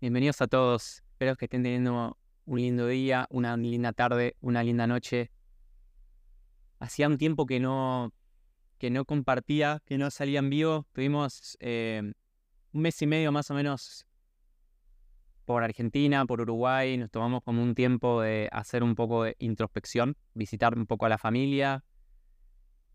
Bienvenidos 0.00 0.42
a 0.42 0.48
todos. 0.48 1.02
Espero 1.12 1.36
que 1.36 1.46
estén 1.46 1.62
teniendo 1.62 2.18
un 2.44 2.60
lindo 2.60 2.86
día, 2.88 3.26
una 3.30 3.56
linda 3.56 3.92
tarde, 3.92 4.36
una 4.40 4.62
linda 4.62 4.86
noche. 4.86 5.30
Hacía 6.78 7.06
un 7.06 7.16
tiempo 7.16 7.46
que 7.46 7.60
no, 7.60 8.12
que 8.78 8.90
no 8.90 9.04
compartía, 9.04 9.80
que 9.86 9.96
no 9.96 10.10
salía 10.10 10.40
en 10.40 10.50
vivo. 10.50 10.86
Tuvimos 10.92 11.56
eh, 11.60 12.12
un 12.72 12.82
mes 12.82 13.00
y 13.00 13.06
medio 13.06 13.32
más 13.32 13.50
o 13.50 13.54
menos 13.54 14.04
por 15.46 15.62
Argentina, 15.62 16.26
por 16.26 16.40
Uruguay. 16.40 16.98
Nos 16.98 17.10
tomamos 17.10 17.42
como 17.42 17.62
un 17.62 17.74
tiempo 17.74 18.20
de 18.20 18.48
hacer 18.52 18.82
un 18.82 18.96
poco 18.96 19.22
de 19.22 19.36
introspección, 19.38 20.16
visitar 20.34 20.76
un 20.76 20.86
poco 20.86 21.06
a 21.06 21.08
la 21.08 21.18
familia, 21.18 21.84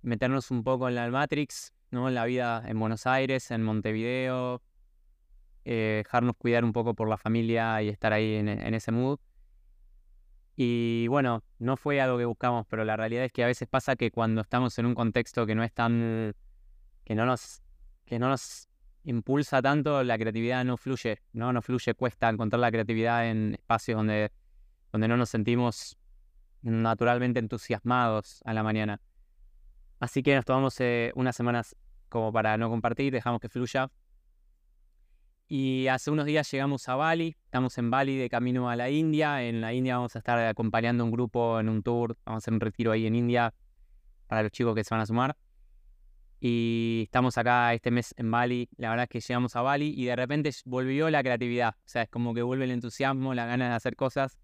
meternos 0.02 0.52
un 0.52 0.64
poco 0.64 0.90
en 0.90 0.96
la 0.96 1.10
Matrix, 1.10 1.74
¿no? 1.92 2.10
en 2.10 2.14
la 2.14 2.26
vida 2.26 2.62
en 2.68 2.78
Buenos 2.78 3.08
Aires, 3.08 3.50
en 3.52 3.64
Montevideo, 3.64 4.62
eh, 5.72 6.02
dejarnos 6.04 6.36
cuidar 6.36 6.66
un 6.66 6.74
poco 6.74 6.96
por 6.96 7.08
la 7.08 7.18
familia 7.18 7.80
y 7.84 7.90
estar 7.90 8.12
ahí 8.12 8.38
en, 8.38 8.74
ese 8.74 8.92
mood. 8.92 9.20
Y 10.56 11.06
bueno, 11.10 11.44
no 11.60 11.78
fue 11.78 12.02
algo 12.02 12.18
que 12.18 12.26
buscamos, 12.26 12.66
pero 12.68 12.84
la 12.86 12.98
realidad 12.98 13.24
es 13.26 13.32
que 13.32 13.44
a 13.44 13.46
veces 13.48 13.68
pasa 13.68 13.96
que 13.96 14.10
cuando 14.10 14.42
estamos 14.42 14.80
en 14.80 14.88
un 14.88 14.96
contexto 14.96 15.46
que 15.46 15.54
no 15.54 15.64
es 15.64 15.72
tan. 15.72 16.34
que 17.06 17.14
no 17.14 17.28
nos. 17.28 17.62
que 18.06 18.18
no 18.18 18.30
nos 18.30 18.68
impulsa 19.04 19.62
tanto, 19.62 20.04
la 20.04 20.18
creatividad 20.18 20.66
no 20.66 20.76
fluye, 20.76 21.22
¿no? 21.34 21.54
No 21.54 21.62
fluye, 21.62 21.94
cuesta 21.94 22.30
encontrar 22.30 22.62
la 22.62 22.72
creatividad 22.72 23.30
en 23.30 23.54
espacios 23.54 23.96
donde, 23.96 24.32
donde 24.92 25.08
no 25.08 25.18
nos 25.18 25.30
sentimos 25.30 26.00
naturalmente 26.64 27.40
entusiasmados 27.40 28.42
a 28.44 28.56
la 28.56 28.64
mañana. 28.64 29.02
Así 30.00 30.24
que 30.24 30.34
nos 30.34 30.46
tomamos 30.46 30.80
eh, 30.80 31.12
unas 31.14 31.36
semanas 31.36 31.76
como 32.10 32.34
para 32.34 32.58
no 32.58 32.72
compartir, 32.72 33.14
dejamos 33.14 33.40
que 33.40 33.50
fluya 33.50 33.92
y 35.52 35.88
hace 35.88 36.12
unos 36.12 36.28
días 36.28 36.50
llegamos 36.52 36.88
a 36.90 36.96
Bali, 36.96 37.36
estamos 37.46 37.76
en 37.80 37.90
Bali 37.90 38.16
de 38.18 38.30
camino 38.30 38.70
a 38.70 38.76
la 38.76 38.92
India. 38.92 39.44
En 39.44 39.62
la 39.62 39.74
India 39.74 39.96
vamos 39.96 40.16
a 40.16 40.20
estar 40.20 40.38
acompañando 40.38 41.04
un 41.04 41.10
grupo 41.10 41.60
en 41.60 41.70
un 41.70 41.82
tour, 41.82 42.16
vamos 42.24 42.38
a 42.38 42.44
hacer 42.44 42.54
un 42.54 42.60
retiro 42.60 42.92
ahí 42.92 43.08
en 43.08 43.16
India 43.16 43.52
para 44.28 44.44
los 44.44 44.52
chicos 44.52 44.76
que 44.76 44.84
se 44.84 44.94
van 44.94 45.02
a 45.02 45.08
sumar. 45.08 45.36
Y 46.40 47.02
estamos 47.06 47.36
acá 47.40 47.74
este 47.74 47.90
mes 47.90 48.14
en 48.16 48.30
Bali. 48.30 48.70
La 48.78 48.92
verdad 48.92 49.06
es 49.06 49.10
que 49.10 49.20
llegamos 49.22 49.56
a 49.56 49.64
Bali 49.64 49.92
y 49.98 50.06
de 50.06 50.16
repente 50.16 50.52
volvió 50.66 51.10
la 51.10 51.24
creatividad. 51.24 51.76
O 51.80 51.90
sea, 51.90 52.04
es 52.04 52.10
como 52.10 52.36
que 52.36 52.44
vuelve 52.44 52.66
el 52.66 52.72
entusiasmo, 52.72 53.34
la 53.34 53.48
ganas 53.48 53.70
de 53.70 53.76
hacer 53.76 53.96
cosas. 53.96 54.38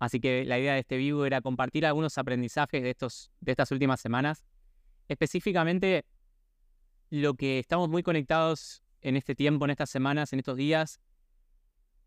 Así 0.00 0.18
que 0.18 0.44
la 0.44 0.58
idea 0.58 0.74
de 0.74 0.80
este 0.80 0.96
vivo 0.96 1.24
era 1.24 1.40
compartir 1.40 1.86
algunos 1.86 2.18
aprendizajes 2.18 2.82
de, 2.82 2.90
estos, 2.90 3.30
de 3.40 3.52
estas 3.52 3.70
últimas 3.70 4.00
semanas. 4.00 4.44
Específicamente, 5.06 6.04
lo 7.10 7.34
que 7.34 7.60
estamos 7.60 7.88
muy 7.88 8.02
conectados 8.02 8.82
en 9.02 9.16
este 9.16 9.34
tiempo, 9.34 9.64
en 9.64 9.70
estas 9.70 9.90
semanas, 9.90 10.32
en 10.32 10.40
estos 10.40 10.56
días, 10.56 11.00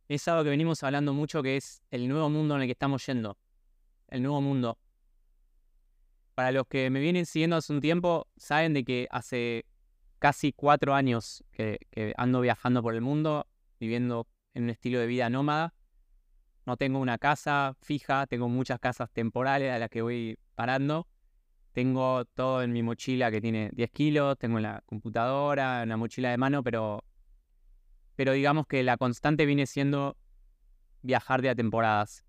es 0.08 0.28
algo 0.28 0.44
que 0.44 0.50
venimos 0.50 0.84
hablando 0.84 1.14
mucho, 1.14 1.42
que 1.42 1.58
es 1.58 1.82
el 1.92 2.08
nuevo 2.08 2.30
mundo 2.30 2.56
en 2.56 2.62
el 2.62 2.68
que 2.68 2.74
estamos 2.74 3.06
yendo. 3.06 3.38
El 4.10 4.22
nuevo 4.22 4.42
mundo. 4.42 4.78
Para 6.36 6.52
los 6.52 6.68
que 6.68 6.90
me 6.90 7.00
vienen 7.00 7.26
siguiendo 7.26 7.56
hace 7.56 7.74
un 7.74 7.82
tiempo, 7.82 8.28
saben 8.38 8.74
de 8.74 8.84
que 8.84 9.08
hace 9.12 9.66
casi 10.20 10.52
cuatro 10.52 10.94
años 10.94 11.44
que, 11.52 11.80
ando 12.18 12.42
viajando 12.42 12.82
por 12.82 12.96
el 12.96 13.02
mundo, 13.02 13.48
viviendo 13.80 14.28
en 14.54 14.64
un 14.64 14.70
estilo 14.70 15.00
de 15.00 15.08
vida 15.08 15.30
nómada. 15.30 15.74
No 16.66 16.78
tengo 16.78 17.00
una 17.00 17.18
casa 17.18 17.76
fija, 17.82 18.26
tengo 18.28 18.48
muchas 18.50 18.80
casas 18.80 19.12
temporales 19.12 19.72
a 19.72 19.80
las 19.80 19.90
que 19.90 20.02
voy 20.02 20.38
parando. 20.56 21.08
Tengo 21.74 22.26
todo 22.26 22.62
en 22.62 22.72
mi 22.72 22.84
mochila 22.84 23.32
que 23.32 23.42
tiene 23.42 23.72
10 23.74 23.90
kilos, 23.92 24.38
tengo 24.38 24.60
la 24.60 24.84
computadora, 24.86 25.82
una 25.84 25.98
mochila 25.98 26.30
de 26.30 26.38
mano, 26.38 26.64
pero, 26.64 27.04
pero 28.16 28.34
digamos 28.34 28.68
que 28.68 28.84
la 28.84 28.98
constante 28.98 29.46
viene 29.46 29.66
siendo 29.66 30.16
viajar 31.02 31.42
de 31.42 31.50
a 31.50 31.56
temporadas. 31.56 32.24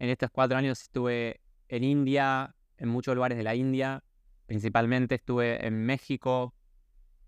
En 0.00 0.10
estos 0.10 0.30
cuatro 0.30 0.58
años 0.58 0.82
estuve 0.82 1.40
en 1.68 1.84
India, 1.84 2.54
en 2.76 2.88
muchos 2.88 3.14
lugares 3.14 3.38
de 3.38 3.44
la 3.44 3.54
India, 3.54 4.02
principalmente 4.46 5.16
estuve 5.16 5.64
en 5.64 5.84
México, 5.86 6.54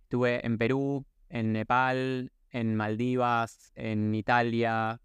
estuve 0.03 0.45
en 0.45 0.59
Perú, 0.59 1.07
en 1.29 1.53
Nepal, 1.53 2.33
en 2.51 2.75
Maldivas, 2.75 3.73
en 3.77 4.13
Italia, 4.15 5.01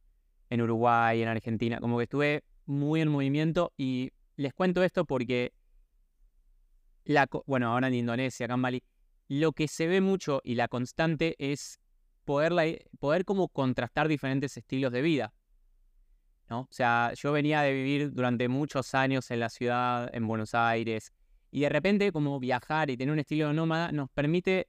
en 0.49 0.61
Uruguay, 0.61 1.21
en 1.21 1.27
Argentina, 1.27 1.79
como 1.79 1.97
que 1.97 2.03
estuve 2.03 2.43
muy 2.65 3.01
en 3.01 3.09
movimiento 3.09 3.73
y 3.77 4.11
les 4.35 4.53
cuento 4.53 4.83
esto 4.83 5.05
porque 5.05 5.53
bueno, 7.45 7.71
ahora 7.71 7.87
en 7.87 7.93
Indonesia, 7.93 8.45
acá 8.45 8.55
en 8.55 8.61
Bali, 8.61 8.83
lo 9.27 9.53
que 9.53 9.67
se 9.67 9.87
ve 9.87 10.01
mucho 10.01 10.41
y 10.43 10.55
la 10.55 10.67
constante 10.67 11.35
es 11.39 11.79
poder, 12.23 12.87
poder 12.99 13.25
como 13.25 13.47
contrastar 13.47 14.07
diferentes 14.07 14.57
estilos 14.57 14.91
de 14.91 15.01
vida. 15.01 15.33
¿no? 16.49 16.61
O 16.61 16.67
sea, 16.71 17.13
yo 17.15 17.31
venía 17.31 17.61
de 17.61 17.73
vivir 17.73 18.13
durante 18.13 18.47
muchos 18.47 18.93
años 18.93 19.31
en 19.31 19.39
la 19.39 19.49
ciudad, 19.49 20.09
en 20.13 20.27
Buenos 20.27 20.53
Aires, 20.53 21.13
y 21.51 21.61
de 21.61 21.69
repente 21.69 22.11
como 22.11 22.39
viajar 22.39 22.89
y 22.89 22.97
tener 22.97 23.13
un 23.13 23.19
estilo 23.19 23.53
nómada 23.53 23.91
nos 23.91 24.09
permite 24.09 24.67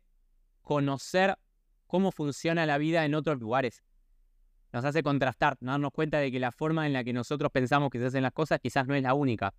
conocer 0.63 1.37
cómo 1.87 2.13
funciona 2.13 2.67
la 2.67 2.79
vida 2.79 3.05
en 3.05 3.15
otros 3.15 3.39
lugares. 3.39 3.83
Nos 4.73 4.85
hace 4.85 5.03
contrastar, 5.03 5.57
darnos 5.61 5.91
cuenta 5.93 6.19
de 6.19 6.31
que 6.31 6.39
la 6.39 6.53
forma 6.53 6.87
en 6.87 6.93
la 6.93 7.05
que 7.05 7.13
nosotros 7.13 7.51
pensamos 7.51 7.91
que 7.91 7.99
se 7.99 8.07
hacen 8.07 8.23
las 8.23 8.33
cosas 8.33 8.61
quizás 8.61 8.87
no 8.87 8.95
es 8.95 9.03
la 9.03 9.15
única. 9.15 9.55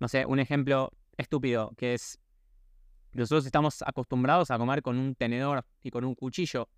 No 0.00 0.08
sé, 0.08 0.24
un 0.24 0.38
ejemplo 0.38 0.92
estúpido, 1.20 1.72
que 1.76 1.94
es, 1.94 2.18
nosotros 3.12 3.46
estamos 3.46 3.82
acostumbrados 3.82 4.50
a 4.50 4.58
comer 4.58 4.82
con 4.82 4.98
un 4.98 5.14
tenedor 5.14 5.64
y 5.82 5.90
con 5.90 6.04
un 6.04 6.14
cuchillo, 6.14 6.68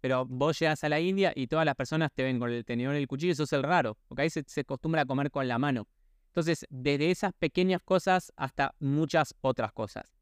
pero 0.00 0.24
vos 0.26 0.58
llegas 0.58 0.84
a 0.84 0.88
la 0.88 1.00
India 1.00 1.32
y 1.34 1.46
todas 1.46 1.66
las 1.66 1.74
personas 1.74 2.10
te 2.14 2.22
ven 2.22 2.38
con 2.38 2.50
el 2.50 2.64
tenedor 2.64 2.94
y 2.94 2.98
el 2.98 3.08
cuchillo, 3.08 3.32
eso 3.32 3.44
es 3.44 3.52
el 3.52 3.62
raro, 3.62 3.96
porque 4.06 4.22
ahí 4.22 4.30
se, 4.30 4.44
se 4.46 4.60
acostumbra 4.60 5.02
a 5.02 5.06
comer 5.06 5.30
con 5.30 5.46
la 5.48 5.58
mano. 5.58 5.88
Entonces, 6.28 6.66
desde 6.70 7.10
esas 7.10 7.32
pequeñas 7.32 7.82
cosas 7.82 8.32
hasta 8.36 8.74
muchas 8.78 9.34
otras 9.40 9.72
cosas. 9.72 10.14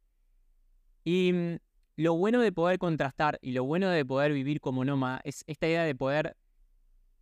Y 1.05 1.33
mm, 1.33 1.57
lo 1.97 2.15
bueno 2.15 2.41
de 2.41 2.53
poder 2.53 2.79
contrastar 2.79 3.39
y 3.43 3.53
lo 3.53 3.65
bueno 3.65 3.91
de 3.91 4.05
poder 4.05 4.33
vivir 4.33 4.61
como 4.61 4.85
nómada 4.85 5.21
es 5.25 5.45
esta 5.47 5.67
idea 5.67 5.85
de 5.85 5.95
poder, 5.95 6.37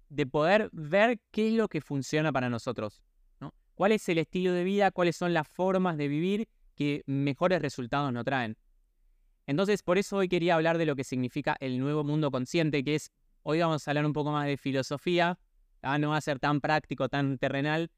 de 0.09 0.27
poder 0.27 0.71
ver 0.73 1.21
qué 1.33 1.49
es 1.49 1.55
lo 1.55 1.69
que 1.69 1.81
funciona 1.81 2.33
para 2.33 2.49
nosotros 2.49 3.03
cuál 3.75 3.93
es 3.93 4.09
el 4.09 4.19
estilo 4.19 4.53
de 4.53 4.65
vida, 4.65 4.91
cuáles 4.91 5.17
son 5.17 5.35
las 5.35 5.47
formas 5.47 5.97
de 5.97 6.09
vivir 6.09 6.49
que 6.75 7.03
mejores 7.07 7.61
resultados 7.61 8.13
nos 8.13 8.25
traen. 8.25 8.57
Entonces, 9.47 9.83
por 9.83 9.99
eso 9.99 10.17
hoy 10.17 10.29
quería 10.29 10.55
hablar 10.55 10.79
de 10.79 10.87
lo 10.87 10.97
que 10.97 11.05
significa 11.05 11.57
el 11.61 11.79
nuevo 11.79 12.03
mundo 12.03 12.31
consciente, 12.31 12.83
que 12.83 12.95
es, 12.95 13.13
hoy 13.43 13.61
vamos 13.61 13.87
a 13.87 13.91
hablar 13.91 14.07
un 14.07 14.13
poco 14.13 14.33
más 14.33 14.47
de 14.47 14.57
filosofía, 14.57 15.39
¿ah? 15.83 15.99
no 15.99 16.11
va 16.11 16.17
a 16.17 16.21
ser 16.21 16.39
tan 16.39 16.61
práctico, 16.61 17.09
tan 17.09 17.39
terrenal, 17.39 17.91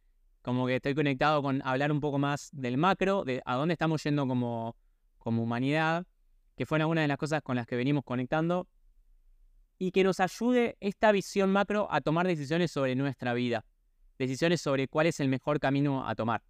como 0.42 0.66
que 0.66 0.76
estoy 0.76 0.94
conectado 0.94 1.42
con 1.42 1.62
hablar 1.64 1.92
un 1.92 2.00
poco 2.00 2.18
más 2.18 2.50
del 2.52 2.78
macro, 2.78 3.24
de 3.24 3.42
a 3.44 3.54
dónde 3.54 3.74
estamos 3.74 4.02
yendo 4.02 4.26
como, 4.26 4.76
como 5.18 5.42
humanidad, 5.42 6.06
que 6.56 6.66
fue 6.66 6.84
una 6.84 7.02
de 7.02 7.08
las 7.08 7.18
cosas 7.18 7.42
con 7.42 7.56
las 7.56 7.66
que 7.66 7.76
venimos 7.76 8.02
conectando, 8.04 8.68
y 9.78 9.92
que 9.92 10.04
nos 10.04 10.20
ayude 10.20 10.76
esta 10.80 11.12
visión 11.12 11.52
macro 11.52 11.86
a 11.90 12.00
tomar 12.00 12.26
decisiones 12.26 12.72
sobre 12.72 12.94
nuestra 12.94 13.34
vida 13.34 13.64
decisiones 14.18 14.60
sobre 14.60 14.88
cuál 14.88 15.06
es 15.06 15.20
el 15.20 15.28
mejor 15.28 15.60
camino 15.60 16.06
a 16.06 16.14
tomar. 16.14 16.42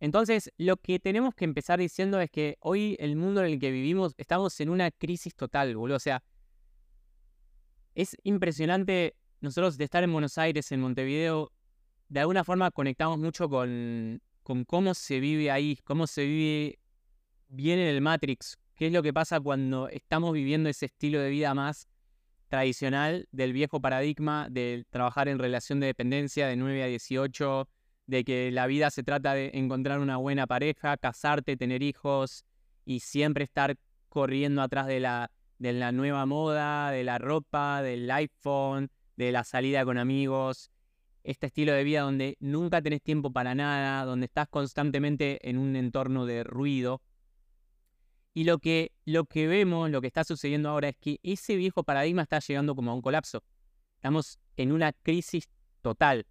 Entonces, 0.00 0.52
lo 0.56 0.76
que 0.78 0.98
tenemos 0.98 1.34
que 1.34 1.44
empezar 1.44 1.78
diciendo 1.78 2.20
es 2.20 2.30
que 2.30 2.56
hoy 2.60 2.96
el 2.98 3.14
mundo 3.14 3.44
en 3.44 3.52
el 3.52 3.60
que 3.60 3.70
vivimos 3.70 4.14
estamos 4.16 4.58
en 4.60 4.68
una 4.68 4.90
crisis 4.90 5.34
total, 5.36 5.76
boludo. 5.76 5.96
O 5.96 6.00
sea, 6.00 6.24
es 7.94 8.16
impresionante 8.24 9.14
nosotros 9.40 9.76
de 9.76 9.84
estar 9.84 10.02
en 10.02 10.12
Buenos 10.12 10.38
Aires, 10.38 10.72
en 10.72 10.80
Montevideo, 10.80 11.52
de 12.08 12.20
alguna 12.20 12.44
forma 12.44 12.70
conectamos 12.70 13.18
mucho 13.18 13.48
con, 13.48 14.20
con 14.42 14.64
cómo 14.64 14.92
se 14.94 15.20
vive 15.20 15.50
ahí, 15.50 15.78
cómo 15.84 16.06
se 16.06 16.24
vive 16.24 16.78
bien 17.48 17.78
en 17.78 17.86
el 17.86 18.00
Matrix, 18.00 18.58
qué 18.74 18.88
es 18.88 18.92
lo 18.92 19.02
que 19.02 19.12
pasa 19.12 19.40
cuando 19.40 19.88
estamos 19.88 20.32
viviendo 20.32 20.68
ese 20.68 20.86
estilo 20.86 21.20
de 21.20 21.30
vida 21.30 21.54
más 21.54 21.88
tradicional 22.52 23.26
del 23.32 23.54
viejo 23.54 23.80
paradigma 23.80 24.46
de 24.50 24.84
trabajar 24.90 25.26
en 25.26 25.38
relación 25.38 25.80
de 25.80 25.86
dependencia 25.86 26.46
de 26.46 26.54
9 26.56 26.82
a 26.82 26.86
18, 26.86 27.66
de 28.06 28.24
que 28.24 28.50
la 28.50 28.66
vida 28.66 28.90
se 28.90 29.02
trata 29.02 29.32
de 29.32 29.52
encontrar 29.54 30.00
una 30.00 30.18
buena 30.18 30.46
pareja, 30.46 30.98
casarte, 30.98 31.56
tener 31.56 31.82
hijos 31.82 32.44
y 32.84 33.00
siempre 33.00 33.44
estar 33.44 33.76
corriendo 34.10 34.60
atrás 34.60 34.86
de 34.86 35.00
la, 35.00 35.30
de 35.58 35.72
la 35.72 35.92
nueva 35.92 36.26
moda, 36.26 36.90
de 36.90 37.04
la 37.04 37.16
ropa, 37.16 37.80
del 37.80 38.10
iPhone, 38.10 38.90
de 39.16 39.32
la 39.32 39.44
salida 39.44 39.86
con 39.86 39.96
amigos. 39.96 40.70
Este 41.24 41.46
estilo 41.46 41.72
de 41.72 41.84
vida 41.84 42.02
donde 42.02 42.36
nunca 42.38 42.82
tenés 42.82 43.00
tiempo 43.00 43.32
para 43.32 43.54
nada, 43.54 44.04
donde 44.04 44.26
estás 44.26 44.46
constantemente 44.50 45.48
en 45.48 45.56
un 45.56 45.74
entorno 45.74 46.26
de 46.26 46.44
ruido. 46.44 47.00
Y 48.34 48.44
lo 48.44 48.58
que, 48.58 48.92
lo 49.04 49.24
que 49.24 49.46
vemos, 49.46 49.90
lo 49.90 50.00
que 50.00 50.06
está 50.06 50.24
sucediendo 50.24 50.70
ahora 50.70 50.88
es 50.88 50.96
que 50.96 51.20
ese 51.22 51.56
viejo 51.56 51.84
paradigma 51.84 52.22
está 52.22 52.38
llegando 52.38 52.74
como 52.74 52.90
a 52.90 52.94
un 52.94 53.02
colapso. 53.02 53.42
Estamos 53.96 54.38
en 54.56 54.72
una 54.72 54.92
crisis 54.92 55.48
total. 55.82 56.26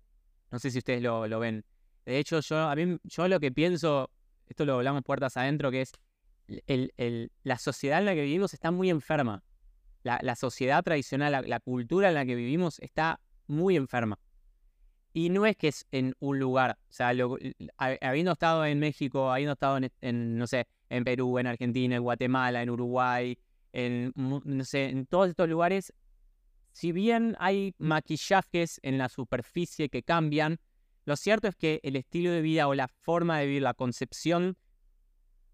No 0.50 0.60
sé 0.60 0.72
si 0.72 0.80
ustedes 0.80 1.02
lo, 1.02 1.40
ven. 1.40 1.64
De 2.06 2.18
hecho, 2.18 2.40
yo, 2.40 2.58
a 2.58 2.76
mí, 2.76 2.98
yo 3.04 3.28
lo 3.28 3.40
que 3.40 3.52
pienso, 3.52 4.10
esto 4.48 4.66
lo 4.66 4.76
hablamos 4.76 5.04
puertas 5.04 5.38
adentro, 5.38 5.70
que 5.70 5.82
es 5.82 5.92
el, 6.68 7.32
la 7.44 7.58
sociedad 7.58 8.00
en 8.00 8.06
la 8.06 8.14
que 8.16 8.24
vivimos 8.24 8.54
está 8.54 8.72
muy 8.72 8.90
enferma. 8.90 9.44
la, 10.04 10.36
sociedad 10.36 10.84
tradicional, 10.84 11.46
la, 11.48 11.60
cultura 11.60 12.10
en 12.10 12.16
la 12.16 12.26
que 12.26 12.36
vivimos 12.36 12.80
está 12.80 13.20
muy 13.48 13.76
enferma. 13.76 14.20
Y 15.14 15.30
no 15.30 15.46
es 15.46 15.56
que 15.56 15.68
es 15.68 15.86
en 15.92 16.16
un 16.20 16.40
lugar, 16.40 16.78
o 16.90 16.94
sea, 16.94 17.12
habiendo 17.78 18.32
estado 18.32 18.66
en 18.66 18.80
México, 18.80 19.32
habiendo 19.32 19.54
estado 19.54 19.80
en, 20.00 20.38
no 20.38 20.48
sé, 20.48 20.68
en 20.92 21.06
Perú, 21.06 21.40
en 21.40 21.48
Argentina, 21.48 21.96
en 21.96 22.04
Guatemala, 22.04 22.62
en 22.62 22.70
Uruguay, 22.70 23.38
en, 23.72 24.12
no 24.16 24.66
sé, 24.66 24.90
en 24.90 25.06
todos 25.06 25.30
estos 25.30 25.48
lugares, 25.48 25.94
si 26.74 26.92
bien 26.92 27.36
hay 27.40 27.74
maquillajes 27.78 28.80
en 28.84 28.98
la 28.98 29.08
superficie 29.08 29.88
que 29.90 30.04
cambian, 30.04 30.60
lo 31.06 31.16
cierto 31.16 31.48
es 31.48 31.56
que 31.56 31.80
el 31.84 31.96
estilo 31.96 32.32
de 32.32 32.42
vida 32.42 32.68
o 32.68 32.76
la 32.76 32.90
forma 32.90 33.40
de 33.40 33.46
vivir, 33.46 33.62
la 33.62 33.74
concepción 33.74 34.58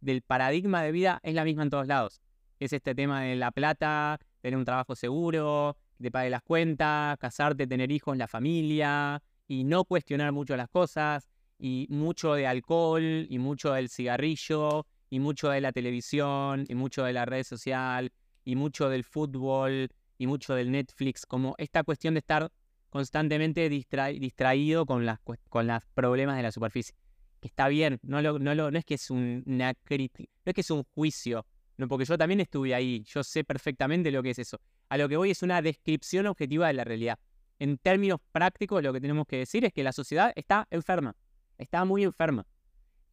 del 0.01 0.23
paradigma 0.23 0.81
de 0.81 0.91
vida 0.91 1.19
es 1.21 1.35
la 1.35 1.43
misma 1.43 1.63
en 1.63 1.69
todos 1.69 1.87
lados. 1.87 2.21
Es 2.59 2.73
este 2.73 2.95
tema 2.95 3.21
de 3.21 3.35
la 3.35 3.51
plata, 3.51 4.19
tener 4.41 4.57
un 4.57 4.65
trabajo 4.65 4.95
seguro, 4.95 5.77
te 6.01 6.09
pague 6.09 6.31
las 6.31 6.41
cuentas, 6.41 7.17
casarte, 7.19 7.67
tener 7.67 7.91
hijos, 7.91 8.17
la 8.17 8.27
familia, 8.27 9.21
y 9.47 9.63
no 9.63 9.85
cuestionar 9.85 10.31
mucho 10.31 10.57
las 10.57 10.69
cosas, 10.69 11.29
y 11.59 11.85
mucho 11.89 12.33
de 12.33 12.47
alcohol, 12.47 13.27
y 13.29 13.37
mucho 13.37 13.73
del 13.73 13.89
cigarrillo, 13.89 14.85
y 15.09 15.19
mucho 15.19 15.49
de 15.49 15.61
la 15.61 15.71
televisión, 15.71 16.65
y 16.67 16.75
mucho 16.75 17.03
de 17.03 17.13
la 17.13 17.25
red 17.25 17.43
social, 17.43 18.11
y 18.43 18.55
mucho 18.55 18.89
del 18.89 19.03
fútbol, 19.03 19.89
y 20.17 20.27
mucho 20.27 20.55
del 20.55 20.71
Netflix, 20.71 21.25
como 21.25 21.55
esta 21.57 21.83
cuestión 21.83 22.13
de 22.13 22.19
estar 22.19 22.51
constantemente 22.89 23.69
distraído 23.69 24.85
con 24.85 25.05
las 25.05 25.19
con 25.49 25.67
los 25.67 25.83
problemas 25.93 26.37
de 26.37 26.43
la 26.43 26.51
superficie. 26.51 26.95
Que 27.39 27.49
está 27.49 27.67
bien, 27.67 27.99
no, 28.01 28.19
es 28.19 28.85
que 28.85 28.95
es 28.95 29.11
un, 29.11 29.43
una 29.45 29.73
crítica, 29.75 30.31
no 30.45 30.49
es 30.49 30.55
que 30.55 30.61
es 30.61 30.71
un 30.71 30.83
juicio, 30.95 31.45
no, 31.77 31.87
porque 31.87 32.05
yo 32.05 32.17
también 32.17 32.39
estuve 32.39 32.73
ahí, 32.73 33.03
yo 33.03 33.23
sé 33.23 33.43
perfectamente 33.43 34.11
lo 34.11 34.23
que 34.23 34.31
es 34.31 34.39
eso. 34.39 34.59
A 34.89 34.97
lo 34.97 35.07
que 35.07 35.17
voy 35.17 35.31
es 35.31 35.43
una 35.43 35.61
descripción 35.61 36.25
objetiva 36.25 36.67
de 36.67 36.73
la 36.73 36.83
realidad. 36.83 37.19
En 37.59 37.77
términos 37.77 38.19
prácticos, 38.31 38.81
lo 38.81 38.91
que 38.93 39.01
tenemos 39.01 39.27
que 39.27 39.37
decir 39.37 39.63
es 39.65 39.73
que 39.73 39.83
la 39.83 39.91
sociedad 39.91 40.33
está 40.35 40.67
enferma, 40.71 41.15
está 41.57 41.85
muy 41.85 42.03
enferma. 42.03 42.47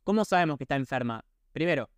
¿Cómo 0.02 0.24
sabemos 0.24 0.56
que 0.56 0.64
está 0.64 0.76
enferma? 0.76 1.24
Primero, 1.54 1.88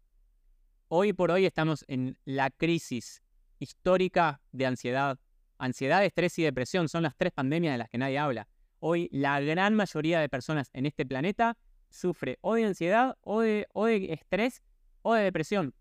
hoy 0.89 1.15
por 1.15 1.31
hoy 1.31 1.47
estamos 1.47 1.83
en 1.89 2.19
la 2.27 2.51
crisis 2.51 3.23
histórica 3.59 4.43
de 4.53 4.67
ansiedad. 4.67 5.19
Ansiedad, 5.57 6.05
estrés 6.05 6.39
y 6.39 6.43
depresión 6.43 6.91
son 6.91 7.05
las 7.05 7.17
tres 7.17 7.33
pandemias 7.33 7.73
de 7.73 7.79
las 7.79 7.89
que 7.89 7.97
nadie 7.97 8.19
habla. 8.19 8.49
Hoy 8.81 9.09
la 9.13 9.41
gran 9.41 9.73
mayoría 9.73 10.21
de 10.21 10.29
personas 10.29 10.69
en 10.75 10.85
este 10.85 11.07
planeta 11.07 11.57
sufre 11.89 12.37
o 12.43 12.55
de 12.55 12.67
ansiedad, 12.67 13.17
o 13.23 13.41
de, 13.41 13.67
estrés, 14.11 14.61
o 15.01 15.15
de 15.15 15.23
depresión. 15.23 15.73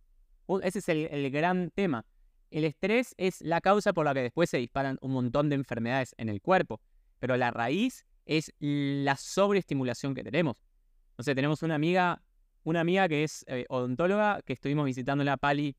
Ese 0.63 0.79
es 0.79 0.87
el, 0.87 1.29
gran 1.29 1.69
tema. 1.71 2.05
El 2.51 2.63
estrés 2.63 3.13
es 3.17 3.41
la 3.41 3.59
causa 3.59 3.91
por 3.91 4.05
la 4.05 4.13
que 4.13 4.21
después 4.21 4.49
se 4.49 4.57
disparan 4.57 4.97
un 5.01 5.11
montón 5.11 5.49
de 5.49 5.55
enfermedades 5.55 6.15
en 6.17 6.29
el 6.29 6.41
cuerpo, 6.41 6.79
pero 7.19 7.35
la 7.35 7.51
raíz 7.51 8.05
es 8.25 8.53
la 8.57 9.17
sobreestimulación 9.17 10.15
que 10.15 10.23
tenemos. 10.23 10.63
O 11.17 11.23
sea, 11.23 11.35
tenemos 11.35 11.61
una 11.61 11.75
amiga, 11.75 12.21
una 12.65 12.81
amiga 12.81 13.07
que 13.07 13.23
es 13.23 13.45
eh, 13.47 13.65
odontóloga, 13.69 14.41
que 14.43 14.53
estuvimos 14.53 14.85
visitando 14.85 15.23
la 15.23 15.37
Pali, 15.37 15.75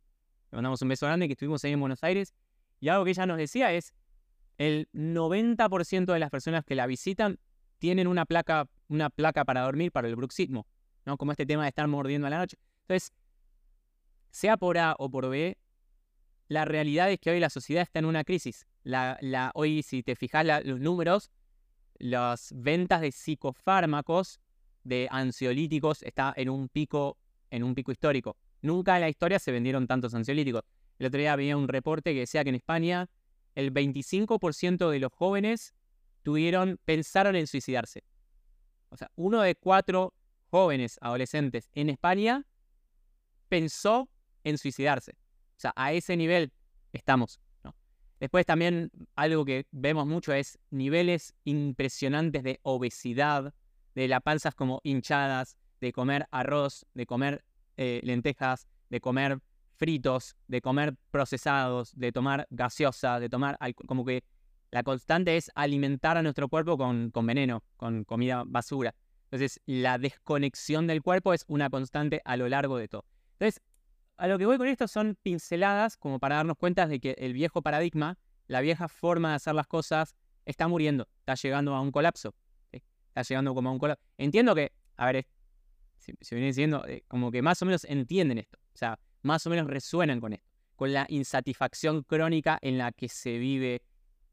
le 0.51 0.57
mandamos 0.57 0.81
un 0.83 0.89
beso 0.89 1.05
grande, 1.07 1.27
que 1.27 1.33
estuvimos 1.33 1.63
ahí 1.65 1.73
en 1.73 1.81
Buenos 1.81 2.03
Aires, 2.03 2.33
y 2.81 2.89
algo 2.89 3.05
que 3.05 3.11
ella 3.11 3.27
nos 3.27 3.37
decía 3.39 3.73
es, 3.73 3.93
el 4.57 4.89
90% 4.95 6.13
de 6.13 6.19
las 6.19 6.31
personas 6.31 6.65
que 6.65 6.77
la 6.77 6.87
visitan 6.87 7.39
tienen 7.79 8.07
una 8.07 8.25
placa, 8.25 8.69
una 8.89 9.11
placa 9.11 9.45
para 9.45 9.63
dormir 9.63 9.91
para 9.91 10.09
el 10.09 10.15
bruxismo, 10.15 10.67
¿no? 11.05 11.19
Como 11.19 11.33
este 11.33 11.45
tema 11.45 11.65
de 11.65 11.69
estar 11.71 11.87
mordiendo 11.89 12.29
a 12.29 12.31
la 12.31 12.39
noche. 12.39 12.57
Entonces, 12.83 13.13
sea 14.31 14.57
por 14.57 14.79
A 14.79 14.95
o 14.99 15.11
por 15.11 15.29
B, 15.29 15.59
la 16.49 16.65
realidad 16.65 17.11
es 17.11 17.19
que 17.19 17.31
hoy 17.31 17.41
la 17.41 17.51
sociedad 17.51 17.83
está 17.83 17.99
en 17.99 18.05
una 18.05 18.23
crisis. 18.23 18.67
La, 18.85 19.19
la, 19.21 19.51
hoy, 19.55 19.83
si 19.83 20.05
te 20.05 20.15
fijas 20.15 20.47
los 20.65 20.79
números, 20.79 21.31
las 21.99 22.53
ventas 22.55 23.01
de 23.01 23.11
psicofármacos, 23.11 24.41
de 24.87 25.09
ansiolíticos, 25.11 26.03
está 26.03 26.33
en 26.37 26.49
un 26.49 26.69
pico, 26.69 27.19
en 27.51 27.65
un 27.65 27.75
pico 27.75 27.93
histórico. 27.93 28.37
Nunca 28.63 28.97
en 28.97 29.03
la 29.03 29.09
historia 29.09 29.39
se 29.39 29.53
vendieron 29.53 29.87
tantos 29.87 30.15
ansiolíticos. 30.15 30.63
El 30.99 31.07
otro 31.07 31.21
día 31.21 31.33
había 31.33 31.57
un 31.57 31.69
reporte 31.69 32.13
que 32.13 32.21
decía 32.21 32.43
que 32.43 32.51
en 32.51 32.57
España 32.57 33.09
el 33.55 33.73
25% 33.73 34.91
de 34.91 34.99
los 34.99 35.13
jóvenes 35.13 35.75
tuvieron, 36.23 36.79
pensaron 36.85 37.37
en 37.37 37.47
suicidarse. 37.47 38.05
O 38.91 38.97
sea, 38.97 39.11
uno 39.17 39.43
de 39.43 39.55
cuatro 39.57 40.15
jóvenes 40.51 40.99
adolescentes 41.01 41.71
en 41.73 41.91
España 41.91 42.47
pensó 43.49 44.09
en 44.45 44.59
suicidarse. 44.59 45.13
O 45.57 45.61
sea, 45.61 45.73
a 45.77 45.93
ese 45.93 46.17
nivel 46.17 46.53
estamos. 46.93 47.41
Después 48.19 48.47
también 48.47 48.91
algo 49.15 49.45
que 49.45 49.67
vemos 49.73 50.07
mucho 50.07 50.33
es 50.33 50.59
niveles 50.71 51.35
impresionantes 51.45 52.43
de 52.43 52.61
obesidad, 52.63 53.53
de 53.97 54.09
las 54.09 54.21
panzas 54.21 54.55
como 54.55 54.81
hinchadas, 54.85 55.57
de 55.81 55.91
comer 55.91 56.29
arroz, 56.31 56.87
de 56.93 57.07
comer 57.07 57.45
eh, 57.79 58.01
lentejas, 58.05 58.69
de 58.91 59.01
comer 59.01 59.41
fritos, 59.75 60.37
de 60.49 60.61
comer 60.61 60.95
procesados, 61.11 61.93
de 61.97 62.13
tomar 62.13 62.47
gaseosa, 62.51 63.19
de 63.19 63.31
tomar 63.31 63.59
como 63.87 64.05
que 64.05 64.23
la 64.71 64.83
constante 64.83 65.39
es 65.39 65.51
alimentar 65.55 66.19
a 66.19 66.23
nuestro 66.23 66.49
cuerpo 66.49 66.77
con, 66.77 67.11
con 67.11 67.27
veneno, 67.27 67.65
con 67.79 68.05
comida 68.05 68.45
basura. 68.47 68.95
Entonces, 69.25 69.61
la 69.65 69.97
desconexión 69.97 70.87
del 70.87 71.03
cuerpo 71.03 71.33
es 71.33 71.45
una 71.49 71.71
constante 71.71 72.21
a 72.27 72.37
lo 72.37 72.49
largo 72.51 72.77
de 72.77 72.89
todo. 72.89 73.07
Entonces, 73.33 73.63
a 74.19 74.29
lo 74.29 74.39
que 74.39 74.45
voy 74.45 74.59
con 74.59 74.69
esto 74.69 74.89
son 74.89 75.17
pinceladas 75.23 75.97
como 75.97 76.19
para 76.19 76.37
darnos 76.37 76.59
cuenta 76.59 76.87
de 76.87 77.01
que 77.01 77.17
el 77.19 77.33
viejo 77.33 77.63
paradigma, 77.63 78.19
la 78.47 78.61
vieja 78.61 78.89
forma 78.89 79.31
de 79.31 79.37
hacer 79.37 79.55
las 79.55 79.67
cosas, 79.67 80.15
está 80.45 80.69
muriendo, 80.69 81.09
está 81.21 81.35
llegando 81.35 81.75
a 81.75 81.81
un 81.81 81.91
colapso. 81.91 82.35
Está 83.17 83.23
llegando 83.23 83.55
como 83.55 83.71
a 83.71 83.73
un 83.73 83.79
colapso. 83.79 84.05
Entiendo 84.19 84.55
que, 84.55 84.73
a 84.99 85.07
ver, 85.07 85.27
si, 85.97 86.13
viene 86.33 86.49
diciendo, 86.49 86.85
eh, 86.87 87.03
como 87.09 87.31
que 87.31 87.41
más 87.41 87.63
o 87.63 87.65
menos 87.65 87.85
entienden 87.85 88.37
esto. 88.37 88.59
O 88.75 88.77
sea, 88.77 88.99
más 89.23 89.47
o 89.47 89.51
menos 89.51 89.69
resuenan 89.69 90.21
con 90.21 90.35
esto. 90.35 90.47
Con 90.77 90.93
la 90.93 91.07
insatisfacción 91.09 92.03
crónica 92.03 92.59
en 92.61 92.77
la 92.77 92.93
que 92.93 93.09
se 93.09 93.39
vive 93.39 93.81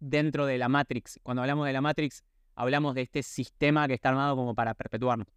dentro 0.01 0.45
de 0.45 0.57
la 0.57 0.67
Matrix. 0.67 1.17
Cuando 1.23 1.41
hablamos 1.41 1.65
de 1.65 1.71
la 1.71 1.79
Matrix, 1.79 2.25
hablamos 2.55 2.93
de 2.93 3.03
este 3.03 3.23
sistema 3.23 3.87
que 3.87 3.93
está 3.93 4.09
armado 4.09 4.35
como 4.35 4.53
para 4.53 4.73
perpetuarnos. 4.73 5.27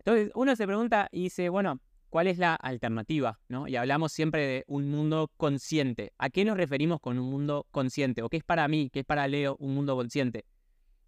Entonces, 0.00 0.30
uno 0.34 0.54
se 0.54 0.66
pregunta 0.66 1.08
y 1.10 1.22
dice, 1.22 1.48
bueno, 1.48 1.80
¿Cuál 2.10 2.28
es 2.28 2.38
la 2.38 2.54
alternativa? 2.54 3.40
¿no? 3.48 3.66
Y 3.66 3.74
hablamos 3.74 4.12
siempre 4.12 4.46
de 4.46 4.64
un 4.68 4.88
mundo 4.88 5.32
consciente. 5.36 6.12
¿A 6.16 6.30
qué 6.30 6.44
nos 6.44 6.56
referimos 6.56 7.00
con 7.00 7.18
un 7.18 7.28
mundo 7.28 7.66
consciente? 7.72 8.22
¿O 8.22 8.28
qué 8.28 8.36
es 8.36 8.44
para 8.44 8.68
mí, 8.68 8.88
qué 8.88 9.00
es 9.00 9.04
para 9.04 9.26
Leo 9.26 9.56
un 9.58 9.74
mundo 9.74 9.96
consciente? 9.96 10.44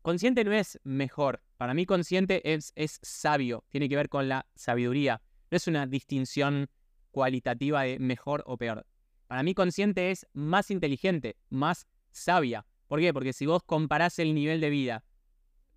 Consciente 0.07 0.45
no 0.45 0.53
es 0.53 0.79
mejor. 0.85 1.43
Para 1.57 1.75
mí 1.75 1.85
consciente 1.85 2.55
es, 2.55 2.73
es 2.77 3.01
sabio. 3.03 3.65
Tiene 3.71 3.89
que 3.89 3.97
ver 3.97 4.09
con 4.09 4.29
la 4.29 4.47
sabiduría. 4.55 5.21
No 5.51 5.57
es 5.57 5.67
una 5.67 5.85
distinción 5.85 6.69
cualitativa 7.11 7.83
de 7.83 7.99
mejor 7.99 8.45
o 8.47 8.57
peor. 8.57 8.87
Para 9.27 9.43
mí 9.43 9.53
consciente 9.53 10.13
es 10.13 10.25
más 10.33 10.71
inteligente, 10.71 11.35
más 11.49 11.89
sabia. 12.13 12.65
¿Por 12.87 13.01
qué? 13.01 13.13
Porque 13.13 13.33
si 13.33 13.47
vos 13.47 13.65
comparás 13.65 14.21
el 14.21 14.33
nivel 14.33 14.61
de 14.61 14.71
vida, 14.71 15.03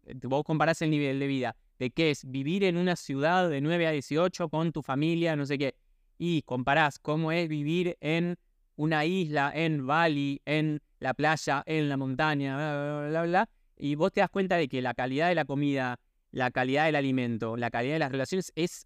eh, 0.03 0.13
vos 0.21 0.43
comparás 0.43 0.83
el 0.83 0.91
nivel 0.91 1.19
de 1.19 1.25
vida 1.25 1.55
de 1.79 1.89
qué 1.89 2.11
es 2.11 2.23
vivir 2.29 2.63
en 2.65 2.77
una 2.77 2.95
ciudad 2.97 3.49
de 3.49 3.61
9 3.61 3.87
a 3.87 3.91
18 3.93 4.47
con 4.49 4.71
tu 4.71 4.83
familia, 4.83 5.35
no 5.35 5.47
sé 5.47 5.57
qué, 5.57 5.73
y 6.19 6.43
comparás 6.43 6.99
cómo 6.99 7.31
es 7.31 7.49
vivir 7.49 7.97
en 7.99 8.37
una 8.75 9.05
isla, 9.05 9.51
en 9.55 9.87
Bali, 9.87 10.39
en 10.45 10.83
la 10.99 11.15
playa, 11.15 11.63
en 11.65 11.89
la 11.89 11.97
montaña, 11.97 12.55
bla, 12.57 13.07
bla, 13.09 13.23
bla, 13.23 13.49
y 13.79 13.95
vos 13.95 14.11
te 14.11 14.19
das 14.19 14.29
cuenta 14.29 14.57
de 14.57 14.67
que 14.67 14.81
la 14.81 14.93
calidad 14.93 15.29
de 15.29 15.35
la 15.35 15.45
comida, 15.45 15.99
la 16.31 16.51
calidad 16.51 16.85
del 16.85 16.95
alimento, 16.95 17.57
la 17.57 17.71
calidad 17.71 17.93
de 17.93 17.99
las 17.99 18.11
relaciones 18.11 18.51
es, 18.55 18.85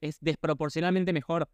es 0.00 0.18
desproporcionalmente 0.20 1.12
mejor 1.12 1.48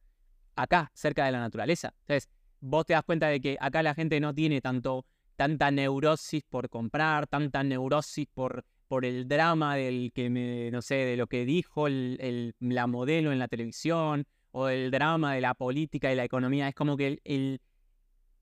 acá, 0.56 0.90
cerca 0.94 1.26
de 1.26 1.33
la 1.33 1.40
naturaleza. 1.40 1.94
Entonces, 2.00 2.28
vos 2.61 2.87
te 2.87 2.94
das 2.94 3.04
cuenta 3.04 3.28
de 3.28 3.40
que 3.40 3.56
acá 3.61 3.83
la 3.83 3.94
gente 3.94 4.18
no 4.18 4.35
tiene 4.35 4.61
tanto, 4.61 5.04
tanta 5.37 5.71
neurosis 5.71 6.42
por 6.49 6.68
comprar, 6.71 7.26
tanta 7.26 7.62
neurosis 7.62 8.26
por 8.35 8.64
el 9.02 9.26
drama 9.26 9.76
del 9.76 10.12
que 10.14 10.30
me, 10.30 10.71
de 10.71 11.16
lo 11.16 11.26
que 11.26 11.44
dijo 11.44 11.88
el, 11.88 12.54
la 12.61 12.87
modelo 12.87 13.33
en 13.33 13.38
la 13.38 13.49
televisión, 13.49 14.26
o 14.52 14.68
el 14.68 14.92
drama 14.92 15.35
de 15.35 15.40
la 15.40 15.54
política 15.54 16.12
y 16.12 16.16
la 16.16 16.25
economía. 16.25 16.68
Es 16.68 16.76
como 16.76 16.97
que 16.97 17.21
el, 17.25 17.61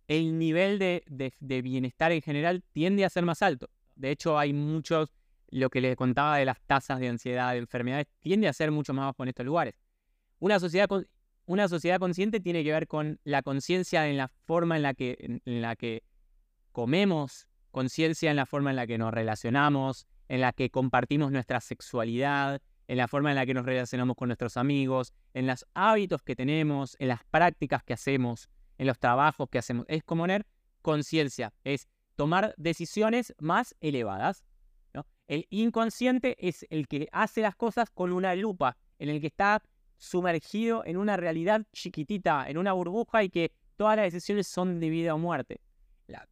el, 0.08 0.38
nivel 0.38 0.78
de, 0.78 1.02
de, 1.06 1.62
bienestar 1.62 2.12
en 2.12 2.20
general 2.20 2.62
tiende 2.72 3.06
a 3.06 3.10
ser 3.10 3.24
más 3.24 3.40
alto. 3.40 3.70
De 3.94 4.10
hecho, 4.10 4.38
hay 4.38 4.52
muchos, 4.52 5.12
lo 5.48 5.70
que 5.70 5.80
les 5.80 5.96
contaba 5.96 6.38
de 6.38 6.44
las 6.44 6.60
tasas 6.62 6.98
de 7.00 7.08
ansiedad, 7.08 7.52
de 7.52 7.58
enfermedades, 7.58 8.06
tiende 8.20 8.48
a 8.48 8.52
ser 8.52 8.70
mucho 8.70 8.94
más 8.94 9.06
bajo 9.06 9.22
en 9.22 9.28
estos 9.30 9.46
lugares. 9.46 9.74
Una 10.38 10.58
sociedad, 10.58 10.88
una 11.46 11.68
sociedad 11.68 11.98
consciente 11.98 12.40
tiene 12.40 12.64
que 12.64 12.72
ver 12.72 12.86
con 12.86 13.20
la 13.24 13.42
conciencia 13.42 14.08
en 14.08 14.16
la 14.16 14.28
forma 14.28 14.76
en 14.76 14.82
la 14.82 14.94
que, 14.94 15.40
en 15.44 15.62
la 15.62 15.76
que 15.76 16.02
comemos, 16.72 17.46
conciencia 17.70 18.30
en 18.30 18.36
la 18.36 18.46
forma 18.46 18.70
en 18.70 18.76
la 18.76 18.86
que 18.86 18.98
nos 18.98 19.12
relacionamos, 19.12 20.06
en 20.28 20.40
la 20.40 20.52
que 20.52 20.70
compartimos 20.70 21.30
nuestra 21.30 21.60
sexualidad, 21.60 22.60
en 22.88 22.96
la 22.98 23.08
forma 23.08 23.30
en 23.30 23.36
la 23.36 23.46
que 23.46 23.54
nos 23.54 23.64
relacionamos 23.64 24.16
con 24.16 24.28
nuestros 24.28 24.56
amigos, 24.56 25.12
en 25.34 25.46
los 25.46 25.66
hábitos 25.74 26.22
que 26.22 26.36
tenemos, 26.36 26.96
en 26.98 27.08
las 27.08 27.24
prácticas 27.24 27.82
que 27.82 27.94
hacemos, 27.94 28.48
en 28.78 28.86
los 28.86 28.98
trabajos 28.98 29.48
que 29.50 29.58
hacemos. 29.58 29.86
Es 29.88 30.02
como 30.04 30.24
tener 30.24 30.46
conciencia, 30.82 31.52
es 31.64 31.88
tomar 32.16 32.54
decisiones 32.56 33.34
más 33.38 33.74
elevadas. 33.80 34.44
El 35.28 35.46
inconsciente 35.50 36.36
es 36.46 36.66
el 36.68 36.88
que 36.88 37.08
hace 37.12 37.40
las 37.40 37.56
cosas 37.56 37.88
con 37.90 38.12
una 38.12 38.34
lupa, 38.34 38.76
en 38.98 39.08
el 39.08 39.20
que 39.20 39.28
está 39.28 39.62
sumergido 39.96 40.84
en 40.84 40.96
una 40.96 41.16
realidad 41.16 41.62
chiquitita, 41.72 42.50
en 42.50 42.58
una 42.58 42.72
burbuja 42.72 43.22
y 43.22 43.30
que 43.30 43.52
todas 43.76 43.96
las 43.96 44.12
decisiones 44.12 44.46
son 44.46 44.80
de 44.80 44.90
vida 44.90 45.14
o 45.14 45.18
muerte. 45.18 45.60
La, 46.06 46.28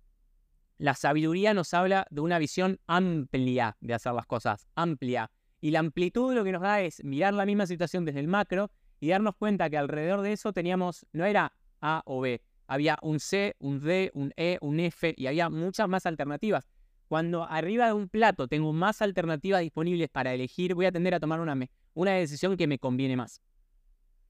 la 0.77 0.95
sabiduría 0.95 1.55
nos 1.55 1.73
habla 1.73 2.07
de 2.11 2.21
una 2.21 2.39
visión 2.39 2.79
amplia 2.87 3.77
de 3.81 3.95
hacer 3.95 4.13
las 4.13 4.27
cosas, 4.27 4.67
amplia. 4.75 5.31
Y 5.61 5.71
la 5.71 5.79
amplitud 5.79 6.35
lo 6.35 6.43
que 6.43 6.53
nos 6.53 6.63
da 6.63 6.81
es 6.81 7.03
mirar 7.05 7.33
la 7.33 7.47
misma 7.47 7.67
situación 7.67 8.05
desde 8.05 8.21
el 8.21 8.29
macro 8.29 8.71
y 8.99 9.09
darnos 9.09 9.37
cuenta 9.37 9.71
que 9.71 9.79
alrededor 9.79 10.23
de 10.23 10.33
eso 10.33 10.53
teníamos, 10.53 11.07
no 11.13 11.25
era 11.25 11.55
A 11.81 12.03
o 12.05 12.21
B, 12.21 12.43
había 12.71 12.99
un 13.03 13.21
C, 13.21 13.55
un 13.59 13.81
D, 13.81 14.11
un 14.15 14.33
E, 14.37 14.59
un 14.61 14.81
F 14.81 15.15
y 15.17 15.27
había 15.27 15.51
muchas 15.51 15.89
más 15.89 16.07
alternativas. 16.07 16.69
Cuando 17.09 17.45
arriba 17.45 17.87
de 17.87 17.93
un 17.93 18.09
plato 18.09 18.47
tengo 18.47 18.73
más 18.73 19.03
alternativas 19.03 19.61
disponibles 19.61 20.09
para 20.09 20.33
elegir, 20.33 20.75
voy 20.75 20.87
a 20.87 20.93
tender 20.93 21.15
a 21.15 21.21
tomar 21.21 21.41
una, 21.41 21.59
una 21.95 22.13
decisión 22.13 22.57
que 22.57 22.67
me 22.67 22.79
conviene 22.79 23.17
más 23.17 23.43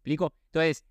explico? 0.00 0.32
Entonces, 0.47 0.85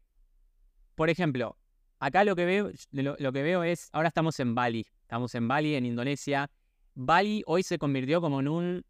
por 0.96 1.10
ejemplo, 1.10 1.58
acá 2.00 2.24
lo 2.24 2.36
que 2.36 2.46
veo, 2.46 2.72
lo, 2.92 3.34
que 3.34 3.44
veo 3.44 3.64
es, 3.64 3.90
ahora 3.92 4.10
estamos 4.10 4.40
en 4.40 4.54
Bali, 4.54 4.86
estamos 5.02 5.34
en 5.36 5.48
Bali, 5.48 5.76
en 5.76 5.86
Indonesia. 5.86 6.50
Bali 6.94 7.44
hoy 7.48 7.64
se 7.64 7.80
convirtió 7.80 8.22
como 8.22 8.40
en 8.40 8.48
un, 8.48 8.86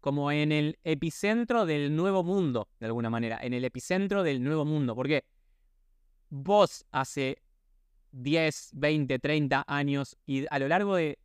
como 0.00 0.30
en 0.30 0.52
el 0.52 0.78
epicentro 0.84 1.66
del 1.66 1.96
nuevo 1.96 2.22
mundo, 2.22 2.68
de 2.78 2.86
alguna 2.86 3.10
manera, 3.10 3.38
en 3.42 3.52
el 3.52 3.64
epicentro 3.64 4.22
del 4.22 4.42
nuevo 4.42 4.64
mundo. 4.64 4.94
Porque 4.94 5.24
vos 6.30 6.86
hace 6.92 7.42
10, 8.12 8.70
20, 8.74 9.18
30 9.18 9.64
años 9.66 10.16
y 10.26 10.46
a 10.50 10.58
lo 10.58 10.68
largo 10.68 10.96
de 10.96 11.18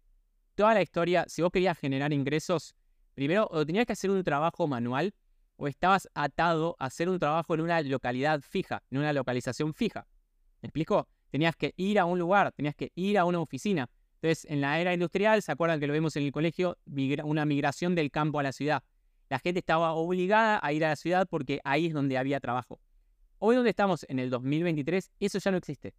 toda 0.55 0.74
la 0.74 0.81
historia, 0.81 1.25
si 1.27 1.41
vos 1.41 1.51
querías 1.51 1.77
generar 1.77 2.12
ingresos, 2.13 2.75
primero 3.13 3.47
o 3.51 3.65
tenías 3.65 3.85
que 3.85 3.93
hacer 3.93 4.09
un 4.09 4.24
trabajo 4.24 4.67
manual 4.67 5.13
o 5.57 5.67
estabas 5.67 6.09
atado 6.13 6.75
a 6.79 6.85
hacer 6.85 7.07
un 7.07 7.19
trabajo 7.19 7.53
en 7.53 7.62
una 7.62 7.81
localidad 7.81 8.41
fija, 8.41 8.83
en 8.91 8.97
una 9.00 9.13
localización 9.13 9.74
fija. 9.74 10.07
¿Me 10.62 10.67
explico? 10.67 11.07
Tenías 11.29 11.55
que 11.55 11.74
ir 11.77 12.00
a 12.00 12.05
un 12.05 12.19
lugar, 12.19 12.51
tenías 12.51 12.75
que 12.75 12.91
ir 12.95 13.17
a 13.17 13.25
una 13.25 13.39
oficina. 13.39 13.89
Entonces, 14.15 14.50
en 14.50 14.62
la 14.62 14.79
era 14.79 14.93
industrial, 14.93 15.41
¿se 15.41 15.51
acuerdan 15.51 15.79
que 15.79 15.88
lo 15.88 15.93
vemos 15.93 16.15
en 16.15 16.24
el 16.24 16.31
colegio? 16.31 16.77
una 17.24 17.45
migración 17.45 17.95
del 17.95 18.12
campo 18.12 18.39
a 18.39 18.43
la 18.43 18.51
ciudad. 18.51 18.83
La 19.29 19.39
gente 19.39 19.59
estaba 19.59 19.93
obligada 19.93 20.59
a 20.62 20.74
ir 20.74 20.83
a 20.85 20.89
la 20.89 20.95
ciudad 20.95 21.27
porque 21.29 21.59
ahí 21.63 21.88
es 21.88 21.93
donde 21.93 22.17
había 22.17 22.39
trabajo. 22.39 22.79
Hoy 23.39 23.56
donde 23.56 23.70
estamos 23.70 24.06
en 24.10 24.20
el 24.20 24.30
2023, 24.30 25.12
eso 25.20 25.39
ya 25.39 25.51
no 25.51 25.58
existe. 25.58 25.94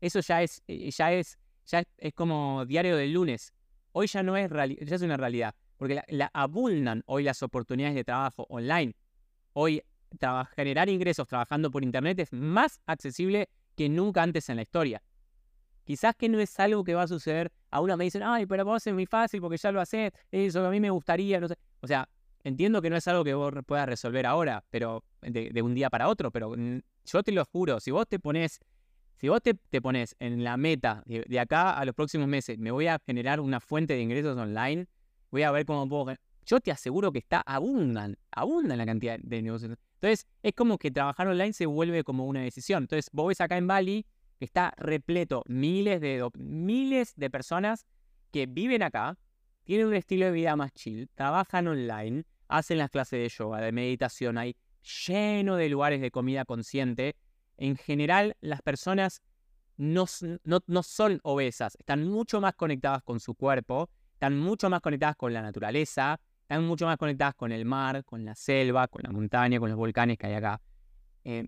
Eso 0.00 0.20
ya 0.20 0.42
es, 0.42 0.62
eh, 0.66 0.90
ya 0.90 1.12
es, 1.12 1.38
ya 1.66 1.82
es 1.98 2.14
como 2.14 2.64
diario 2.66 2.96
del 2.96 3.12
lunes. 3.12 3.52
Hoy 3.92 4.06
ya 4.06 4.22
no 4.22 4.36
es, 4.36 4.50
ya 4.50 4.96
es 4.96 5.02
una 5.02 5.16
realidad 5.16 5.54
porque 5.80 6.02
la, 6.08 6.30
abundan 6.34 7.02
hoy 7.06 7.22
las 7.22 7.42
oportunidades 7.42 7.94
de 7.94 8.04
trabajo 8.04 8.44
online. 8.50 8.94
Hoy 9.54 9.82
generar 10.54 10.90
ingresos 10.90 11.26
trabajando 11.26 11.70
por 11.70 11.82
Internet 11.82 12.18
es 12.18 12.34
más 12.34 12.82
accesible 12.84 13.48
que 13.76 13.88
nunca 13.88 14.22
antes 14.22 14.50
en 14.50 14.56
la 14.56 14.62
historia. 14.62 15.02
Quizás 15.84 16.14
que 16.16 16.28
no 16.28 16.38
es 16.38 16.60
algo 16.60 16.84
que 16.84 16.92
va 16.92 17.04
a 17.04 17.08
suceder. 17.08 17.50
A 17.70 17.80
una 17.80 17.96
me 17.96 18.04
dicen, 18.04 18.22
ay, 18.22 18.44
pero 18.44 18.66
vos 18.66 18.86
es 18.86 18.92
muy 18.92 19.06
fácil 19.06 19.40
porque 19.40 19.56
ya 19.56 19.72
lo 19.72 19.80
haces, 19.80 20.12
eso 20.30 20.66
a 20.66 20.70
mí 20.70 20.80
me 20.80 20.90
gustaría, 20.90 21.40
no 21.40 21.48
sé. 21.48 21.56
O 21.80 21.86
sea, 21.86 22.06
entiendo 22.44 22.82
que 22.82 22.90
no 22.90 22.96
es 22.96 23.06
algo 23.08 23.24
que 23.24 23.34
vos 23.34 23.52
puedas 23.66 23.86
resolver 23.86 24.26
ahora, 24.26 24.64
pero 24.70 25.04
de, 25.22 25.62
un 25.62 25.74
día 25.74 25.90
para 25.90 26.08
otro, 26.08 26.30
pero 26.30 26.54
yo 26.56 27.22
te 27.22 27.32
lo 27.32 27.44
juro, 27.44 27.80
si 27.80 27.90
vos 27.90 28.06
te 28.08 28.18
pones, 28.18 28.60
si 29.16 29.28
vos 29.28 29.40
te, 29.42 29.54
pones 29.80 30.16
en 30.18 30.44
la 30.44 30.56
meta 30.56 31.02
de 31.06 31.40
acá 31.40 31.72
a 31.72 31.84
los 31.84 31.94
próximos 31.94 32.28
meses, 32.28 32.58
me 32.58 32.70
voy 32.70 32.86
a 32.86 32.98
generar 33.04 33.40
una 33.40 33.60
fuente 33.60 33.94
de 33.94 34.02
ingresos 34.02 34.36
online, 34.36 34.86
voy 35.30 35.42
a 35.42 35.50
ver 35.50 35.64
cómo 35.64 35.88
puedo... 35.88 36.16
Yo 36.46 36.58
te 36.58 36.72
aseguro 36.72 37.12
que 37.12 37.18
está, 37.18 37.42
abundan, 37.46 38.16
abundan 38.32 38.78
la 38.78 38.86
cantidad 38.86 39.18
de 39.20 39.42
negocios. 39.42 39.76
Entonces, 39.94 40.26
es 40.42 40.54
como 40.54 40.78
que 40.78 40.90
trabajar 40.90 41.28
online 41.28 41.52
se 41.52 41.66
vuelve 41.66 42.02
como 42.02 42.26
una 42.26 42.40
decisión. 42.40 42.84
Entonces, 42.84 43.08
vos 43.12 43.28
ves 43.28 43.40
acá 43.40 43.56
en 43.58 43.66
Bali 43.66 44.06
que 44.40 44.46
está 44.46 44.72
repleto, 44.78 45.44
miles 45.46 46.00
de, 46.00 46.26
miles 46.38 47.14
de 47.14 47.28
personas 47.28 47.86
que 48.30 48.46
viven 48.46 48.82
acá, 48.82 49.18
tienen 49.64 49.86
un 49.86 49.94
estilo 49.94 50.24
de 50.26 50.32
vida 50.32 50.56
más 50.56 50.72
chill, 50.72 51.10
trabajan 51.14 51.68
online, 51.68 52.24
hacen 52.50 52.78
las 52.78 52.90
clases 52.90 53.20
de 53.20 53.28
yoga, 53.28 53.60
de 53.60 53.72
meditación, 53.72 54.38
hay 54.38 54.56
lleno 55.06 55.56
de 55.56 55.68
lugares 55.68 56.00
de 56.00 56.10
comida 56.10 56.44
consciente. 56.44 57.16
En 57.56 57.76
general, 57.76 58.36
las 58.40 58.62
personas 58.62 59.22
no, 59.76 60.06
no, 60.44 60.60
no 60.66 60.82
son 60.82 61.20
obesas, 61.22 61.76
están 61.78 62.06
mucho 62.06 62.40
más 62.40 62.54
conectadas 62.54 63.02
con 63.02 63.20
su 63.20 63.34
cuerpo 63.34 63.88
están 64.20 64.38
mucho 64.38 64.68
más 64.68 64.82
conectadas 64.82 65.16
con 65.16 65.32
la 65.32 65.40
naturaleza, 65.40 66.20
están 66.42 66.66
mucho 66.66 66.84
más 66.84 66.98
conectadas 66.98 67.34
con 67.34 67.52
el 67.52 67.64
mar, 67.64 68.04
con 68.04 68.22
la 68.22 68.34
selva, 68.34 68.86
con 68.86 69.00
la 69.02 69.10
montaña, 69.10 69.58
con 69.58 69.70
los 69.70 69.78
volcanes 69.78 70.18
que 70.18 70.26
hay 70.26 70.34
acá. 70.34 70.60
Eh, 71.24 71.46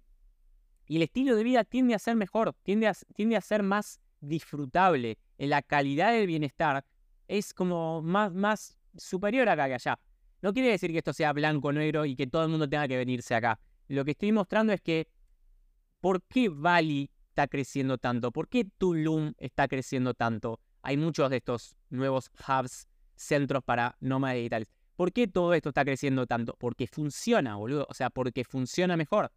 y 0.86 0.96
el 0.96 1.02
estilo 1.02 1.36
de 1.36 1.44
vida 1.44 1.64
tiende 1.64 1.94
a 1.94 1.98
ser 1.98 2.16
mejor, 2.16 2.56
tiende 2.62 2.88
a, 2.88 2.94
tiende 3.14 3.36
a 3.36 3.42
ser 3.42 3.62
más 3.62 4.00
disfrutable. 4.22 5.18
La 5.36 5.60
calidad 5.60 6.12
del 6.12 6.26
bienestar 6.26 6.82
es 7.28 7.52
como 7.52 8.00
más, 8.00 8.32
más 8.32 8.78
superior 8.96 9.50
acá 9.50 9.66
que 9.66 9.74
allá. 9.74 9.98
No 10.42 10.52
quiere 10.52 10.70
decir 10.70 10.92
que 10.92 10.98
esto 10.98 11.12
sea 11.12 11.32
blanco 11.32 11.68
o 11.68 11.72
negro 11.72 12.04
y 12.04 12.14
que 12.14 12.26
todo 12.26 12.42
el 12.42 12.48
mundo 12.50 12.68
tenga 12.68 12.86
que 12.86 12.96
venirse 12.96 13.34
acá. 13.34 13.58
Lo 13.88 14.04
que 14.04 14.10
estoy 14.10 14.32
mostrando 14.32 14.72
es 14.72 14.80
que 14.80 15.08
¿por 16.00 16.22
qué 16.24 16.48
Bali 16.48 17.10
está 17.28 17.48
creciendo 17.48 17.96
tanto? 17.96 18.30
¿Por 18.32 18.48
qué 18.48 18.66
Tulum 18.78 19.32
está 19.38 19.68
creciendo 19.68 20.14
tanto? 20.14 20.60
hay 20.82 20.96
muchos 20.96 21.30
de 21.30 21.36
estos 21.38 21.76
nuevos 21.90 22.30
hubs, 22.46 22.88
centros 23.14 23.62
para 23.62 23.96
nómadas 24.00 24.36
digitales. 24.36 24.72
¿Por 24.96 25.12
qué 25.12 25.26
todo 25.26 25.54
esto 25.54 25.70
está 25.70 25.84
creciendo 25.84 26.26
tanto? 26.26 26.56
Porque 26.58 26.86
funciona, 26.86 27.56
boludo. 27.56 27.86
O 27.88 27.94
sea, 27.94 28.10
porque 28.10 28.44
funciona 28.44 28.96
mejor. 28.96 29.32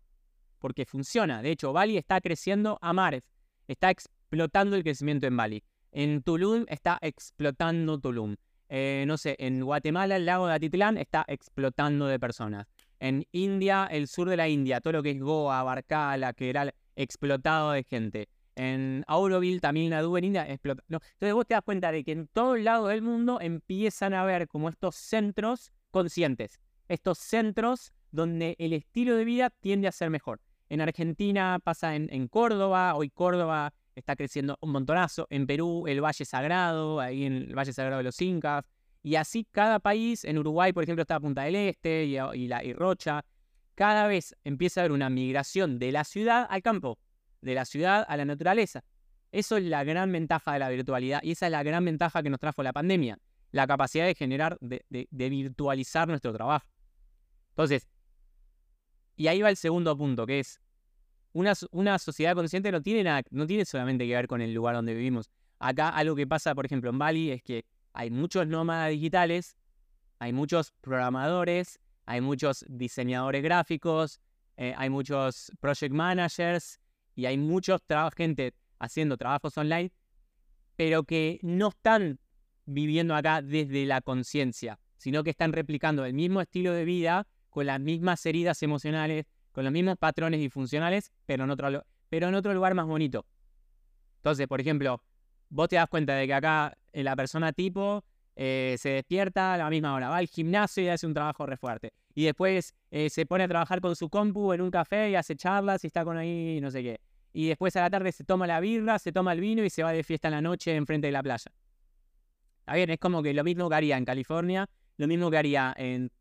Porque 0.60 0.86
funciona. 0.86 1.42
De 1.42 1.52
hecho, 1.52 1.72
Bali 1.72 1.98
está 1.98 2.20
creciendo 2.20 2.78
a 2.82 2.94
mares. 2.94 3.24
Está 3.68 3.90
explotando 3.90 4.76
el 4.76 4.84
crecimiento 4.84 5.28
en 5.28 5.38
Bali. 5.38 5.64
En 5.92 6.24
Tulum 6.24 6.66
está 6.68 6.98
explotando 7.02 8.00
Tulum. 8.00 8.36
Eh, 8.70 9.04
no 9.08 9.18
sé, 9.18 9.36
en 9.40 9.64
Guatemala 9.64 10.16
el 10.16 10.26
lago 10.26 10.48
de 10.48 10.54
Atitlán 10.56 10.98
está 10.98 11.24
explotando 11.28 12.08
de 12.08 12.20
personas. 12.20 12.68
En 13.00 13.26
India, 13.32 13.88
el 13.92 14.08
sur 14.08 14.30
de 14.30 14.38
la 14.38 14.48
India, 14.48 14.82
todo 14.82 14.94
lo 14.94 15.04
que 15.04 15.12
es 15.12 15.20
Goa, 15.20 15.62
Barkala, 15.64 16.34
era 16.38 16.74
explotado 16.96 17.72
de 17.72 17.84
gente 17.84 18.30
en 18.56 19.04
Auroville, 19.08 19.60
también 19.60 19.90
Nadu, 19.90 20.18
en 20.18 20.26
India, 20.26 20.50
explota. 20.50 20.84
Entonces 20.90 21.34
vos 21.34 21.46
te 21.46 21.54
das 21.54 21.64
cuenta 21.64 21.92
de 21.92 22.04
que 22.04 22.14
en 22.14 22.28
todo 22.28 22.56
el 22.56 22.64
lado 22.64 22.88
del 22.88 23.02
mundo 23.02 23.40
empiezan 23.42 24.14
a 24.14 24.22
haber 24.22 24.48
como 24.48 24.70
estos 24.70 24.96
centros 24.96 25.72
conscientes, 25.92 26.60
estos 26.88 27.18
centros 27.18 27.94
donde 28.12 28.56
el 28.60 28.74
estilo 28.74 29.16
de 29.16 29.26
vida 29.26 29.50
tiende 29.50 29.88
a 29.88 29.92
ser 29.92 30.10
mejor. 30.10 30.42
En 30.70 30.82
Argentina 30.82 31.60
pasa 31.64 31.96
en, 31.96 32.28
Córdoba, 32.28 32.96
hoy 32.96 33.10
Córdoba 33.10 33.74
está 33.96 34.16
creciendo 34.16 34.58
un 34.62 34.72
montonazo, 34.72 35.28
en 35.30 35.48
Perú 35.48 35.86
el 35.88 36.02
Valle 36.02 36.26
Sagrado, 36.26 37.00
ahí 37.00 37.26
en 37.26 37.34
el 37.34 37.56
Valle 37.56 37.74
Sagrado 37.74 37.98
de 37.98 38.04
los 38.04 38.22
Incas, 38.22 38.70
y 39.02 39.16
así 39.16 39.48
cada 39.52 39.80
país, 39.80 40.26
en 40.26 40.38
Uruguay 40.38 40.74
por 40.74 40.84
ejemplo 40.84 41.02
está 41.04 41.20
Punta 41.20 41.44
del 41.44 41.56
Este 41.56 42.06
y, 42.06 42.48
la, 42.48 42.64
y 42.64 42.74
Rocha, 42.74 43.24
cada 43.76 44.08
vez 44.08 44.36
empieza 44.44 44.80
a 44.80 44.84
haber 44.84 44.92
una 44.92 45.10
migración 45.10 45.80
de 45.80 45.92
la 45.92 46.04
ciudad 46.04 46.48
al 46.50 46.62
campo 46.62 46.98
de 47.46 47.54
la 47.54 47.64
ciudad 47.64 48.06
a 48.08 48.18
la 48.18 48.26
naturaleza. 48.26 48.84
Eso 49.32 49.58
es 49.58 49.64
la 49.64 49.84
gran 49.84 50.12
ventaja 50.12 50.54
de 50.54 50.60
la 50.60 50.70
virtualidad 50.70 51.22
y 51.24 51.32
esa 51.32 51.46
es 51.46 51.52
la 51.52 51.64
gran 51.64 51.86
ventaja 51.86 52.24
que 52.24 52.30
nos 52.30 52.40
trajo 52.40 52.64
la 52.64 52.74
pandemia, 52.74 53.20
la 53.52 53.68
capacidad 53.68 54.06
de 54.06 54.16
generar, 54.16 54.58
de, 54.60 55.08
virtualizar 55.12 56.08
nuestro 56.08 56.34
trabajo. 56.34 56.68
Entonces, 57.50 57.88
y 59.16 59.28
ahí 59.28 59.42
va 59.42 59.50
el 59.50 59.58
segundo 59.58 59.96
punto, 59.96 60.26
que 60.26 60.40
es 60.40 60.60
una, 61.36 61.54
una 61.72 62.00
sociedad 62.00 62.34
consciente 62.34 62.72
no 62.72 62.82
tiene, 62.82 63.24
no 63.30 63.46
tiene 63.46 63.66
solamente 63.66 64.08
que 64.08 64.16
ver 64.16 64.28
con 64.28 64.42
el 64.42 64.54
lugar 64.54 64.76
donde 64.76 64.94
vivimos. 64.94 65.30
Acá 65.60 65.90
algo 65.90 66.16
que 66.16 66.26
pasa, 66.26 66.56
por 66.56 66.66
ejemplo, 66.66 66.90
en 66.90 66.98
Bali 66.98 67.32
es 67.32 67.44
que 67.44 67.66
hay 67.94 68.10
muchos 68.10 68.48
nómadas 68.48 68.90
digitales, 68.90 69.58
hay 70.20 70.32
muchos 70.32 70.72
programadores, 70.82 71.80
hay 72.06 72.22
muchos 72.22 72.66
diseñadores 72.70 73.44
gráficos, 73.44 74.22
eh, 74.56 74.74
hay 74.78 74.90
muchos 74.90 75.52
project 75.60 75.94
managers, 75.94 76.80
y 77.16 77.26
hay 77.26 77.38
mucha 77.38 77.80
gente 78.16 78.54
haciendo 78.80 79.18
trabajos 79.18 79.58
online, 79.58 79.92
pero 80.76 81.04
que 81.04 81.40
no 81.42 81.70
están 81.70 82.20
viviendo 82.66 83.16
acá 83.16 83.42
desde 83.42 83.86
la 83.86 84.02
conciencia, 84.02 84.80
sino 84.98 85.24
que 85.24 85.30
están 85.30 85.54
replicando 85.54 86.06
el 86.06 86.14
mismo 86.14 86.42
estilo 86.42 86.74
de 86.74 86.84
vida 86.84 87.28
con 87.50 87.66
las 87.66 87.80
mismas 87.80 88.26
heridas 88.26 88.62
emocionales, 88.64 89.26
con 89.56 89.64
los 89.64 89.72
mismos 89.72 89.98
patrones 89.98 90.42
disfuncionales, 90.42 91.14
pero 91.26 91.46
en 91.46 91.50
otro, 91.50 91.86
pero 92.10 92.28
en 92.28 92.36
otro 92.36 92.54
lugar 92.54 92.74
más 92.74 92.86
bonito. 92.86 93.26
Entonces, 94.18 94.50
por 94.50 94.60
ejemplo, 94.60 95.02
vos 95.48 95.70
te 95.70 95.78
das 95.78 95.88
cuenta 95.88 96.14
de 96.14 96.28
que 96.28 96.34
acá 96.34 96.78
eh, 96.92 97.04
la 97.04 97.16
persona 97.16 97.54
tipo 97.54 98.04
eh, 98.36 98.76
se 98.78 98.90
despierta 98.90 99.54
a 99.54 99.58
la 99.58 99.70
misma 99.70 99.96
hora, 99.96 100.10
va 100.10 100.18
al 100.18 100.28
gimnasio 100.28 100.84
y 100.84 100.90
hace 100.90 101.08
un 101.08 101.14
trabajo 101.14 101.46
re 101.46 101.56
fuerte. 101.56 101.94
Y 102.14 102.26
después 102.26 102.76
eh, 102.92 103.10
se 103.10 103.26
pone 103.26 103.46
a 103.46 103.48
trabajar 103.48 103.80
con 103.80 103.96
su 103.96 104.10
compu 104.10 104.52
en 104.52 104.60
un 104.60 104.70
café 104.70 105.12
y 105.12 105.16
hace 105.16 105.38
charlas 105.38 105.86
y 105.86 105.88
está 105.88 106.04
con 106.04 106.18
ahí 106.18 106.60
no 106.62 106.70
sé 106.70 106.84
qué. 106.84 107.00
y 107.32 107.48
después 107.48 107.74
a 107.78 107.82
la 107.82 107.90
tarde 107.90 108.12
se 108.12 108.26
toma 108.26 108.48
la 108.48 108.60
birra, 108.60 109.00
se 109.00 109.14
toma 109.14 109.32
el 109.32 109.40
vino 109.40 109.64
y 109.64 109.70
se 109.70 109.84
va 109.84 109.94
de 109.94 110.04
fiesta 110.04 110.28
en 110.28 110.34
la 110.34 110.42
noche 110.42 110.76
enfrente 110.76 111.08
de 111.08 111.14
la 111.14 111.24
playa. 111.24 111.50
Está 112.60 112.74
bien, 112.74 112.90
es 112.90 113.00
como 113.00 113.24
que 113.24 113.34
lo 113.34 113.46
mismo 113.46 113.70
que 113.70 113.76
haría 113.76 113.96
en 113.96 114.04
California, 114.04 114.68
lo 114.98 115.08
mismo 115.08 115.32
que 115.32 115.38
haría 115.38 115.74
en, 115.78 116.12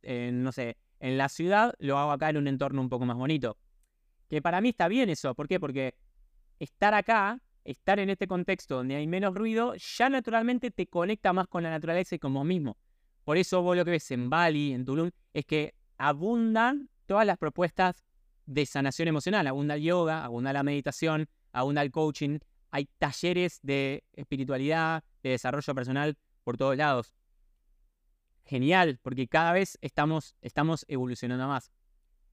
no 0.45 0.53
sé, 0.53 0.77
en 1.05 1.19
la 1.19 1.29
ciudad, 1.29 1.75
lo 1.81 1.99
hago 1.99 2.13
acá 2.13 2.31
en 2.31 2.39
un 2.39 2.49
entorno 2.49 2.81
un 2.81 2.89
poco 2.89 3.05
más 3.05 3.19
bonito. 3.19 3.59
Que 4.31 4.41
para 4.41 4.63
mí 4.63 4.71
está 4.71 4.89
bien 4.89 5.11
eso. 5.11 5.35
¿Por 5.35 5.47
qué? 5.47 5.61
Porque 5.61 5.95
estar 6.59 6.95
acá, 6.95 7.43
estar 7.63 7.99
en 7.99 8.09
este 8.09 8.27
contexto 8.27 8.77
donde 8.77 8.97
hay 8.97 9.07
menos 9.07 9.35
ruido, 9.35 9.75
ya 9.75 10.09
naturalmente 10.09 10.71
te 10.71 10.87
conecta 10.87 11.35
más 11.35 11.47
con 11.47 11.63
la 11.63 11.69
naturaleza 11.69 12.15
y 12.15 12.19
con 12.19 12.33
vos 12.33 12.47
mismo. 12.47 12.79
Por 13.23 13.37
eso 13.37 13.61
vos 13.61 13.77
lo 13.77 13.85
que 13.85 13.91
ves 13.91 14.11
en 14.13 14.31
Bali, 14.31 14.73
en 14.73 14.87
Tulum, 14.87 15.11
es 15.35 15.45
que 15.45 15.75
abundan 15.99 16.89
todas 17.05 17.27
las 17.27 17.37
propuestas 17.37 18.03
de 18.47 18.65
sanación 18.65 19.09
emocional. 19.09 19.47
Abunda 19.47 19.75
el 19.75 19.83
yoga, 19.83 20.25
abunda 20.25 20.55
la 20.55 20.63
meditación, 20.63 21.29
abunda 21.53 21.83
el 21.83 21.91
coaching. 21.91 22.39
Hay 22.71 22.89
talleres 22.97 23.61
de 23.63 24.05
espiritualidad, 24.15 25.05
de 25.23 25.31
desarrollo 25.31 25.75
personal 25.75 26.17
por 26.45 26.57
todos 26.57 26.79
lados. 26.79 27.13
Genial, 28.45 28.99
porque 29.03 29.27
cada 29.27 29.53
vez 29.53 29.79
estamos, 29.81 30.37
estamos 30.43 30.85
evolucionando 30.89 31.49
más. 31.49 31.71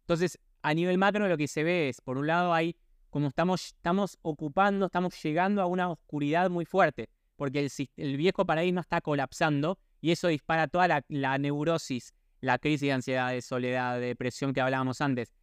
Entonces, 0.02 0.40
a 0.62 0.74
nivel 0.74 0.98
macro 0.98 1.28
lo 1.28 1.38
que 1.38 1.48
se 1.48 1.64
ve 1.64 1.90
es, 1.90 2.02
por 2.02 2.18
un 2.18 2.28
lado, 2.28 2.54
hay 2.54 2.76
como 3.10 3.28
estamos, 3.28 3.68
estamos 3.68 4.18
ocupando, 4.22 4.86
estamos 4.86 5.22
llegando 5.22 5.62
a 5.62 5.66
una 5.66 5.90
oscuridad 5.90 6.50
muy 6.50 6.66
fuerte, 6.66 7.10
porque 7.36 7.60
el, 7.60 7.72
el 7.98 8.18
viejo 8.18 8.46
paradigma 8.46 8.82
está 8.82 9.02
colapsando 9.02 9.78
y 10.00 10.12
eso 10.12 10.28
dispara 10.28 10.68
toda 10.68 11.04
la, 11.08 11.38
neurosis, 11.38 12.14
la 12.40 12.58
crisis 12.58 12.82
de 12.88 12.92
ansiedad, 12.94 13.32
de 13.32 13.42
soledad, 13.42 14.00
de 14.00 14.08
depresión 14.08 14.54
que 14.54 14.62
hablábamos 14.62 15.02
antes. 15.02 15.34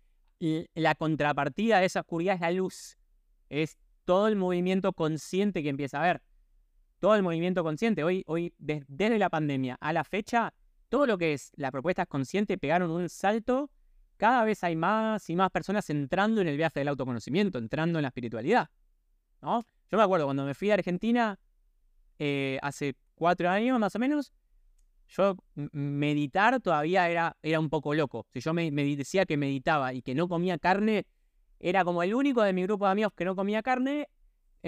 La 0.74 0.94
contrapartida 0.94 1.80
de 1.80 1.86
esa 1.86 2.00
oscuridad 2.00 2.36
es 2.36 2.40
la 2.40 2.50
luz. 2.50 2.98
Es 3.48 3.78
todo 4.04 4.28
el 4.28 4.36
movimiento 4.36 4.92
consciente 4.92 5.62
que 5.62 5.68
empieza 5.68 5.98
a 5.98 6.04
haber 6.04 6.22
todo 6.98 7.14
el 7.14 7.22
movimiento 7.22 7.62
consciente. 7.62 8.04
Hoy, 8.04 8.24
hoy 8.26 8.52
desde 8.58 9.18
la 9.18 9.30
pandemia 9.30 9.76
a 9.80 9.92
la 9.92 10.04
fecha, 10.04 10.52
todo 10.88 11.06
lo 11.06 11.18
que 11.18 11.34
es 11.34 11.52
las 11.56 11.70
propuestas 11.70 12.06
conscientes 12.06 12.58
pegaron 12.58 12.90
un 12.90 13.08
salto. 13.08 13.70
Cada 14.16 14.44
vez 14.44 14.64
hay 14.64 14.74
más 14.74 15.28
y 15.30 15.36
más 15.36 15.50
personas 15.50 15.88
entrando 15.90 16.40
en 16.40 16.48
el 16.48 16.56
viaje 16.56 16.80
del 16.80 16.88
autoconocimiento, 16.88 17.58
entrando 17.58 17.98
en 17.98 18.02
la 18.02 18.08
espiritualidad. 18.08 18.68
¿no? 19.40 19.64
Yo 19.90 19.96
me 19.96 20.02
acuerdo 20.02 20.26
cuando 20.26 20.44
me 20.44 20.54
fui 20.54 20.70
a 20.70 20.74
Argentina 20.74 21.38
eh, 22.18 22.58
hace 22.62 22.96
cuatro 23.14 23.48
años 23.48 23.78
más 23.78 23.94
o 23.94 23.98
menos, 23.98 24.32
yo 25.08 25.36
meditar 25.54 26.60
todavía 26.60 27.08
era, 27.08 27.36
era 27.42 27.60
un 27.60 27.70
poco 27.70 27.94
loco. 27.94 28.26
Si 28.32 28.40
yo 28.40 28.52
me, 28.52 28.70
me, 28.70 28.84
decía 28.96 29.24
que 29.24 29.36
meditaba 29.36 29.94
y 29.94 30.02
que 30.02 30.14
no 30.14 30.28
comía 30.28 30.58
carne, 30.58 31.06
era 31.60 31.84
como 31.84 32.02
el 32.02 32.14
único 32.14 32.42
de 32.42 32.52
mi 32.52 32.64
grupo 32.64 32.84
de 32.84 32.92
amigos 32.92 33.12
que 33.16 33.24
no 33.24 33.34
comía 33.34 33.62
carne 33.62 34.08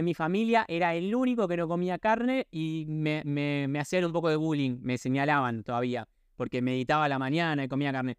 en 0.00 0.04
mi 0.04 0.14
familia 0.14 0.64
era 0.66 0.94
el 0.94 1.14
único 1.14 1.46
que 1.46 1.56
no 1.56 1.68
comía 1.68 1.98
carne 1.98 2.46
y 2.50 2.84
me, 2.88 3.22
me, 3.24 3.78
hacían 3.78 4.04
un 4.04 4.12
poco 4.12 4.28
de 4.28 4.36
bullying, 4.36 4.78
me 4.82 4.98
señalaban 4.98 5.62
todavía, 5.62 6.08
porque 6.36 6.60
meditaba 6.60 7.08
la 7.08 7.18
mañana 7.18 7.64
y 7.64 7.68
comía 7.68 7.92
carne. 7.92 8.16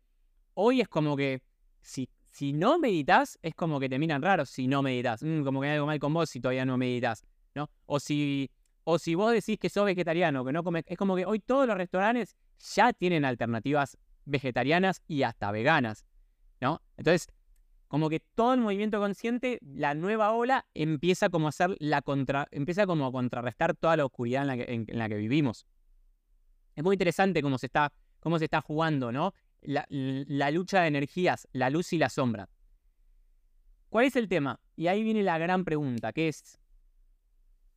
Hoy 0.53 0.81
es 0.81 0.87
como 0.87 1.17
que 1.17 1.41
si, 1.81 2.09
si 2.29 2.53
no 2.53 2.79
meditas, 2.79 3.37
es 3.41 3.55
como 3.55 3.79
que 3.79 3.89
te 3.89 3.99
miran 3.99 4.21
raro 4.21 4.45
si 4.45 4.67
no 4.67 4.81
meditas. 4.81 5.23
Mm, 5.23 5.43
como 5.43 5.61
que 5.61 5.67
hay 5.67 5.73
algo 5.73 5.87
mal 5.87 5.99
con 5.99 6.13
vos 6.13 6.29
si 6.29 6.39
todavía 6.39 6.65
no 6.65 6.77
meditas, 6.77 7.23
¿no? 7.55 7.69
O 7.85 7.99
si, 7.99 8.49
o 8.83 8.99
si 8.99 9.15
vos 9.15 9.33
decís 9.33 9.57
que 9.57 9.69
sos 9.69 9.85
vegetariano, 9.85 10.45
que 10.45 10.53
no 10.53 10.63
comes. 10.63 10.83
Es 10.87 10.97
como 10.97 11.15
que 11.15 11.25
hoy 11.25 11.39
todos 11.39 11.67
los 11.67 11.75
restaurantes 11.75 12.35
ya 12.75 12.93
tienen 12.93 13.25
alternativas 13.25 13.97
vegetarianas 14.25 15.01
y 15.07 15.23
hasta 15.23 15.51
veganas, 15.51 16.05
¿no? 16.59 16.81
Entonces, 16.95 17.27
como 17.91 18.09
que 18.09 18.21
todo 18.21 18.53
el 18.53 18.61
movimiento 18.61 19.01
consciente, 19.01 19.59
la 19.61 19.93
nueva 19.93 20.31
ola, 20.31 20.65
empieza 20.73 21.27
como 21.27 21.47
a 21.47 21.49
hacer 21.49 21.75
la 21.79 22.01
contra, 22.01 22.47
empieza 22.51 22.87
como 22.87 23.05
a 23.05 23.11
contrarrestar 23.11 23.75
toda 23.75 23.97
la 23.97 24.05
oscuridad 24.05 24.43
en 24.49 24.87
la 24.87 25.09
que, 25.09 25.15
vivimos. 25.17 25.67
Es 26.73 26.85
muy 26.85 26.93
interesante 26.93 27.41
cómo 27.41 27.57
se 27.57 27.65
está, 27.65 27.91
cómo 28.21 28.39
se 28.39 28.45
está 28.45 28.61
jugando, 28.61 29.11
¿no? 29.11 29.33
La, 29.59 29.85
lucha 30.51 30.83
de 30.83 30.87
energías, 30.87 31.49
la 31.51 31.69
luz 31.69 31.91
y 31.91 31.97
la 31.97 32.07
sombra. 32.07 32.47
¿Cuál 33.89 34.05
es 34.05 34.15
el 34.15 34.29
tema? 34.29 34.61
Y 34.77 34.87
ahí 34.87 35.03
viene 35.03 35.21
la 35.21 35.37
gran 35.37 35.65
pregunta, 35.65 36.13
que 36.13 36.29
es, 36.29 36.61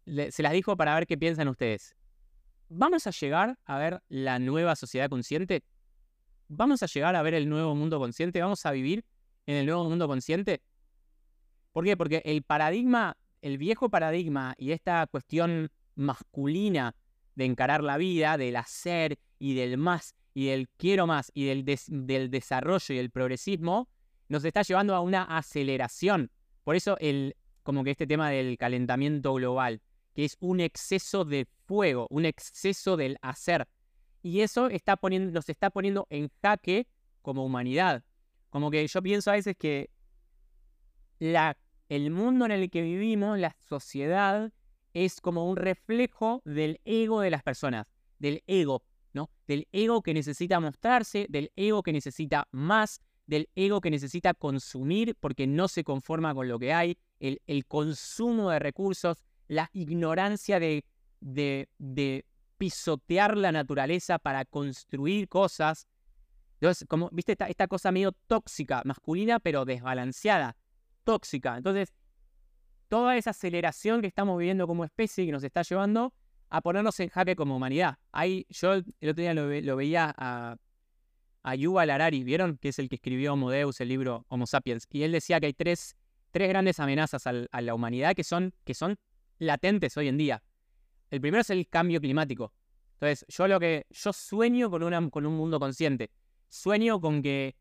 se 0.04 0.42
las 0.44 0.52
dijo 0.52 0.76
para 0.76 0.94
ver 0.94 1.08
qué 1.08 1.18
piensan 1.18 1.48
ustedes. 1.48 1.96
¿Vamos 2.68 3.08
a 3.08 3.10
llegar 3.10 3.58
a 3.64 3.78
ver 3.78 4.00
la 4.06 4.38
nueva 4.38 4.76
sociedad 4.76 5.08
consciente? 5.08 5.64
¿Vamos 6.46 6.84
a 6.84 6.86
llegar 6.86 7.16
a 7.16 7.22
ver 7.22 7.34
el 7.34 7.48
nuevo 7.48 7.74
mundo 7.74 7.98
consciente? 7.98 8.40
¿Vamos 8.40 8.64
a 8.64 8.70
vivir 8.70 9.04
en 9.46 9.56
el 9.56 9.66
nuevo 9.66 9.84
mundo 9.84 10.08
consciente? 10.08 10.62
¿Por 11.72 11.84
qué? 11.84 11.96
Porque 11.96 12.22
el 12.24 12.42
paradigma, 12.42 13.16
el 13.42 13.58
viejo 13.58 13.88
paradigma 13.88 14.54
y 14.58 14.72
esta 14.72 15.06
cuestión 15.06 15.70
masculina 15.94 16.94
de 17.34 17.44
encarar 17.44 17.82
la 17.82 17.96
vida, 17.96 18.36
del 18.36 18.56
hacer 18.56 19.18
y 19.38 19.54
del 19.54 19.76
más 19.76 20.14
y 20.34 20.46
del 20.46 20.68
quiero 20.76 21.06
más 21.06 21.30
y 21.32 21.44
del, 21.44 21.64
del 21.64 22.30
desarrollo 22.30 22.94
y 22.94 22.98
el 22.98 23.10
progresismo, 23.10 23.88
nos 24.28 24.44
está 24.44 24.62
llevando 24.62 24.94
a 24.94 25.00
una 25.00 25.22
aceleración. 25.22 26.30
Por 26.64 26.76
eso 26.76 26.96
el, 26.98 27.36
como 27.62 27.84
que 27.84 27.92
este 27.92 28.06
tema 28.06 28.30
del 28.30 28.58
calentamiento 28.58 29.32
global, 29.34 29.80
que 30.14 30.24
es 30.24 30.36
un 30.40 30.60
exceso 30.60 31.24
de 31.24 31.46
fuego, 31.66 32.06
un 32.10 32.24
exceso 32.24 32.96
del 32.96 33.16
hacer. 33.22 33.68
Y 34.22 34.40
eso 34.40 34.68
está 34.68 34.96
poniendo, 34.96 35.32
nos 35.32 35.48
está 35.48 35.70
poniendo 35.70 36.06
en 36.10 36.30
jaque 36.42 36.88
como 37.22 37.44
humanidad. 37.44 38.02
Como 38.54 38.70
que 38.70 38.86
yo 38.86 39.02
pienso 39.02 39.32
a 39.32 39.34
veces 39.34 39.56
que 39.56 39.90
la, 41.18 41.58
el 41.88 42.12
mundo 42.12 42.44
en 42.44 42.52
el 42.52 42.70
que 42.70 42.82
vivimos, 42.82 43.36
la 43.36 43.56
sociedad, 43.58 44.52
es 44.92 45.20
como 45.20 45.50
un 45.50 45.56
reflejo 45.56 46.40
del 46.44 46.80
ego 46.84 47.20
de 47.20 47.30
las 47.30 47.42
personas, 47.42 47.88
del 48.20 48.44
ego, 48.46 48.84
¿no? 49.12 49.28
Del 49.48 49.66
ego 49.72 50.02
que 50.02 50.14
necesita 50.14 50.60
mostrarse, 50.60 51.26
del 51.28 51.50
ego 51.56 51.82
que 51.82 51.92
necesita 51.92 52.46
más, 52.52 53.00
del 53.26 53.48
ego 53.56 53.80
que 53.80 53.90
necesita 53.90 54.34
consumir 54.34 55.16
porque 55.18 55.48
no 55.48 55.66
se 55.66 55.82
conforma 55.82 56.32
con 56.32 56.46
lo 56.46 56.56
que 56.60 56.72
hay, 56.72 56.96
el, 57.18 57.42
el 57.48 57.66
consumo 57.66 58.50
de 58.50 58.60
recursos, 58.60 59.24
la 59.48 59.68
ignorancia 59.72 60.60
de, 60.60 60.84
de, 61.18 61.68
de 61.78 62.24
pisotear 62.56 63.36
la 63.36 63.50
naturaleza 63.50 64.20
para 64.20 64.44
construir 64.44 65.28
cosas, 65.28 65.88
entonces, 66.64 66.88
como, 66.88 67.10
viste, 67.12 67.32
esta, 67.32 67.46
esta 67.48 67.68
cosa 67.68 67.92
medio 67.92 68.12
tóxica, 68.26 68.80
masculina, 68.86 69.38
pero 69.38 69.66
desbalanceada, 69.66 70.56
tóxica. 71.04 71.58
Entonces, 71.58 71.92
toda 72.88 73.18
esa 73.18 73.30
aceleración 73.30 74.00
que 74.00 74.06
estamos 74.06 74.38
viviendo 74.38 74.66
como 74.66 74.82
especie 74.82 75.26
que 75.26 75.32
nos 75.32 75.44
está 75.44 75.60
llevando 75.60 76.14
a 76.48 76.62
ponernos 76.62 76.98
en 77.00 77.10
jaque 77.10 77.36
como 77.36 77.54
humanidad. 77.54 77.98
Ahí, 78.12 78.46
yo 78.48 78.72
el 78.72 79.10
otro 79.10 79.20
día 79.20 79.34
lo, 79.34 79.76
veía 79.76 80.14
a, 80.16 80.56
a 81.42 81.54
Yuval 81.54 81.90
Harari, 81.90 82.24
¿vieron? 82.24 82.56
Que 82.56 82.70
es 82.70 82.78
el 82.78 82.88
que 82.88 82.94
escribió 82.94 83.34
Homo 83.34 83.52
el 83.52 83.74
libro 83.86 84.24
Homo 84.28 84.46
Sapiens. 84.46 84.86
Y 84.90 85.02
él 85.02 85.12
decía 85.12 85.40
que 85.40 85.46
hay 85.46 85.52
tres, 85.52 85.96
tres 86.30 86.48
grandes 86.48 86.80
amenazas 86.80 87.26
a 87.26 87.60
la 87.60 87.74
humanidad 87.74 88.14
que 88.14 88.24
son, 88.24 88.54
que 88.64 88.72
son 88.72 88.96
latentes 89.38 89.98
hoy 89.98 90.08
en 90.08 90.16
día. 90.16 90.42
El 91.10 91.20
primero 91.20 91.42
es 91.42 91.50
el 91.50 91.68
cambio 91.68 92.00
climático. 92.00 92.54
Entonces, 92.94 93.26
yo 93.28 93.48
lo 93.48 93.60
que 93.60 93.84
yo 93.90 94.14
sueño 94.14 94.70
con, 94.70 95.10
con 95.10 95.26
un 95.26 95.36
mundo 95.36 95.60
consciente 95.60 96.10
sueño 96.48 97.00
con 97.00 97.22
que, 97.22 97.56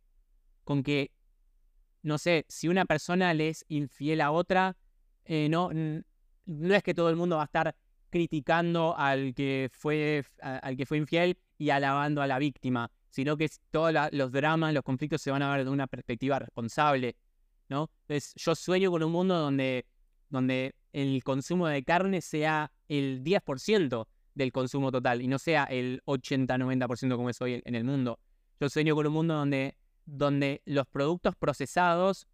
con 0.63 0.84
que, 0.84 1.12
no 2.02 2.17
sé, 2.17 2.46
si 2.50 2.67
una 2.67 2.86
persona 2.86 3.34
le 3.34 3.50
es 3.50 3.65
infiel 3.67 4.22
a 4.22 4.32
otra, 4.32 4.78
eh, 5.26 5.48
no, 5.50 5.69
no 6.46 6.76
es 6.76 6.84
que 6.84 6.93
todo 6.93 7.10
el 7.10 7.15
mundo 7.15 7.38
va 7.38 7.43
a 7.43 7.46
estar 7.46 7.76
criticando 8.10 8.96
al 8.98 9.34
que 9.34 9.69
fue, 9.74 10.24
al 10.39 10.78
que 10.78 10.86
fue 10.86 10.98
infiel 10.98 11.38
y 11.58 11.72
alabando 11.72 12.22
a 12.22 12.28
la 12.28 12.38
víctima, 12.38 12.91
sino 13.10 13.38
que 13.38 13.50
todos 13.72 13.93
los 14.12 14.32
dramas, 14.32 14.74
los 14.74 14.84
conflictos 14.84 15.22
se 15.22 15.32
van 15.32 15.41
a 15.41 15.56
ver 15.56 15.65
de 15.65 15.72
una 15.72 15.88
perspectiva 15.88 16.39
responsable, 16.39 17.15
¿no? 17.69 17.89
Entonces, 18.02 18.34
yo 18.36 18.54
sueño 18.54 18.91
con 18.91 19.02
un 19.04 19.12
mundo 19.12 19.39
donde, 19.39 19.86
donde 20.30 20.76
el 20.91 21.24
consumo 21.24 21.67
de 21.67 21.84
carne 21.84 22.22
sea 22.22 22.72
el 22.88 23.24
10% 23.24 24.08
del 24.36 24.52
consumo 24.52 24.91
total 24.91 25.22
y 25.22 25.28
no 25.28 25.39
sea 25.39 25.63
el 25.65 26.02
80-90% 26.06 27.15
como 27.15 27.30
es 27.30 27.41
hoy 27.41 27.62
en 27.65 27.76
el 27.76 27.84
mundo. 27.84 28.19
Yo 28.60 28.70
sueño 28.70 28.96
con 28.96 29.08
un 29.08 29.13
mundo 29.13 29.34
donde, 29.34 29.78
donde 30.06 30.62
los 30.66 30.88
productos 30.88 31.36
procesados 31.36 32.28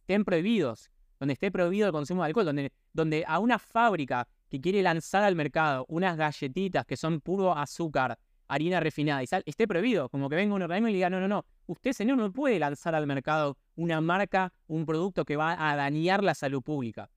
estén 0.00 0.24
prohibidos, 0.24 0.90
donde 1.18 1.34
esté 1.34 1.50
prohibido 1.50 1.86
el 1.86 1.92
consumo 1.92 2.22
de 2.22 2.26
alcohol, 2.26 2.44
donde, 2.44 2.72
donde 2.92 3.24
a 3.26 3.38
una 3.38 3.58
fábrica 3.58 4.28
que 4.50 4.60
quiere 4.60 4.82
lanzar 4.82 5.24
al 5.24 5.34
mercado 5.34 5.84
unas 5.88 6.16
galletitas 6.16 6.84
que 6.86 6.96
son 6.96 7.20
puro 7.20 7.56
azúcar, 7.56 8.18
harina 8.48 8.80
refinada 8.80 9.22
y 9.22 9.26
sal, 9.26 9.42
esté 9.46 9.66
prohibido. 9.66 10.08
Como 10.08 10.28
que 10.28 10.36
venga 10.36 10.54
un 10.54 10.62
organismo 10.62 10.88
y 10.88 10.92
le 10.92 10.96
diga, 10.96 11.10
no, 11.10 11.20
no, 11.20 11.28
no, 11.28 11.44
usted, 11.66 11.92
señor, 11.92 12.18
no 12.18 12.30
puede 12.32 12.58
lanzar 12.58 12.94
al 12.94 13.06
mercado 13.06 13.56
una 13.74 14.00
marca, 14.00 14.52
un 14.66 14.86
producto 14.86 15.24
que 15.24 15.36
va 15.36 15.70
a 15.70 15.76
dañar 15.76 16.22
la 16.22 16.34
salud 16.34 16.62
pública. 16.62 17.10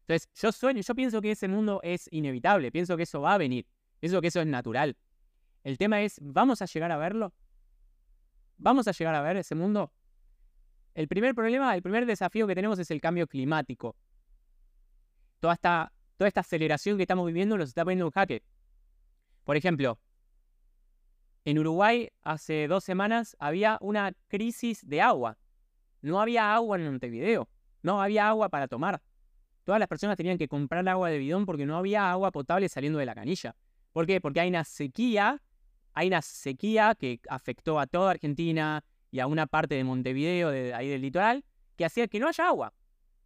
Entonces, 0.00 0.28
yo 0.34 0.50
sueño, 0.50 0.82
yo 0.82 0.94
pienso 0.94 1.20
que 1.20 1.30
ese 1.30 1.46
mundo 1.46 1.80
es 1.84 2.08
inevitable, 2.10 2.72
pienso 2.72 2.96
que 2.96 3.04
eso 3.04 3.20
va 3.20 3.34
a 3.34 3.38
venir, 3.38 3.66
pienso 4.00 4.20
que 4.20 4.28
eso 4.28 4.40
es 4.40 4.46
natural. 4.46 4.96
El 5.62 5.78
tema 5.78 6.02
es, 6.02 6.18
¿vamos 6.20 6.62
a 6.62 6.66
llegar 6.66 6.90
a 6.90 6.96
verlo? 6.96 7.32
¿Vamos 8.60 8.86
a 8.86 8.92
llegar 8.92 9.14
a 9.14 9.22
ver 9.22 9.38
ese 9.38 9.54
mundo? 9.54 9.90
el 10.94 11.08
primer 11.08 11.34
problema, 11.34 11.74
el 11.74 11.82
primer 11.82 12.04
desafío 12.04 12.46
que 12.46 12.54
tenemos 12.54 12.78
es 12.78 12.90
el 12.90 13.00
cambio 13.00 13.26
climático. 13.26 13.96
Toda 15.38 15.54
esta, 15.54 15.92
toda 16.16 16.28
esta 16.28 16.40
aceleración 16.40 16.96
que 16.96 17.04
estamos 17.04 17.26
viviendo 17.26 17.56
nos 17.56 17.68
está 17.68 17.84
poniendo 17.84 18.06
un 18.06 18.10
jaque. 18.10 18.42
Por 19.44 19.56
ejemplo, 19.56 19.98
en 21.44 21.58
Uruguay 21.58 22.10
hace 22.22 22.68
dos 22.68 22.84
semanas 22.84 23.36
había 23.38 23.78
una 23.80 24.12
crisis 24.28 24.86
de 24.86 25.00
agua. 25.00 25.38
No 26.02 26.20
había 26.20 26.54
agua 26.54 26.76
en 26.76 26.84
Montevideo. 26.84 27.48
No 27.82 28.02
había 28.02 28.28
agua 28.28 28.50
para 28.50 28.68
tomar. 28.68 29.00
Todas 29.64 29.78
las 29.78 29.88
personas 29.88 30.16
tenían 30.16 30.36
que 30.36 30.48
comprar 30.48 30.86
agua 30.88 31.08
de 31.08 31.18
bidón 31.18 31.46
porque 31.46 31.64
no 31.64 31.78
había 31.78 32.10
agua 32.10 32.30
potable 32.30 32.68
saliendo 32.68 32.98
de 32.98 33.06
la 33.06 33.14
canilla. 33.14 33.56
¿Por 33.92 34.06
qué? 34.06 34.20
Porque 34.20 34.40
hay 34.40 34.48
una 34.48 34.64
sequía, 34.64 35.42
hay 35.94 36.08
una 36.08 36.22
sequía 36.22 36.94
que 36.94 37.20
afectó 37.28 37.78
a 37.78 37.86
toda 37.86 38.12
Argentina 38.12 38.84
y 39.10 39.20
a 39.20 39.26
una 39.26 39.46
parte 39.46 39.74
de 39.74 39.84
Montevideo, 39.84 40.50
de 40.50 40.74
ahí 40.74 40.88
del 40.88 41.02
litoral, 41.02 41.44
que 41.76 41.84
hacía 41.84 42.08
que 42.08 42.20
no 42.20 42.28
haya 42.28 42.46
agua. 42.46 42.72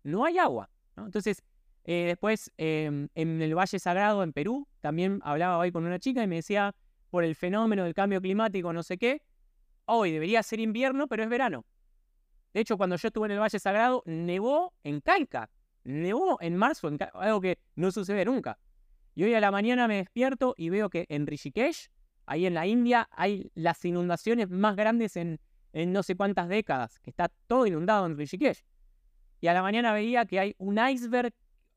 No 0.02 0.24
hay 0.24 0.38
agua. 0.38 0.70
Entonces, 0.96 1.42
eh, 1.84 2.04
después 2.06 2.50
em, 2.56 3.08
en 3.14 3.42
el 3.42 3.54
Valle 3.54 3.78
Sagrado, 3.78 4.22
en 4.22 4.32
Perú, 4.32 4.66
también 4.80 5.20
hablaba 5.22 5.58
hoy 5.58 5.72
con 5.72 5.84
una 5.84 5.98
chica 5.98 6.22
y 6.22 6.26
me 6.26 6.36
decía, 6.36 6.74
por 7.10 7.24
el 7.24 7.34
fenómeno 7.34 7.84
del 7.84 7.94
cambio 7.94 8.20
climático, 8.20 8.72
no 8.72 8.82
sé 8.82 8.96
qué, 8.96 9.22
hoy 9.84 10.12
debería 10.12 10.42
ser 10.42 10.60
invierno, 10.60 11.06
pero 11.06 11.22
es 11.22 11.28
verano. 11.28 11.66
De 12.52 12.60
hecho, 12.60 12.76
cuando 12.76 12.96
yo 12.96 13.08
estuve 13.08 13.26
en 13.26 13.32
el 13.32 13.40
Valle 13.40 13.58
Sagrado, 13.58 14.02
nevó 14.06 14.72
en 14.84 15.00
Calca, 15.00 15.50
nevó 15.82 16.38
en 16.40 16.56
marzo, 16.56 16.90
algo 17.14 17.40
que 17.40 17.58
no 17.74 17.90
sucede 17.90 18.24
nunca. 18.24 18.58
Y 19.14 19.24
hoy 19.24 19.34
a 19.34 19.40
la 19.40 19.50
mañana 19.50 19.86
me 19.86 19.96
despierto 19.96 20.54
y 20.56 20.70
veo 20.70 20.88
que 20.88 21.06
en 21.08 21.26
Rishikesh, 21.26 21.88
ahí 22.26 22.46
en 22.46 22.54
la 22.54 22.66
India, 22.66 23.08
hay 23.12 23.50
las 23.54 23.84
inundaciones 23.84 24.48
más 24.50 24.76
grandes 24.76 25.16
en, 25.16 25.40
no 25.72 26.02
sé 26.02 26.16
cuántas 26.16 26.48
décadas, 26.48 26.98
que 27.00 27.10
está 27.10 27.30
todo 27.46 27.66
inundado 27.66 28.06
en 28.06 28.16
Rishikesh. 28.16 28.62
Y 29.40 29.48
a 29.48 29.54
la 29.54 29.62
mañana 29.62 29.92
veía 29.92 30.24
que 30.24 30.40
hay 30.40 30.54
un 30.58 30.78
iceberg, 30.78 31.32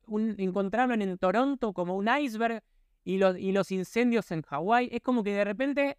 un, 0.06 0.34
encontraron 0.38 1.02
en 1.02 1.18
Toronto 1.18 1.72
como 1.72 1.96
un 1.96 2.08
iceberg 2.08 2.62
y 3.04 3.18
los, 3.18 3.70
incendios 3.70 4.30
en 4.30 4.42
Hawái, 4.42 4.88
es 4.92 5.00
como 5.00 5.24
que 5.24 5.32
de 5.32 5.44
repente 5.44 5.98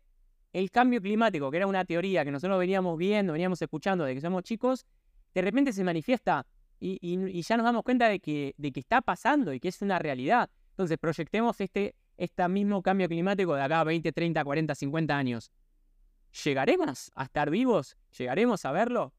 el 0.54 0.72
cambio 0.72 1.02
climático, 1.02 1.50
que 1.52 1.58
era 1.58 1.68
una 1.68 1.86
teoría 1.86 2.24
que 2.24 2.32
nosotros 2.32 2.60
veníamos 2.60 2.98
viendo, 2.98 3.34
veníamos 3.34 3.62
escuchando 3.62 4.04
de 4.04 4.16
que 4.16 4.22
somos 4.22 4.44
chicos, 4.44 4.86
de 5.34 5.42
repente 5.42 5.74
se 5.74 5.84
manifiesta 5.84 6.46
y, 6.80 7.42
ya 7.42 7.58
nos 7.58 7.66
damos 7.66 7.84
cuenta 7.84 8.08
de 8.08 8.20
que, 8.20 8.54
de 8.58 8.72
que 8.72 8.80
está 8.80 9.02
pasando 9.02 9.54
y 9.54 9.60
que 9.60 9.68
es 9.68 9.82
una 9.82 10.00
realidad. 10.00 10.50
Entonces 10.72 10.98
proyectemos 10.98 11.60
este, 11.60 11.96
este 12.20 12.48
mismo 12.48 12.82
cambio 12.82 13.08
climático 13.08 13.56
de 13.56 13.62
acá 13.62 13.82
a 13.82 13.84
20, 13.84 14.12
30, 14.12 14.44
40, 14.44 14.76
50 14.76 15.18
años. 15.18 15.52
¿Llegaremos 16.44 17.12
a 17.16 17.24
estar 17.24 17.50
vivos? 17.50 17.98
¿Llegaremos 18.18 18.66
a 18.66 18.72
verlo? 18.72 19.14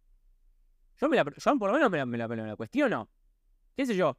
Yo, 1.01 1.09
me 1.09 1.17
la, 1.17 1.25
por 1.25 1.69
lo 1.69 1.73
menos 1.73 1.91
me 1.91 1.99
la, 2.19 2.29
me 2.29 2.37
la 2.37 2.57
cuestiono. 2.57 3.09
¿Qué 3.77 3.87
sé 3.87 3.97
yo? 3.97 4.17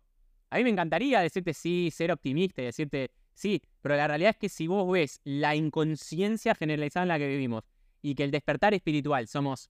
A 0.50 0.58
mí 0.58 0.64
me 0.64 0.72
encantaría 0.72 1.22
decirte 1.22 1.54
sí, 1.54 1.90
ser 1.92 2.12
optimista 2.12 2.62
y 2.62 2.66
decirte 2.66 3.12
Sí, 3.34 3.62
pero 3.82 3.96
la 3.96 4.08
realidad 4.08 4.32
es 4.32 4.38
que 4.38 4.50
si 4.50 4.68
vos 4.68 4.92
ves 4.92 5.20
la 5.24 5.56
inconsciencia 5.56 6.56
generalizada 6.56 7.04
en 7.04 7.08
la 7.10 7.18
que 7.18 7.28
vivimos 7.28 7.64
y 8.02 8.16
que 8.16 8.24
el 8.24 8.32
despertar 8.32 8.74
espiritual 8.74 9.28
somos 9.28 9.70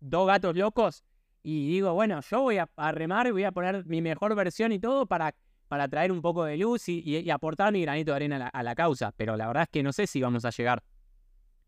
dos 0.00 0.26
gatos 0.26 0.56
locos 0.56 1.04
y 1.42 1.68
digo, 1.68 1.94
bueno, 1.94 2.20
yo 2.20 2.42
voy 2.42 2.58
a, 2.58 2.68
remar 2.92 3.26
y 3.26 3.30
voy 3.30 3.44
a 3.44 3.52
poner 3.52 3.86
mi 3.86 4.02
mejor 4.02 4.34
versión 4.34 4.72
y 4.72 4.78
todo 4.78 5.06
para, 5.06 5.34
para 5.70 5.86
traer 5.86 6.10
un 6.10 6.20
poco 6.20 6.44
de 6.46 6.56
luz 6.56 6.88
y, 6.88 7.30
aportar 7.30 7.72
mi 7.72 7.82
granito 7.82 8.10
de 8.10 8.16
arena 8.16 8.48
a 8.48 8.62
la, 8.64 8.74
causa, 8.74 9.12
pero 9.12 9.36
la 9.36 9.46
verdad 9.46 9.62
es 9.62 9.68
que 9.68 9.84
no 9.84 9.92
sé 9.92 10.08
si 10.08 10.20
vamos 10.20 10.44
a 10.44 10.50
llegar. 10.50 10.82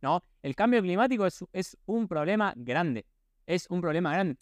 ¿No? 0.00 0.24
El 0.42 0.56
cambio 0.56 0.82
climático 0.82 1.24
es, 1.24 1.78
un 1.86 2.08
problema 2.08 2.52
grande. 2.56 3.06
Es 3.46 3.68
un 3.70 3.80
problema 3.80 4.12
grande. 4.12 4.38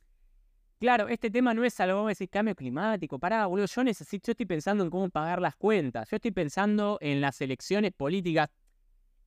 Claro, 0.79 1.09
este 1.09 1.31
tema 1.31 1.53
no 1.53 1.62
es 1.62 1.79
algo, 1.79 2.09
ese 2.09 2.27
cambio 2.27 2.55
climático. 2.55 3.18
Pará, 3.18 3.44
boludo, 3.44 3.66
yo 3.66 3.85
necesito, 3.85 4.29
yo 4.29 4.31
estoy 4.31 4.46
pensando 4.46 4.83
en 4.83 4.88
cómo 4.88 5.11
pagar 5.11 5.42
las 5.42 5.57
cuentas. 5.57 6.09
Yo 6.09 6.16
estoy 6.16 6.31
pensando 6.31 6.96
en 7.03 7.20
las 7.20 7.38
elecciones 7.42 7.92
políticas. 7.92 8.49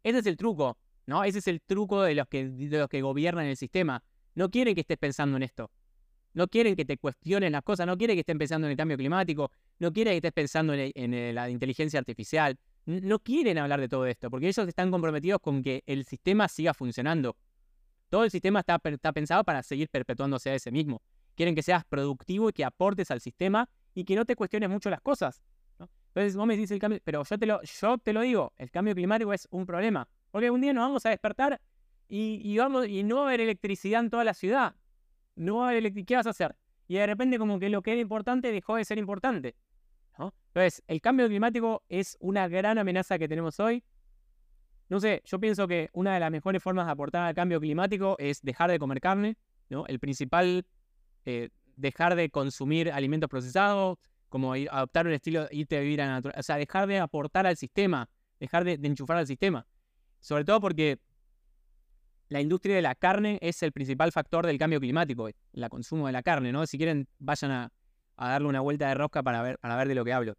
Ese 0.01 0.17
es 0.17 0.25
el 0.25 0.35
truco, 0.35 0.79
¿no? 1.05 1.23
Ese 1.23 1.37
es 1.37 1.47
el 1.47 1.61
truco 1.61 2.01
de 2.01 2.15
los 2.15 2.27
que, 2.27 2.49
de 2.49 2.79
los 2.79 2.89
que 2.89 3.03
gobiernan 3.03 3.45
el 3.45 3.55
sistema. 3.55 4.03
No 4.33 4.49
quieren 4.49 4.73
que 4.73 4.81
estés 4.81 4.97
pensando 4.97 5.37
en 5.37 5.43
esto. 5.43 5.69
No 6.33 6.47
quieren 6.47 6.75
que 6.75 6.85
te 6.85 6.97
cuestionen 6.97 7.51
las 7.51 7.63
cosas. 7.63 7.85
No 7.85 7.97
quieren 7.97 8.15
que 8.15 8.21
estés 8.21 8.37
pensando 8.37 8.67
en 8.67 8.71
el 8.71 8.77
cambio 8.77 8.97
climático. 8.97 9.51
No 9.79 9.93
quieren 9.93 10.13
que 10.13 10.17
estés 10.17 10.31
pensando 10.33 10.73
en, 10.73 11.35
la 11.35 11.49
inteligencia 11.49 11.99
artificial. 11.99 12.57
No 12.85 13.19
quieren 13.19 13.57
hablar 13.57 13.79
de 13.79 13.87
todo 13.87 14.05
esto, 14.05 14.29
porque 14.29 14.47
ellos 14.47 14.67
están 14.67 14.91
comprometidos 14.91 15.39
con 15.39 15.63
que 15.63 15.83
el 15.85 16.05
sistema 16.05 16.47
siga 16.47 16.73
funcionando. 16.73 17.37
Todo 18.09 18.25
el 18.25 18.31
sistema 18.31 18.59
está, 18.59 18.79
pensado 18.79 19.43
para 19.43 19.63
seguir 19.63 19.89
perpetuándose 19.89 20.49
a 20.49 20.55
ese 20.55 20.71
mismo. 20.71 21.01
Quieren 21.35 21.55
que 21.55 21.63
seas 21.63 21.85
productivo 21.85 22.49
y 22.49 22.53
que 22.53 22.65
aportes 22.65 23.09
al 23.09 23.21
sistema 23.21 23.69
y 23.95 24.03
que 24.03 24.15
no 24.15 24.25
te 24.25 24.35
cuestiones 24.35 24.69
mucho 24.69 24.89
las 24.89 25.01
cosas. 25.01 25.41
Entonces 25.79 26.35
vos 26.35 26.45
me 26.45 26.55
dices 26.55 26.71
el 26.71 26.79
cambio, 26.79 26.99
pero 27.03 27.23
yo 27.23 27.37
te, 27.39 27.45
lo, 27.47 27.61
yo 27.63 27.97
te 27.97 28.13
lo 28.13 28.21
digo, 28.21 28.53
el 28.57 28.69
cambio 28.69 28.93
climático 28.93 29.33
es 29.33 29.47
un 29.49 29.65
problema. 29.65 30.07
Porque 30.29 30.51
un 30.51 30.61
día 30.61 30.73
nos 30.73 30.83
vamos 30.83 31.05
a 31.05 31.09
despertar 31.09 31.59
y, 32.07 32.55
vamos, 32.57 32.87
y 32.87 33.01
no 33.03 33.15
va 33.17 33.21
a 33.23 33.27
haber 33.29 33.41
electricidad 33.41 34.01
en 34.01 34.09
toda 34.11 34.23
la 34.23 34.35
ciudad. 34.35 34.75
No. 35.35 35.67
¿Qué 36.05 36.15
vas 36.15 36.27
a 36.27 36.31
hacer? 36.31 36.55
Y 36.87 36.95
de 36.95 37.07
repente 37.07 37.37
como 37.39 37.59
que 37.59 37.69
lo 37.69 37.81
que 37.81 37.93
era 37.93 38.01
importante 38.01 38.51
dejó 38.51 38.75
de 38.75 38.85
ser 38.85 38.97
importante. 38.97 39.55
Entonces, 40.17 40.83
el 40.87 41.01
cambio 41.01 41.27
climático 41.27 41.83
es 41.89 42.15
una 42.19 42.47
gran 42.47 42.77
amenaza 42.77 43.17
que 43.17 43.27
tenemos 43.27 43.59
hoy. 43.59 43.83
No 44.87 44.99
sé, 44.99 45.23
yo 45.25 45.39
pienso 45.39 45.67
que 45.67 45.89
una 45.93 46.13
de 46.13 46.19
las 46.19 46.29
mejores 46.29 46.61
formas 46.61 46.85
de 46.85 46.91
aportar 46.91 47.23
al 47.23 47.33
cambio 47.33 47.59
climático 47.59 48.15
es 48.19 48.41
dejar 48.43 48.69
de 48.69 48.77
comer 48.77 49.01
carne. 49.01 49.35
¿no? 49.69 49.85
El 49.87 49.97
principal 49.99 50.67
eh, 51.25 51.49
dejar 51.75 52.15
de 52.15 52.29
consumir 52.29 52.91
alimentos 52.91 53.29
procesados, 53.29 53.97
como 54.29 54.53
adoptar 54.53 55.07
un 55.07 55.13
estilo, 55.13 55.47
irte 55.51 55.77
a 55.77 55.81
vivir 55.81 56.01
a 56.01 56.05
la 56.05 56.11
naturaleza, 56.13 56.39
o 56.39 56.43
sea, 56.43 56.57
dejar 56.57 56.87
de 56.87 56.99
aportar 56.99 57.47
al 57.47 57.57
sistema, 57.57 58.09
dejar 58.39 58.63
de, 58.63 58.73
enchufar 58.73 59.17
al 59.17 59.27
sistema. 59.27 59.65
Sobre 60.19 60.43
todo 60.43 60.59
porque 60.59 60.99
la 62.33 62.41
industria 62.41 62.75
de 62.75 62.81
la 62.81 62.95
carne 62.95 63.37
es 63.41 63.61
el 63.61 63.71
principal 63.71 64.11
factor 64.11 64.47
del 64.47 64.57
cambio 64.57 64.79
climático, 64.79 65.27
el 65.27 65.69
consumo 65.69 66.07
de 66.07 66.13
la 66.13 66.23
carne, 66.23 66.51
¿no? 66.51 66.65
Si 66.65 66.77
quieren, 66.77 67.07
vayan 67.19 67.51
a, 67.51 67.71
darle 68.17 68.47
una 68.47 68.59
vuelta 68.59 68.87
de 68.87 68.95
rosca 68.95 69.21
para 69.21 69.43
ver, 69.43 69.59
para 69.59 69.75
ver 69.75 69.87
de 69.87 69.93
lo 69.93 70.03
que 70.03 70.13
hablo. 70.13 70.33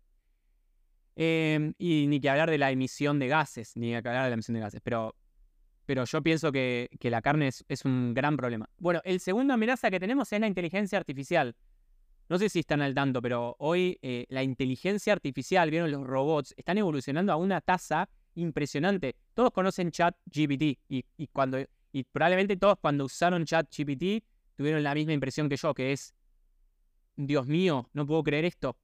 Em, 1.14 1.72
y 1.78 2.06
ni 2.08 2.18
que 2.18 2.28
hablar 2.28 2.50
de 2.50 2.58
la 2.58 2.72
emisión 2.72 3.20
de 3.20 3.28
gases, 3.28 3.76
ni 3.76 3.90
que 3.90 3.96
hablar 3.96 4.24
de 4.24 4.30
la 4.30 4.34
emisión 4.34 4.54
de 4.56 4.60
gases, 4.60 4.80
pero 4.82 5.14
pero 5.86 6.04
yo 6.04 6.22
pienso 6.22 6.50
que, 6.50 6.88
la 7.00 7.20
carne 7.22 7.48
es, 7.48 7.84
un 7.84 8.14
gran 8.14 8.36
problema. 8.36 8.68
Bueno, 8.78 9.00
el 9.04 9.20
segundo 9.20 9.54
amenaza 9.54 9.90
que 9.90 10.00
tenemos 10.00 10.32
es 10.32 10.40
la 10.40 10.46
inteligencia 10.46 10.98
artificial. 10.98 11.54
No 12.28 12.38
sé 12.38 12.48
si 12.48 12.60
están 12.60 12.80
al 12.80 12.94
tanto, 12.94 13.20
pero 13.20 13.54
hoy 13.58 13.98
eh, 14.00 14.24
la 14.30 14.42
inteligencia 14.42 15.12
artificial, 15.12 15.70
vieron 15.70 15.90
los 15.92 16.06
robots, 16.06 16.54
están 16.56 16.78
evolucionando 16.78 17.32
a 17.32 17.36
una 17.36 17.60
tasa 17.60 18.08
impresionante. 18.34 19.14
Todos 19.34 19.50
conocen 19.52 19.90
ChatGPT 19.90 20.78
y, 20.88 21.26
cuando, 21.32 21.58
y 21.94 22.02
probablemente 22.02 22.56
todos 22.56 22.76
cuando 22.80 23.04
usaron 23.04 23.44
ChatGPT 23.44 24.24
tuvieron 24.56 24.82
la 24.82 24.94
misma 24.94 25.12
impresión 25.12 25.48
que 25.48 25.56
yo, 25.56 25.72
que 25.74 25.92
es, 25.92 26.12
Dios 27.14 27.46
mío, 27.46 27.88
no 27.92 28.04
puedo 28.04 28.24
creer 28.24 28.44
esto. 28.44 28.76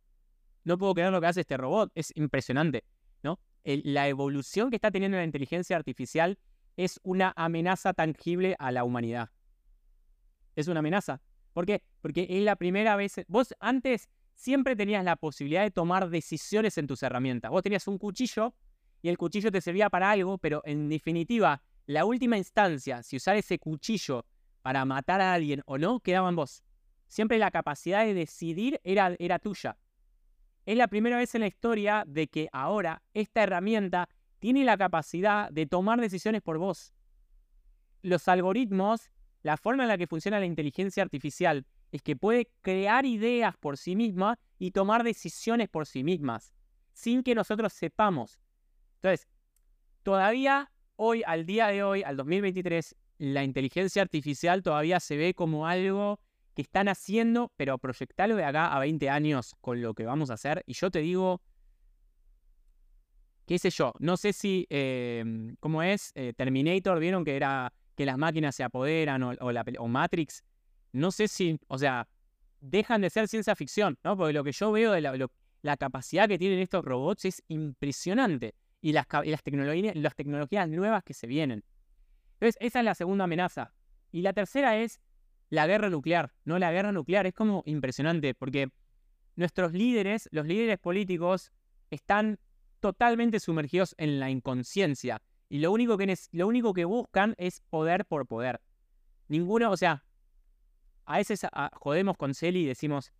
No 0.62 0.78
puedo 0.78 0.94
creer 0.94 1.10
lo 1.10 1.20
que 1.20 1.26
hace 1.26 1.40
este 1.40 1.56
robot. 1.56 1.90
Es 1.96 2.12
impresionante, 2.14 2.84
¿no? 3.24 3.40
la 3.64 4.06
evolución 4.06 4.70
que 4.70 4.76
está 4.76 4.92
teniendo 4.92 5.16
la 5.16 5.24
inteligencia 5.24 5.76
artificial 5.76 6.38
es 6.76 7.00
una 7.02 7.32
amenaza 7.34 7.94
tangible 7.94 8.54
a 8.60 8.70
la 8.70 8.84
humanidad. 8.84 9.30
Es 10.54 10.68
una 10.68 10.78
amenaza. 10.78 11.20
¿Por 11.52 11.66
qué? 11.66 11.82
Porque 12.02 12.28
es 12.30 12.44
la 12.44 12.54
primera 12.54 12.94
vez... 12.94 13.16
Vos 13.26 13.56
antes 13.58 14.08
siempre 14.36 14.76
tenías 14.76 15.04
la 15.04 15.16
posibilidad 15.16 15.62
de 15.62 15.72
tomar 15.72 16.10
decisiones 16.10 16.78
en 16.78 16.86
tus 16.86 17.02
herramientas. 17.02 17.50
Vos 17.50 17.64
tenías 17.64 17.88
un 17.88 17.98
cuchillo 17.98 18.54
y 19.02 19.08
el 19.08 19.18
cuchillo 19.18 19.50
te 19.50 19.60
servía 19.60 19.90
para 19.90 20.12
algo, 20.12 20.38
pero 20.38 20.62
en 20.64 20.88
definitiva, 20.88 21.60
la 21.90 22.04
última 22.04 22.38
instancia, 22.38 23.02
si 23.02 23.16
usar 23.16 23.36
ese 23.36 23.58
cuchillo 23.58 24.24
para 24.62 24.84
matar 24.84 25.20
a 25.20 25.32
alguien 25.32 25.60
o 25.66 25.76
no, 25.76 25.98
quedaba 25.98 26.28
en 26.28 26.36
vos. 26.36 26.62
Siempre 27.08 27.36
la 27.36 27.50
capacidad 27.50 28.04
de 28.04 28.14
decidir 28.14 28.80
era, 28.84 29.16
era 29.18 29.40
tuya. 29.40 29.76
Es 30.66 30.76
la 30.76 30.86
primera 30.86 31.16
vez 31.16 31.34
en 31.34 31.40
la 31.40 31.48
historia 31.48 32.04
de 32.06 32.28
que 32.28 32.48
ahora 32.52 33.02
esta 33.12 33.42
herramienta 33.42 34.08
tiene 34.38 34.62
la 34.62 34.78
capacidad 34.78 35.50
de 35.50 35.66
tomar 35.66 36.00
decisiones 36.00 36.42
por 36.42 36.58
vos. 36.58 36.94
Los 38.02 38.28
algoritmos, 38.28 39.10
la 39.42 39.56
forma 39.56 39.82
en 39.82 39.88
la 39.88 39.98
que 39.98 40.06
funciona 40.06 40.38
la 40.38 40.46
inteligencia 40.46 41.02
artificial, 41.02 41.66
es 41.90 42.02
que 42.02 42.14
puede 42.14 42.52
crear 42.62 43.04
ideas 43.04 43.56
por 43.56 43.76
sí 43.76 43.96
misma 43.96 44.38
y 44.60 44.70
tomar 44.70 45.02
decisiones 45.02 45.68
por 45.68 45.86
sí 45.86 46.04
mismas, 46.04 46.54
sin 46.92 47.24
que 47.24 47.34
nosotros 47.34 47.72
sepamos. 47.72 48.40
Entonces, 48.98 49.26
todavía 50.04 50.70
hoy, 51.02 51.22
al 51.26 51.46
día 51.46 51.68
de 51.68 51.82
hoy, 51.82 52.02
al 52.02 52.18
2023, 52.18 52.94
la 53.18 53.42
inteligencia 53.42 54.02
artificial 54.02 54.62
todavía 54.62 55.00
se 55.00 55.16
ve 55.16 55.32
como 55.32 55.66
algo 55.66 56.20
que 56.54 56.60
están 56.60 56.88
haciendo, 56.88 57.52
pero 57.56 57.78
proyectarlo 57.78 58.36
de 58.36 58.44
acá 58.44 58.74
a 58.74 58.78
20 58.80 59.08
años 59.08 59.56
con 59.62 59.80
lo 59.80 59.94
que 59.94 60.04
vamos 60.04 60.30
a 60.30 60.34
hacer. 60.34 60.62
Y 60.66 60.74
yo 60.74 60.90
te 60.90 60.98
digo, 60.98 61.40
qué 63.46 63.58
sé 63.58 63.70
yo, 63.70 63.94
no 63.98 64.18
sé 64.18 64.34
si, 64.34 64.66
em, 64.68 65.56
¿cómo 65.60 65.82
es? 65.82 66.12
Eh, 66.14 66.34
Terminator, 66.36 67.00
vieron 67.00 67.24
que 67.24 67.34
era 67.34 67.72
que 67.94 68.04
las 68.04 68.18
máquinas 68.18 68.54
se 68.54 68.62
apoderan 68.62 69.22
o 69.22 69.88
Matrix, 69.88 70.44
no 70.92 71.10
sé 71.10 71.28
si, 71.28 71.58
o 71.68 71.78
sea, 71.78 72.08
dejan 72.60 73.00
de 73.00 73.08
ser 73.08 73.26
ciencia 73.26 73.54
ficción, 73.56 73.98
¿no? 74.04 74.16
Porque 74.18 74.34
lo 74.34 74.44
que 74.44 74.52
yo 74.52 74.70
veo 74.70 74.92
de 74.92 75.00
la, 75.00 75.76
capacidad 75.78 76.28
que 76.28 76.38
tienen 76.38 76.58
estos 76.58 76.84
robots 76.84 77.24
es 77.24 77.42
impresionante. 77.48 78.54
Y 78.80 78.92
las, 78.92 79.06
tecnologías 79.06 80.68
nuevas 80.68 81.04
que 81.04 81.14
se 81.14 81.26
vienen. 81.26 81.64
Entonces, 82.34 82.56
esa 82.60 82.78
es 82.78 82.84
la 82.84 82.94
segunda 82.94 83.24
amenaza. 83.24 83.74
Y 84.10 84.22
la 84.22 84.32
tercera 84.32 84.78
es 84.78 85.00
la 85.50 85.66
guerra 85.66 85.90
nuclear. 85.90 86.32
No, 86.44 86.58
la 86.58 86.72
guerra 86.72 86.92
nuclear 86.92 87.26
es 87.26 87.34
como 87.34 87.62
impresionante, 87.66 88.34
porque 88.34 88.70
nuestros 89.36 89.72
líderes, 89.72 90.28
los 90.32 90.46
líderes 90.46 90.78
políticos, 90.78 91.52
están 91.90 92.38
totalmente 92.80 93.40
sumergidos 93.40 93.94
en 93.98 94.18
la 94.18 94.30
inconsciencia. 94.30 95.20
Y 95.48 95.58
lo 95.58 95.72
único 95.72 95.98
que, 95.98 96.16
lo 96.32 96.46
único 96.46 96.72
que 96.72 96.84
buscan 96.84 97.34
es 97.36 97.60
poder 97.68 98.06
por 98.06 98.26
poder. 98.26 98.60
Ninguno, 99.28 99.70
o 99.70 99.76
sea, 99.76 100.04
a 101.04 101.18
veces 101.18 101.46
jodemos 101.74 102.16
con 102.16 102.34
Celi 102.34 102.60
y 102.60 102.66
decimos, 102.66 103.12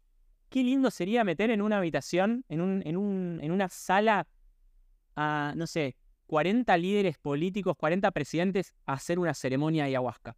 qué 0.49 0.63
lindo 0.63 0.91
sería 0.91 1.25
meter 1.25 1.51
en 1.51 1.61
una 1.61 1.79
habitación, 1.79 2.45
en, 2.49 2.61
un, 2.61 2.83
en, 2.87 2.97
un, 2.97 3.41
en 3.43 3.53
una 3.53 3.69
sala, 3.69 4.27
a, 5.17 5.53
no 5.57 5.67
sé, 5.67 5.97
40 6.27 6.77
líderes 6.77 7.19
políticos, 7.19 7.77
40 7.77 8.11
presidentes 8.13 8.75
a 8.87 8.93
hacer 8.95 9.19
una 9.19 9.35
ceremonia 9.35 9.85
de 9.85 9.91
ayahuasca. 9.91 10.37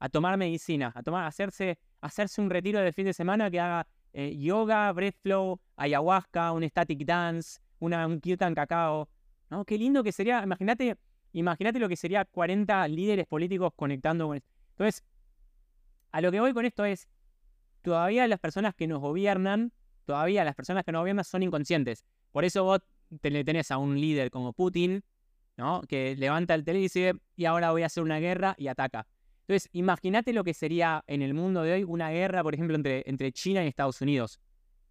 A 0.00 0.08
tomar 0.08 0.36
medicina, 0.36 0.92
a 0.94 1.02
tomar, 1.02 1.26
hacerse, 1.26 1.78
hacerse 2.00 2.40
un 2.40 2.50
retiro 2.50 2.80
de 2.80 2.92
fin 2.92 3.04
de 3.04 3.12
semana 3.12 3.50
que 3.50 3.60
haga 3.60 3.86
eh, 4.12 4.36
yoga, 4.36 4.90
breath 4.92 5.16
flow, 5.22 5.60
ayahuasca, 5.76 6.52
un 6.52 6.68
static 6.68 7.04
dance, 7.04 7.60
una, 7.78 8.06
un 8.06 8.20
kirtan 8.20 8.54
cacao. 8.54 9.08
¿no? 9.50 9.64
Qué 9.64 9.78
lindo 9.78 10.02
que 10.02 10.12
sería, 10.12 10.42
imagínate, 10.42 10.96
imagínate 11.32 11.78
lo 11.78 11.88
que 11.88 11.96
sería 11.96 12.24
40 12.24 12.88
líderes 12.88 13.26
políticos 13.26 13.72
conectando 13.76 14.26
con 14.26 14.36
esto. 14.36 14.48
Entonces, 14.70 15.04
a 16.10 16.20
lo 16.20 16.32
que 16.32 16.40
voy 16.40 16.52
con 16.52 16.64
esto 16.64 16.84
es, 16.84 17.08
todavía 17.82 18.26
las 18.26 18.40
personas 18.40 18.74
que 18.74 18.86
nos 18.86 19.00
gobiernan, 19.00 19.72
todavía 20.04 20.44
las 20.44 20.54
personas 20.54 20.84
que 20.84 20.92
nos 20.92 21.02
gobiernan 21.02 21.24
son 21.24 21.42
inconscientes. 21.42 22.04
Por 22.32 22.44
eso 22.44 22.64
vos 22.64 22.80
tenés 23.20 23.70
a 23.70 23.78
un 23.78 24.00
líder 24.00 24.30
como 24.30 24.52
Putin, 24.52 25.02
¿no? 25.56 25.82
Que 25.88 26.16
levanta 26.16 26.54
el 26.54 26.64
tele 26.64 26.80
y 26.80 26.82
dice, 26.82 27.14
y 27.36 27.44
ahora 27.44 27.70
voy 27.72 27.82
a 27.82 27.86
hacer 27.86 28.02
una 28.02 28.18
guerra 28.18 28.54
y 28.58 28.68
ataca. 28.68 29.06
Entonces, 29.40 29.68
imagínate 29.72 30.32
lo 30.32 30.44
que 30.44 30.54
sería 30.54 31.02
en 31.06 31.22
el 31.22 31.34
mundo 31.34 31.62
de 31.62 31.72
hoy 31.72 31.84
una 31.84 32.10
guerra, 32.10 32.42
por 32.42 32.54
ejemplo, 32.54 32.76
entre, 32.76 33.02
entre 33.06 33.32
China 33.32 33.64
y 33.64 33.68
Estados 33.68 34.00
Unidos, 34.00 34.40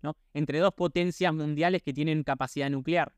¿no? 0.02 0.16
Entre 0.34 0.60
dos 0.60 0.74
potencias 0.74 1.34
mundiales 1.34 1.84
que 1.84 1.94
tienen 1.94 2.24
capacidad 2.24 2.70
nuclear. 2.70 3.14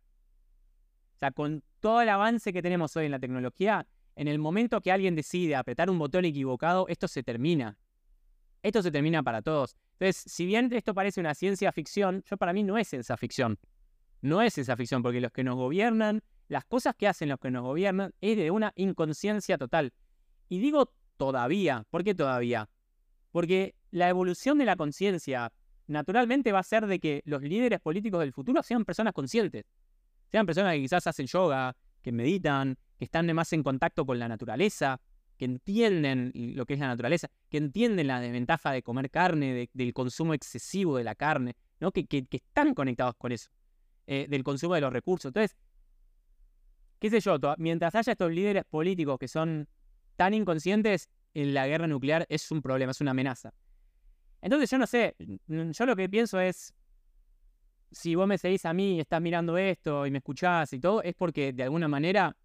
O 1.16 1.18
sea, 1.18 1.32
con 1.32 1.64
todo 1.80 2.02
el 2.02 2.10
avance 2.10 2.52
que 2.54 2.62
tenemos 2.62 2.96
hoy 2.96 3.06
en 3.06 3.12
la 3.12 3.20
tecnología, 3.20 3.88
en 4.16 4.28
el 4.28 4.38
momento 4.38 4.82
que 4.82 4.92
alguien 4.92 5.16
decide 5.16 5.56
apretar 5.56 5.90
un 5.90 5.98
botón 5.98 6.26
equivocado, 6.26 6.88
esto 6.90 7.08
se 7.08 7.24
termina 7.24 7.78
esto 8.64 8.82
se 8.82 8.92
termina 8.92 9.24
para 9.24 9.42
todos. 9.42 9.76
Entonces, 9.94 10.32
si 10.32 10.46
bien 10.46 10.70
esto 10.74 10.94
parece 10.94 11.20
una 11.20 11.34
ciencia 11.34 11.72
ficción, 11.72 12.24
yo 12.30 12.38
para 12.38 12.54
mí 12.54 12.64
no 12.64 12.78
es 12.78 12.88
ciencia 12.88 13.18
ficción. 13.18 13.58
No 14.22 14.42
es 14.42 14.54
ciencia 14.54 14.76
ficción, 14.76 15.02
porque 15.02 15.22
los 15.22 15.32
que 15.32 15.44
nos 15.44 15.56
gobiernan, 15.56 16.22
las 16.48 16.66
cosas 16.66 16.96
que 16.96 17.08
hacen 17.08 17.30
los 17.30 17.40
que 17.40 17.52
nos 17.52 17.64
gobiernan, 17.64 18.14
es 18.22 18.38
de 18.38 18.52
una 18.52 18.74
inconsciencia 18.76 19.58
total. 19.58 19.94
Y 20.50 20.60
digo 20.60 20.94
todavía, 21.18 21.86
¿por 21.90 22.04
qué 22.04 22.16
todavía? 22.16 22.70
Porque 23.32 23.76
la 23.92 24.10
evolución 24.10 24.58
de 24.58 24.66
la 24.66 24.76
conciencia 24.76 25.52
naturalmente 25.88 26.52
va 26.52 26.60
a 26.60 26.64
ser 26.64 26.88
de 26.88 27.00
que 27.00 27.22
los 27.26 27.42
líderes 27.42 27.80
políticos 27.80 28.20
del 28.20 28.34
futuro 28.34 28.64
sean 28.64 28.86
personas 28.86 29.14
conscientes. 29.14 29.66
Sean 30.32 30.46
personas 30.46 30.74
que 30.74 30.82
quizás 30.82 31.08
hacen 31.08 31.26
yoga, 31.26 31.76
que 32.02 32.12
meditan, 32.12 32.78
que 32.98 33.06
están 33.06 33.34
más 33.34 33.52
en 33.54 33.64
contacto 33.64 34.06
con 34.06 34.20
la 34.20 34.28
naturaleza, 34.28 35.02
que 35.38 35.46
entienden 35.46 36.32
lo 36.36 36.66
que 36.66 36.74
es 36.74 36.80
la 36.80 36.88
naturaleza, 36.88 37.30
que 37.50 37.58
entienden 37.58 38.08
la 38.08 38.20
desventaja 38.20 38.72
de 38.72 38.84
comer 38.84 39.10
carne, 39.10 39.70
del 39.74 39.94
consumo 39.94 40.34
excesivo 40.34 40.98
de 40.98 41.06
la 41.06 41.16
carne, 41.16 41.56
¿no? 41.80 41.92
que, 41.92 42.06
están 42.30 42.74
conectados 42.74 43.16
con 43.16 43.32
eso, 43.32 43.50
eh, 44.12 44.26
del 44.28 44.44
consumo 44.44 44.74
de 44.74 44.82
los 44.82 44.92
recursos. 44.92 45.30
Entonces, 45.30 45.56
qué 46.98 47.12
sé 47.12 47.20
yo, 47.20 47.38
mientras 47.60 47.94
haya 47.94 48.14
estos 48.14 48.32
líderes 48.32 48.66
políticos 48.66 49.20
que 49.20 49.28
son 49.28 49.68
tan 50.16 50.34
inconscientes, 50.34 51.10
en 51.36 51.54
la 51.54 51.68
guerra 51.68 51.86
nuclear 51.86 52.26
es 52.28 52.50
un 52.50 52.64
problema, 52.64 52.90
es 52.90 53.02
una 53.02 53.12
amenaza. 53.12 53.54
Entonces 54.42 54.68
yo 54.72 54.80
no 54.80 54.88
sé, 54.88 55.16
yo 55.46 55.86
lo 55.86 55.96
que 55.96 56.10
pienso 56.10 56.40
es, 56.40 56.74
si 57.92 58.16
vos 58.16 58.28
me 58.28 58.40
seguís 58.40 58.66
a 58.66 58.74
mí 58.74 58.96
y 58.96 59.00
estás 59.00 59.22
mirando 59.22 59.60
esto 59.60 60.08
y 60.08 60.12
me 60.12 60.18
escuchás 60.18 60.74
y 60.74 60.80
todo, 60.80 61.04
es 61.04 61.14
porque 61.14 61.54
de 61.54 61.62
alguna 61.62 61.88
manera 61.88 62.36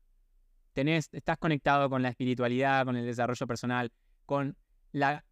estás 0.74 1.38
conectado 1.38 1.88
con 1.88 2.02
la 2.02 2.10
espiritualidad, 2.10 2.84
con 2.84 2.96
el 2.96 3.06
desarrollo 3.06 3.46
personal, 3.46 3.90
con, 4.26 4.54
la, 4.92 5.24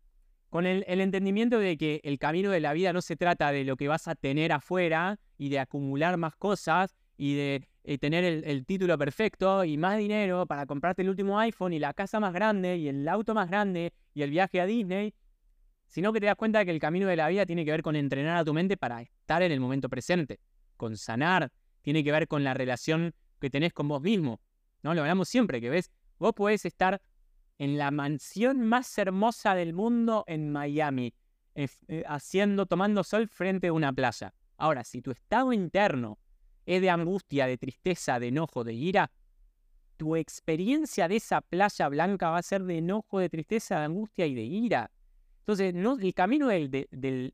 con 0.53 0.67
el, 0.67 0.85
entendimiento 0.87 1.59
de 1.59 1.79
que 1.79 2.03
el 2.05 2.19
camino 2.19 2.51
de 2.51 2.61
la 2.61 2.75
vida 2.75 2.93
no 2.93 3.01
se 3.01 3.17
trata 3.17 3.51
de 3.53 3.65
lo 3.65 3.75
que 3.79 3.89
vas 3.89 4.07
a 4.07 4.15
tener 4.15 4.53
afuera 4.53 5.19
y 5.39 5.49
de 5.49 5.59
acumular 5.59 6.19
más 6.19 6.37
cosas 6.37 6.95
y 7.17 7.35
de 7.35 7.67
eh, 7.85 7.97
tener 7.97 8.23
el, 8.23 8.67
título 8.67 8.99
perfecto 8.99 9.65
y 9.65 9.79
más 9.79 9.97
dinero 9.97 10.45
para 10.45 10.67
comprarte 10.67 11.01
el 11.01 11.09
último 11.09 11.39
iPhone 11.39 11.73
y 11.73 11.79
la 11.79 11.95
casa 11.95 12.21
más 12.21 12.35
grande 12.35 12.77
y 12.77 12.89
el 12.89 13.09
auto 13.09 13.33
más 13.33 13.49
grande 13.49 13.95
y 14.13 14.21
el 14.21 14.29
viaje 14.29 14.61
a 14.61 14.67
Disney, 14.67 15.15
sino 15.87 16.13
que 16.13 16.21
te 16.21 16.27
das 16.27 16.37
cuenta 16.37 16.59
de 16.59 16.67
que 16.67 16.71
el 16.73 16.81
camino 16.81 17.07
de 17.07 17.17
la 17.17 17.29
vida 17.29 17.47
tiene 17.47 17.65
que 17.65 17.71
ver 17.71 17.81
con 17.81 17.97
entrenar 17.97 18.37
a 18.37 18.45
tu 18.45 18.53
mente 18.53 18.77
para 18.77 19.01
estar 19.01 19.43
en 19.43 19.53
el 19.53 19.61
momento 19.61 19.89
presente, 19.89 20.39
con 20.77 20.99
sanar, 20.99 21.51
tiene 21.81 22.05
que 22.05 22.13
ver 22.13 22.29
con 22.29 22.45
la 22.45 22.53
relación 22.53 23.15
que 23.41 23.49
tenés 23.49 23.73
con 23.73 23.89
vos 23.89 24.03
mismo, 24.03 24.39
¿no? 24.83 24.93
Lo 24.93 25.01
hablamos 25.01 25.31
siempre, 25.31 25.63
que 25.63 25.71
ves, 25.71 25.91
vos 26.19 26.35
podés 26.35 26.67
estar 26.67 27.01
en 27.63 27.79
la 27.79 27.93
mansión 27.93 28.67
más 28.67 28.99
hermosa 28.99 29.55
del 29.55 29.73
mundo 29.73 30.25
en 30.27 30.51
Miami, 30.51 31.15
eh, 31.55 31.69
haciendo, 32.09 32.67
tomando 32.67 33.05
sol 33.05 33.29
frente 33.29 33.69
a 33.69 33.73
una 33.73 33.93
playa. 33.93 34.35
Ahora, 34.57 34.83
si 34.83 35.01
tu 35.01 35.13
estado 35.13 35.53
interno 35.53 36.19
es 36.67 36.83
de 36.83 36.91
angustia, 36.91 37.47
de 37.47 37.59
tristeza, 37.59 38.19
de 38.19 38.29
enojo, 38.29 38.65
de 38.65 38.73
ira, 38.73 39.13
tu 39.97 40.17
experiencia 40.17 41.07
de 41.07 41.15
esa 41.15 41.41
playa 41.41 41.89
blanca 41.89 42.31
va 42.31 42.39
a 42.39 42.43
ser 42.43 42.65
de 42.65 42.79
enojo, 42.79 43.21
de 43.21 43.29
tristeza, 43.29 43.79
de 43.79 43.85
angustia 43.85 44.27
y 44.27 44.35
de 44.35 44.43
ira. 44.43 44.91
Entonces, 45.43 45.73
no, 45.73 45.97
el, 46.01 46.15
camino 46.15 46.49
del, 46.49 47.33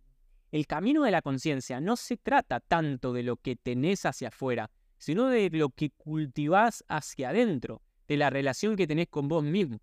el 0.52 0.66
camino 0.66 1.04
de 1.04 1.10
la 1.10 1.22
conciencia 1.22 1.80
no 1.80 1.96
se 1.96 2.18
trata 2.18 2.60
tanto 2.60 3.14
de 3.14 3.22
lo 3.22 3.38
que 3.38 3.56
tenés 3.56 4.04
hacia 4.04 4.28
afuera, 4.28 4.70
sino 4.98 5.28
de 5.28 5.48
lo 5.48 5.70
que 5.70 5.88
cultivás 5.88 6.84
hacia 6.86 7.30
adentro, 7.30 7.80
de 8.06 8.18
la 8.18 8.28
relación 8.28 8.76
que 8.76 8.86
tenés 8.86 9.08
con 9.08 9.26
vos 9.26 9.42
mismo. 9.42 9.80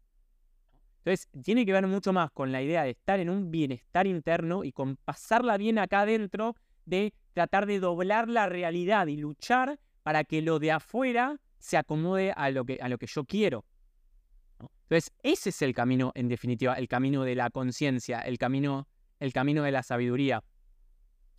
Entonces, 1.06 1.30
tiene 1.44 1.68
que 1.68 1.72
ver 1.72 1.86
mucho 1.86 2.14
más 2.14 2.32
con 2.32 2.52
la 2.52 2.64
idea 2.64 2.84
de 2.84 2.90
estar 2.90 3.20
en 3.20 3.30
un 3.30 3.52
bienestar 3.52 4.08
interno 4.08 4.64
y 4.64 4.72
con 4.72 4.98
pasarla 4.98 5.56
bien 5.56 5.78
acá 5.78 6.02
adentro, 6.02 6.56
de 6.86 7.14
tratar 7.34 7.68
de 7.68 7.80
doblar 7.80 8.28
la 8.28 8.50
realidad 8.50 9.06
y 9.06 9.18
luchar 9.18 9.80
para 10.02 10.24
que 10.24 10.42
lo 10.42 10.58
de 10.58 10.72
afuera 10.72 11.40
se 11.60 11.78
acomode 11.78 12.34
a 12.36 12.50
lo 12.50 12.66
que, 12.66 12.80
a 12.82 12.90
lo 12.90 12.98
que 12.98 13.06
yo 13.06 13.24
quiero. 13.24 13.66
Entonces, 14.90 15.14
ese 15.22 15.50
es 15.50 15.62
el 15.62 15.76
camino, 15.76 16.12
en 16.16 16.28
definitiva, 16.28 16.74
el 16.74 16.88
camino 16.88 17.24
de 17.24 17.36
la 17.36 17.52
conciencia, 17.52 18.22
el 18.22 18.40
camino, 18.40 18.88
el 19.20 19.32
camino 19.32 19.62
de 19.62 19.72
la 19.72 19.84
sabiduría. 19.84 20.44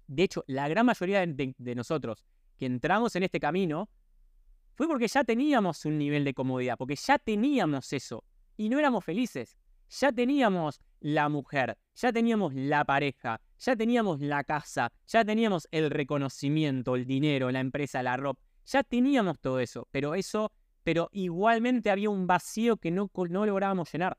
De 0.06 0.22
hecho, 0.22 0.44
la 0.46 0.68
gran 0.68 0.86
mayoría 0.86 1.26
de 1.26 1.74
nosotros 1.74 2.24
que 2.56 2.66
entramos 2.66 3.16
en 3.16 3.24
este 3.24 3.40
camino 3.40 3.88
fue 4.76 4.86
porque 4.86 5.08
ya 5.08 5.24
teníamos 5.24 5.84
un 5.86 5.98
nivel 5.98 6.24
de 6.24 6.34
comodidad, 6.34 6.76
porque 6.76 6.94
ya 6.94 7.18
teníamos 7.18 7.92
eso 7.92 8.22
y 8.56 8.68
no 8.68 8.78
éramos 8.78 9.04
felices. 9.04 9.56
Ya 9.88 10.10
teníamos 10.10 10.80
la 11.00 11.28
mujer, 11.28 11.78
ya 11.94 12.12
teníamos 12.12 12.54
la 12.54 12.84
pareja, 12.84 13.40
ya 13.58 13.76
teníamos 13.76 14.20
la 14.20 14.42
casa, 14.42 14.92
ya 15.06 15.24
teníamos 15.24 15.68
el 15.70 15.90
reconocimiento, 15.90 16.96
el 16.96 17.06
dinero, 17.06 17.50
la 17.50 17.60
empresa, 17.60 18.02
la 18.02 18.16
ropa, 18.16 18.40
ya 18.64 18.82
teníamos 18.82 19.38
todo 19.38 19.60
eso, 19.60 19.86
pero 19.92 20.14
eso, 20.14 20.50
pero 20.82 21.08
igualmente 21.12 21.90
había 21.90 22.10
un 22.10 22.26
vacío 22.26 22.76
que 22.78 22.90
no, 22.90 23.10
no 23.30 23.46
lográbamos 23.46 23.92
llenar. 23.92 24.18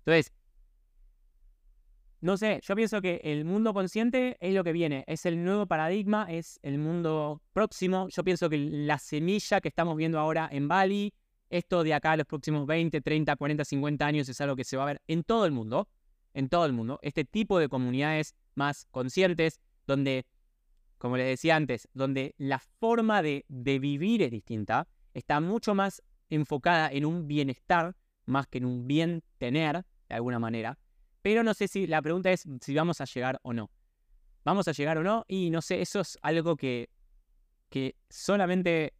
Entonces, 0.00 0.32
no 2.20 2.36
sé, 2.36 2.60
yo 2.62 2.74
pienso 2.74 3.00
que 3.00 3.20
el 3.24 3.44
mundo 3.44 3.74
consciente 3.74 4.36
es 4.40 4.54
lo 4.54 4.64
que 4.64 4.72
viene, 4.72 5.04
es 5.06 5.26
el 5.26 5.44
nuevo 5.44 5.66
paradigma, 5.66 6.26
es 6.28 6.58
el 6.62 6.78
mundo 6.78 7.42
próximo. 7.52 8.08
Yo 8.08 8.24
pienso 8.24 8.48
que 8.48 8.58
la 8.58 8.98
semilla 8.98 9.60
que 9.60 9.68
estamos 9.68 9.96
viendo 9.96 10.18
ahora 10.18 10.48
en 10.50 10.66
Bali, 10.66 11.12
esto 11.50 11.84
de 11.84 11.94
acá 11.94 12.12
a 12.12 12.16
los 12.16 12.26
próximos 12.26 12.66
20, 12.66 13.00
30, 13.00 13.36
40, 13.36 13.64
50 13.64 14.06
años 14.06 14.28
es 14.28 14.40
algo 14.40 14.56
que 14.56 14.64
se 14.64 14.76
va 14.76 14.84
a 14.84 14.86
ver 14.86 15.02
en 15.06 15.22
todo 15.24 15.46
el 15.46 15.52
mundo, 15.52 15.88
en 16.34 16.48
todo 16.48 16.66
el 16.66 16.72
mundo. 16.72 16.98
Este 17.02 17.24
tipo 17.24 17.58
de 17.58 17.68
comunidades 17.68 18.34
más 18.54 18.86
conscientes, 18.90 19.60
donde, 19.86 20.26
como 20.98 21.16
les 21.16 21.26
decía 21.26 21.56
antes, 21.56 21.88
donde 21.92 22.34
la 22.38 22.58
forma 22.58 23.22
de, 23.22 23.44
de 23.48 23.78
vivir 23.78 24.22
es 24.22 24.30
distinta, 24.30 24.88
está 25.14 25.40
mucho 25.40 25.74
más 25.74 26.02
enfocada 26.30 26.90
en 26.90 27.04
un 27.04 27.28
bienestar 27.28 27.94
más 28.24 28.46
que 28.46 28.58
en 28.58 28.64
un 28.64 28.86
bien 28.86 29.22
tener, 29.38 29.84
de 30.08 30.14
alguna 30.14 30.38
manera 30.38 30.78
pero 31.26 31.42
no 31.42 31.54
sé 31.54 31.66
si 31.66 31.88
la 31.88 32.00
pregunta 32.00 32.30
es 32.30 32.44
si 32.60 32.72
vamos 32.72 33.00
a 33.00 33.04
llegar 33.04 33.40
o 33.42 33.52
no. 33.52 33.68
¿Vamos 34.44 34.68
a 34.68 34.70
llegar 34.70 34.96
o 34.98 35.02
no? 35.02 35.24
Y 35.26 35.50
no 35.50 35.60
sé, 35.60 35.82
eso 35.82 35.98
es 35.98 36.16
algo 36.22 36.56
que, 36.56 36.88
que 37.68 37.96
solamente 38.08 38.94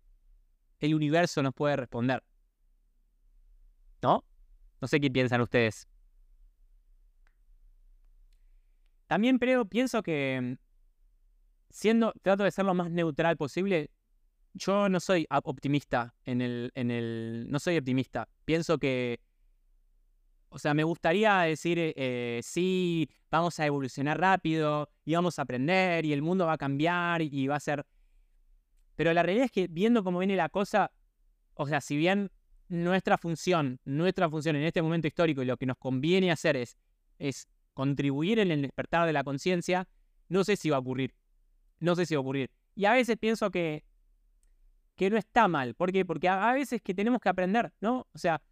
el 0.80 0.96
universo 0.96 1.40
nos 1.40 1.54
puede 1.54 1.76
responder. 1.76 2.24
¿No? 4.07 4.25
No 4.81 4.87
sé 4.87 5.01
qué 5.01 5.11
piensan 5.11 5.40
ustedes. 5.40 5.88
también 9.09 9.38
creo, 9.38 9.64
pienso 9.64 10.03
que 10.03 10.59
siendo, 11.71 12.12
trato 12.23 12.45
de 12.45 12.53
ser 12.53 12.64
lo 12.64 12.75
más 12.75 12.90
neutral 12.90 13.37
posible. 13.37 13.90
Yo 14.55 14.88
no 14.88 15.01
soy 15.01 15.27
optimista 15.45 16.14
en 16.25 16.40
el, 16.40 16.71
en 16.75 16.90
el, 16.90 17.47
no 17.49 17.59
soy 17.59 17.79
optimista. 17.79 18.29
Pienso 18.45 18.79
que, 18.79 19.21
o 20.51 20.59
sea, 20.59 20.73
me 20.73 20.85
gustaría 20.85 21.40
decir, 21.40 21.77
eh, 21.81 22.40
sí, 22.45 23.11
vamos 23.31 23.59
a 23.59 23.66
evolucionar 23.66 24.21
rápido 24.21 24.88
y 25.05 25.14
vamos 25.14 25.38
a 25.38 25.42
aprender 25.42 26.05
y 26.05 26.12
el 26.12 26.23
mundo 26.23 26.47
va 26.47 26.55
a 26.55 26.59
cambiar 26.59 27.23
y 27.23 27.47
va 27.49 27.57
a 27.57 27.61
ser... 27.61 27.85
Pero 28.95 29.12
la 29.12 29.23
realidad 29.25 29.47
es 29.47 29.53
que 29.53 29.66
viendo 29.69 30.03
cómo 30.05 30.21
viene 30.21 30.37
la 30.37 30.49
cosa, 30.49 30.92
o 31.55 31.66
sea, 31.66 31.81
si 31.81 31.97
bien 31.97 32.31
nuestra 32.68 33.18
función, 33.18 33.81
nuestra 33.85 34.29
función 34.29 34.57
en 34.57 34.62
este 34.62 34.83
momento 34.83 35.07
histórico 35.07 35.42
y 35.42 35.46
lo 35.46 35.57
que 35.57 35.66
nos 35.66 35.76
conviene 35.76 36.31
hacer 36.31 36.57
es, 36.57 36.76
es 37.18 37.48
contribuir 37.74 38.38
en 38.38 38.50
el 38.50 38.62
despertar 38.62 39.07
de 39.07 39.12
la 39.12 39.22
conciencia, 39.22 39.88
no 40.29 40.44
sé 40.44 40.57
si 40.57 40.70
va 40.70 40.76
a 40.76 40.81
ocurrir. 40.81 41.14
No 41.79 41.94
sé 41.94 42.07
si 42.07 42.14
va 42.14 42.18
a 42.18 42.22
ocurrir. 42.22 42.50
Y 42.74 42.87
a 42.87 42.92
veces 42.92 43.16
pienso 43.18 43.50
que, 43.50 43.85
que 44.96 45.11
no 45.11 45.16
está 45.16 45.46
mal. 45.46 45.74
¿Por 45.74 45.92
qué? 45.92 46.05
Porque 46.05 46.29
a, 46.29 46.52
veces 46.52 46.81
que 46.83 46.94
tenemos 46.94 47.20
que 47.20 47.29
aprender, 47.29 47.72
¿no? 47.81 48.07
O 48.12 48.18
sea, 48.18 48.42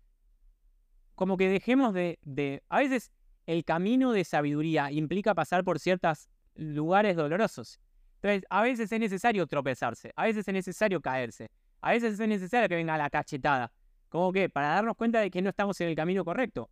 como 1.14 1.37
que 1.37 1.48
dejemos 1.48 1.94
de, 1.94 2.18
de... 2.22 2.62
A 2.68 2.79
veces 2.79 3.11
el 3.46 3.64
camino 3.64 4.12
de 4.12 4.24
sabiduría 4.24 4.90
implica 4.90 5.35
pasar 5.35 5.64
por 5.64 5.79
ciertos 5.79 6.29
lugares 6.55 7.16
dolorosos. 7.16 7.81
Entonces, 8.16 8.44
a 8.48 8.62
veces 8.62 8.90
es 8.90 9.00
necesario 9.00 9.46
tropezarse, 9.46 10.12
a 10.16 10.24
veces 10.24 10.48
es 10.48 10.55
necesario 10.55 11.00
caerse, 11.00 11.50
a 11.83 11.92
veces 11.92 12.18
es 12.18 12.29
necesario 12.29 12.68
que 12.68 12.77
venga 12.77 12.96
la 12.96 13.11
cachetada. 13.11 13.70
¿Cómo 14.14 14.33
que? 14.33 14.48
Para 14.48 14.68
darnos 14.68 14.94
cuenta 14.94 15.18
de 15.18 15.29
que 15.29 15.42
no 15.42 15.50
estamos 15.50 15.81
en 15.81 15.88
el 15.88 15.96
camino 15.96 16.24
correcto. 16.24 16.70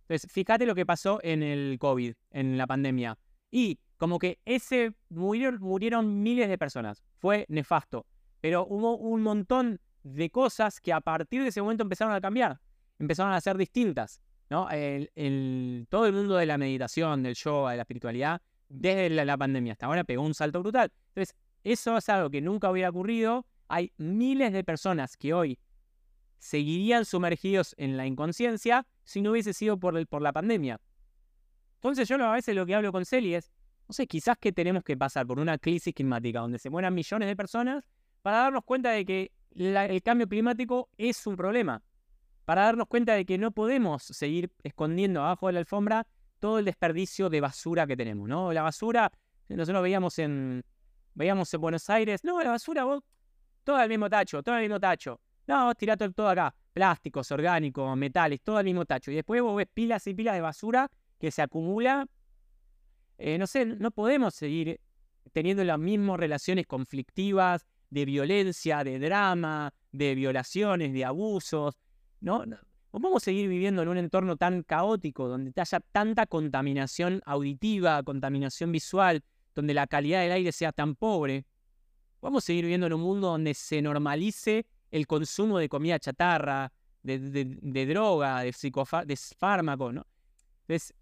Entonces, 0.00 0.28
fíjate 0.32 0.66
lo 0.66 0.74
que 0.74 0.84
pasó 0.84 1.20
en 1.22 1.44
el 1.44 1.78
COVID, 1.78 2.12
en 2.32 2.58
la 2.58 2.66
pandemia. 2.66 3.16
Y 3.52 3.78
como 3.98 4.18
que 4.18 4.40
ese 4.44 4.92
murieron, 5.08 6.24
miles 6.24 6.48
de 6.48 6.58
personas. 6.58 7.04
Fue 7.18 7.46
nefasto. 7.48 8.04
Pero 8.40 8.66
hubo 8.68 8.96
un 8.96 9.22
montón 9.22 9.78
de 10.02 10.28
cosas 10.30 10.80
que 10.80 10.92
a 10.92 11.00
partir 11.00 11.42
de 11.42 11.50
ese 11.50 11.62
momento 11.62 11.84
empezaron 11.84 12.12
a 12.14 12.20
cambiar. 12.20 12.58
Empezaron 12.98 13.32
a 13.32 13.40
ser 13.40 13.56
distintas. 13.56 14.20
¿no? 14.50 14.68
El, 14.68 15.86
todo 15.88 16.06
el 16.06 16.12
mundo 16.12 16.34
de 16.34 16.46
la 16.46 16.58
meditación, 16.58 17.22
del 17.22 17.36
yoga, 17.36 17.70
de 17.70 17.76
la 17.76 17.82
espiritualidad, 17.82 18.42
desde 18.68 19.08
la, 19.08 19.38
pandemia 19.38 19.74
hasta 19.74 19.86
ahora 19.86 20.02
pegó 20.02 20.22
un 20.24 20.34
salto 20.34 20.58
brutal. 20.58 20.90
Entonces, 21.14 21.36
eso 21.62 21.96
es 21.96 22.08
algo 22.08 22.28
que 22.28 22.40
nunca 22.40 22.68
hubiera 22.72 22.90
ocurrido. 22.90 23.46
Hay 23.68 23.92
miles 23.98 24.52
de 24.52 24.64
personas 24.64 25.16
que 25.16 25.32
hoy 25.32 25.60
seguirían 26.42 27.04
sumergidos 27.04 27.72
en 27.78 27.96
la 27.96 28.04
inconsciencia 28.04 28.84
si 29.04 29.22
no 29.22 29.30
hubiese 29.30 29.52
sido 29.52 29.78
por, 29.78 29.94
la 30.20 30.32
pandemia. 30.32 30.80
Entonces 31.76 32.08
yo 32.08 32.16
a 32.16 32.32
veces 32.32 32.56
lo 32.56 32.66
que 32.66 32.74
hablo 32.74 32.90
con 32.90 33.04
Celi 33.04 33.36
es, 33.36 33.52
no 33.86 33.92
sé, 33.92 34.08
quizás 34.08 34.36
que 34.38 34.50
tenemos 34.50 34.82
que 34.82 34.96
pasar 34.96 35.24
por 35.24 35.38
una 35.38 35.56
crisis 35.56 35.94
climática 35.94 36.40
donde 36.40 36.58
se 36.58 36.68
mueran 36.68 36.94
millones 36.94 37.28
de 37.28 37.36
personas 37.36 37.88
para 38.22 38.38
darnos 38.38 38.64
cuenta 38.64 38.90
de 38.90 39.04
que 39.04 39.32
el 39.54 40.02
cambio 40.02 40.28
climático 40.28 40.90
es 40.98 41.24
un 41.28 41.36
problema. 41.36 41.80
Para 42.44 42.62
darnos 42.62 42.88
cuenta 42.88 43.14
de 43.14 43.24
que 43.24 43.38
no 43.38 43.52
podemos 43.52 44.02
seguir 44.02 44.50
escondiendo 44.64 45.20
abajo 45.20 45.46
de 45.46 45.52
la 45.52 45.60
alfombra 45.60 46.08
todo 46.40 46.58
el 46.58 46.64
desperdicio 46.64 47.30
de 47.30 47.40
basura 47.40 47.86
que 47.86 47.96
tenemos, 47.96 48.28
¿no? 48.28 48.52
La 48.52 48.62
basura, 48.62 49.12
nosotros 49.48 49.80
veíamos 49.80 50.18
en, 50.18 50.64
veíamos 51.14 51.54
en 51.54 51.60
Buenos 51.60 51.88
Aires, 51.88 52.24
no, 52.24 52.42
la 52.42 52.50
basura, 52.50 52.82
vos, 52.82 53.04
todo 53.62 53.80
el 53.80 53.88
mismo 53.88 54.10
tacho, 54.10 54.42
todo 54.42 54.56
el 54.56 54.62
mismo 54.62 54.80
tacho. 54.80 55.20
No, 55.46 55.74
tirá 55.74 55.96
todo, 55.96 56.28
acá. 56.28 56.54
Plásticos, 56.72 57.30
orgánicos, 57.32 57.96
metales, 57.96 58.40
todo 58.42 58.56
al 58.56 58.64
mismo 58.64 58.84
tacho. 58.84 59.10
Y 59.10 59.16
después 59.16 59.42
vos 59.42 59.56
ves 59.56 59.68
pilas 59.72 60.06
y 60.06 60.14
pilas 60.14 60.34
de 60.34 60.40
basura 60.40 60.90
que 61.18 61.30
se 61.30 61.42
acumula. 61.42 62.06
Eh, 63.18 63.38
no 63.38 63.46
sé, 63.46 63.66
no 63.66 63.90
podemos 63.90 64.34
seguir 64.34 64.80
teniendo 65.32 65.62
las 65.64 65.78
mismas 65.78 66.18
relaciones 66.18 66.66
conflictivas 66.66 67.66
de 67.90 68.04
violencia, 68.04 68.82
de 68.84 68.98
drama, 68.98 69.72
de 69.92 70.14
violaciones, 70.14 70.92
de 70.92 71.04
abusos. 71.04 71.76
no 72.20 72.44
vamos 72.92 73.22
a 73.22 73.24
seguir 73.24 73.48
viviendo 73.48 73.82
en 73.82 73.88
un 73.88 73.98
entorno 73.98 74.36
tan 74.36 74.62
caótico, 74.62 75.28
donde 75.28 75.52
haya 75.60 75.80
tanta 75.80 76.26
contaminación 76.26 77.22
auditiva, 77.24 78.02
contaminación 78.02 78.72
visual, 78.72 79.22
donde 79.54 79.74
la 79.74 79.86
calidad 79.86 80.22
del 80.22 80.32
aire 80.32 80.52
sea 80.52 80.72
tan 80.72 80.94
pobre. 80.94 81.46
Vamos 82.20 82.44
a 82.44 82.46
seguir 82.46 82.64
viviendo 82.64 82.86
en 82.86 82.92
un 82.94 83.00
mundo 83.00 83.28
donde 83.28 83.54
se 83.54 83.82
normalice 83.82 84.66
el 84.92 85.06
consumo 85.06 85.58
de 85.58 85.68
comida 85.68 85.98
chatarra, 85.98 86.72
de, 87.02 87.86
droga, 87.86 88.42
de, 88.42 88.54
de 89.06 89.16
fármacos, 89.36 89.92
¿no? 89.92 90.06
Entonces, 90.60 90.94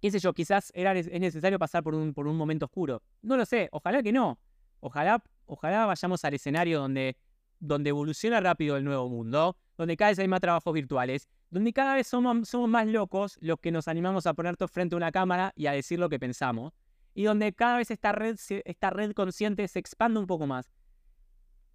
qué 0.00 0.10
sé 0.10 0.18
yo, 0.20 0.32
quizás 0.32 0.72
era, 0.74 0.92
es 0.94 1.20
necesario 1.20 1.58
pasar 1.58 1.82
por 1.82 1.94
un, 1.94 2.14
por 2.14 2.26
un 2.26 2.36
momento 2.36 2.64
oscuro. 2.64 3.02
No 3.22 3.36
lo 3.36 3.44
sé, 3.44 3.68
ojalá 3.72 4.02
que 4.02 4.12
no. 4.12 4.38
Ojalá, 4.80 5.22
ojalá 5.46 5.84
vayamos 5.84 6.24
al 6.24 6.34
escenario 6.34 6.80
donde, 6.80 7.16
donde 7.58 7.90
evoluciona 7.90 8.40
rápido 8.40 8.76
el 8.76 8.84
nuevo 8.84 9.08
mundo, 9.08 9.56
donde 9.76 9.96
cada 9.96 10.12
vez 10.12 10.18
hay 10.20 10.28
más 10.28 10.40
trabajos 10.40 10.72
virtuales, 10.72 11.28
donde 11.50 11.72
cada 11.72 11.96
vez 11.96 12.06
somos, 12.06 12.48
somos 12.48 12.68
más 12.68 12.86
locos 12.86 13.36
los 13.40 13.58
que 13.58 13.72
nos 13.72 13.88
animamos 13.88 14.26
a 14.26 14.34
poner 14.34 14.56
frente 14.68 14.94
a 14.94 14.96
una 14.96 15.12
cámara 15.12 15.52
y 15.56 15.66
a 15.66 15.72
decir 15.72 15.98
lo 15.98 16.08
que 16.08 16.20
pensamos, 16.20 16.72
y 17.14 17.24
donde 17.24 17.52
cada 17.52 17.78
vez 17.78 17.90
esta 17.90 18.12
red, 18.12 18.36
esta 18.64 18.90
red 18.90 19.12
consciente 19.12 19.66
se 19.66 19.80
expande 19.80 20.20
un 20.20 20.26
poco 20.26 20.46
más 20.46 20.70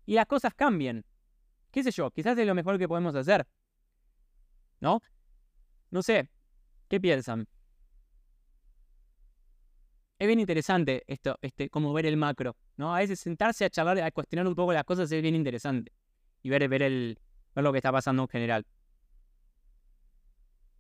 y 0.06 0.16
las 0.16 0.26
cosas 0.26 0.54
cambien. 0.54 1.06
¿Qué 1.72 1.84
sé 1.84 1.92
yo? 1.92 2.12
Quizás 2.12 2.38
es 2.38 2.46
lo 2.46 2.56
mejor 2.56 2.78
que 2.78 2.88
podemos 2.88 3.16
hacer. 3.16 3.48
¿No? 4.80 5.02
No 5.90 6.02
sé. 6.02 6.30
¿Qué 6.88 7.00
piensan? 7.00 7.48
Es 10.20 10.28
bien 10.28 10.40
interesante 10.40 11.04
esto, 11.08 11.38
este, 11.42 11.70
como 11.70 11.94
ver 11.94 12.06
el 12.06 12.16
macro, 12.16 12.56
¿no? 12.78 12.94
A 12.96 13.00
veces 13.00 13.20
sentarse 13.20 13.66
a 13.66 13.70
charlar, 13.70 14.00
a 14.00 14.12
cuestionar 14.12 14.46
un 14.46 14.54
poco 14.54 14.72
las 14.72 14.84
cosas 14.84 15.12
es 15.12 15.22
bien 15.22 15.36
interesante. 15.36 15.94
Y 16.44 16.50
ver, 16.50 16.68
ver, 16.68 16.84
el, 16.84 17.20
ver 17.56 17.64
lo 17.64 17.72
que 17.72 17.80
está 17.80 17.92
pasando 17.92 18.22
en 18.24 18.28
general. 18.28 18.66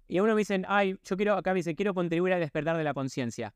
Y 0.07 0.17
a 0.17 0.23
uno 0.23 0.36
me 0.36 0.39
dicen, 0.39 0.65
ay, 0.67 0.95
yo 1.03 1.15
quiero, 1.15 1.36
acá 1.36 1.53
me 1.53 1.60
dice, 1.60 1.73
quiero 1.73 1.93
contribuir 1.93 2.34
al 2.34 2.39
despertar 2.41 2.77
de 2.77 2.84
la 2.84 2.93
conciencia. 2.93 3.55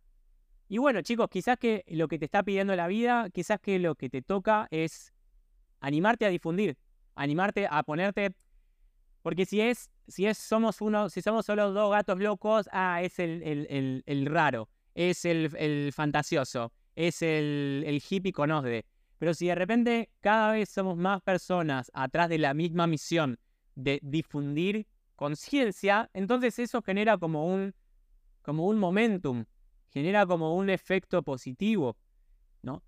Y 0.68 0.78
bueno, 0.80 1.02
chicos, 1.02 1.28
quizás 1.30 1.58
que 1.60 1.84
lo 1.88 2.08
que 2.08 2.18
te 2.18 2.26
está 2.26 2.42
pidiendo 2.42 2.76
la 2.76 2.88
vida, 2.88 3.30
quizás 3.32 3.60
que 3.60 3.78
lo 3.78 3.96
que 3.96 4.10
te 4.10 4.22
toca 4.22 4.68
es 4.72 5.14
animarte 5.80 6.26
a 6.26 6.30
difundir, 6.30 6.78
animarte 7.16 7.68
a 7.70 7.84
ponerte, 7.84 8.36
porque 9.26 9.46
si 9.48 9.60
es, 9.60 9.90
si 10.08 10.28
es, 10.28 10.38
somos 10.38 10.82
uno, 10.82 11.10
si 11.10 11.22
somos 11.22 11.48
solo 11.48 11.72
dos 11.72 11.92
gatos 11.92 12.20
locos, 12.20 12.70
ah, 12.72 13.02
es 13.02 13.18
el, 13.18 13.42
el, 13.42 14.04
el, 14.06 14.26
raro, 14.28 14.70
es 14.94 15.26
el, 15.26 15.92
fantasioso, 15.94 16.72
es 16.96 17.24
el, 17.24 18.04
hippie 18.08 18.32
conozde. 18.32 18.86
Pero 19.18 19.34
si 19.34 19.48
de 19.48 19.56
repente 19.56 20.12
cada 20.20 20.52
vez 20.52 20.70
somos 20.70 20.96
más 20.98 21.22
personas 21.24 21.90
atrás 21.96 22.30
de 22.30 22.38
la 22.38 22.54
misma 22.54 22.86
misión 22.86 23.40
de 23.74 24.00
difundir 24.04 24.86
conciencia, 25.16 26.10
entonces 26.14 26.60
eso 26.60 26.84
genera 26.84 27.18
como 27.18 27.48
un, 27.48 27.74
como 28.44 28.68
un 28.68 28.78
momentum, 28.78 29.46
genera 29.90 30.28
como 30.28 30.56
un 30.56 30.70
efecto 30.70 31.24
positivo. 31.24 31.98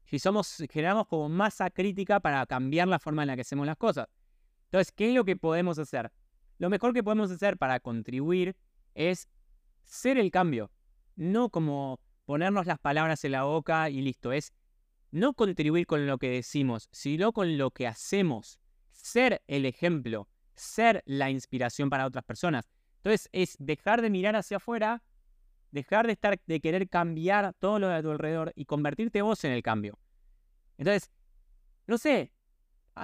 Si 0.05 0.19
somos, 0.19 0.63
generamos 0.71 1.07
como 1.07 1.29
masa 1.29 1.69
crítica 1.69 2.19
para 2.19 2.45
cambiar 2.45 2.87
la 2.87 2.99
forma 2.99 3.23
en 3.23 3.27
la 3.27 3.35
que 3.35 3.41
hacemos 3.41 3.65
las 3.65 3.77
cosas. 3.77 4.07
Entonces, 4.65 4.91
¿qué 4.91 5.09
es 5.09 5.15
lo 5.15 5.23
que 5.25 5.35
podemos 5.35 5.79
hacer? 5.79 6.11
Lo 6.57 6.69
mejor 6.69 6.93
que 6.93 7.03
podemos 7.03 7.31
hacer 7.31 7.57
para 7.57 7.79
contribuir 7.79 8.55
es 8.95 9.29
ser 9.83 10.17
el 10.17 10.31
cambio, 10.31 10.71
no 11.15 11.49
como 11.49 11.99
ponernos 12.25 12.65
las 12.65 12.79
palabras 12.79 13.23
en 13.23 13.31
la 13.31 13.43
boca 13.43 13.89
y 13.89 14.01
listo, 14.01 14.31
es 14.31 14.51
no 15.11 15.33
contribuir 15.33 15.85
con 15.85 16.05
lo 16.05 16.17
que 16.17 16.29
decimos, 16.29 16.89
sino 16.91 17.31
con 17.31 17.57
lo 17.57 17.71
que 17.71 17.87
hacemos, 17.87 18.59
ser 18.91 19.41
el 19.47 19.65
ejemplo, 19.65 20.27
ser 20.55 21.03
la 21.05 21.29
inspiración 21.29 21.89
para 21.89 22.05
otras 22.05 22.25
personas. 22.25 22.69
Entonces 22.97 23.29
es 23.31 23.55
dejar 23.59 24.01
de 24.01 24.09
mirar 24.09 24.35
hacia 24.35 24.57
afuera 24.57 25.03
dejar 25.71 26.07
de 26.07 26.13
estar, 26.13 26.39
de 26.45 26.59
querer 26.59 26.89
cambiar 26.89 27.53
todo 27.59 27.79
lo 27.79 27.89
de 27.89 28.01
tu 28.01 28.11
alrededor 28.11 28.53
y 28.55 28.65
convertirte 28.65 29.21
vos 29.21 29.43
en 29.43 29.51
el 29.51 29.63
cambio. 29.63 29.97
Entonces, 30.77 31.11
no 31.87 31.97
sé, 31.97 32.31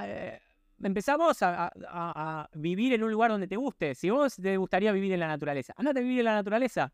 eh, 0.01 0.39
empezamos 0.81 1.37
a, 1.41 2.49
vivir 2.53 2.93
en 2.93 3.03
un 3.03 3.11
lugar 3.11 3.31
donde 3.31 3.47
te 3.47 3.55
guste. 3.55 3.95
Si 3.95 4.09
vos 4.09 4.35
te 4.35 4.57
gustaría 4.57 4.91
vivir 4.91 5.13
en 5.13 5.19
la 5.19 5.27
naturaleza, 5.27 5.73
andate 5.77 5.99
a 5.99 6.03
vivir 6.03 6.19
en 6.19 6.25
la 6.25 6.33
naturaleza. 6.35 6.93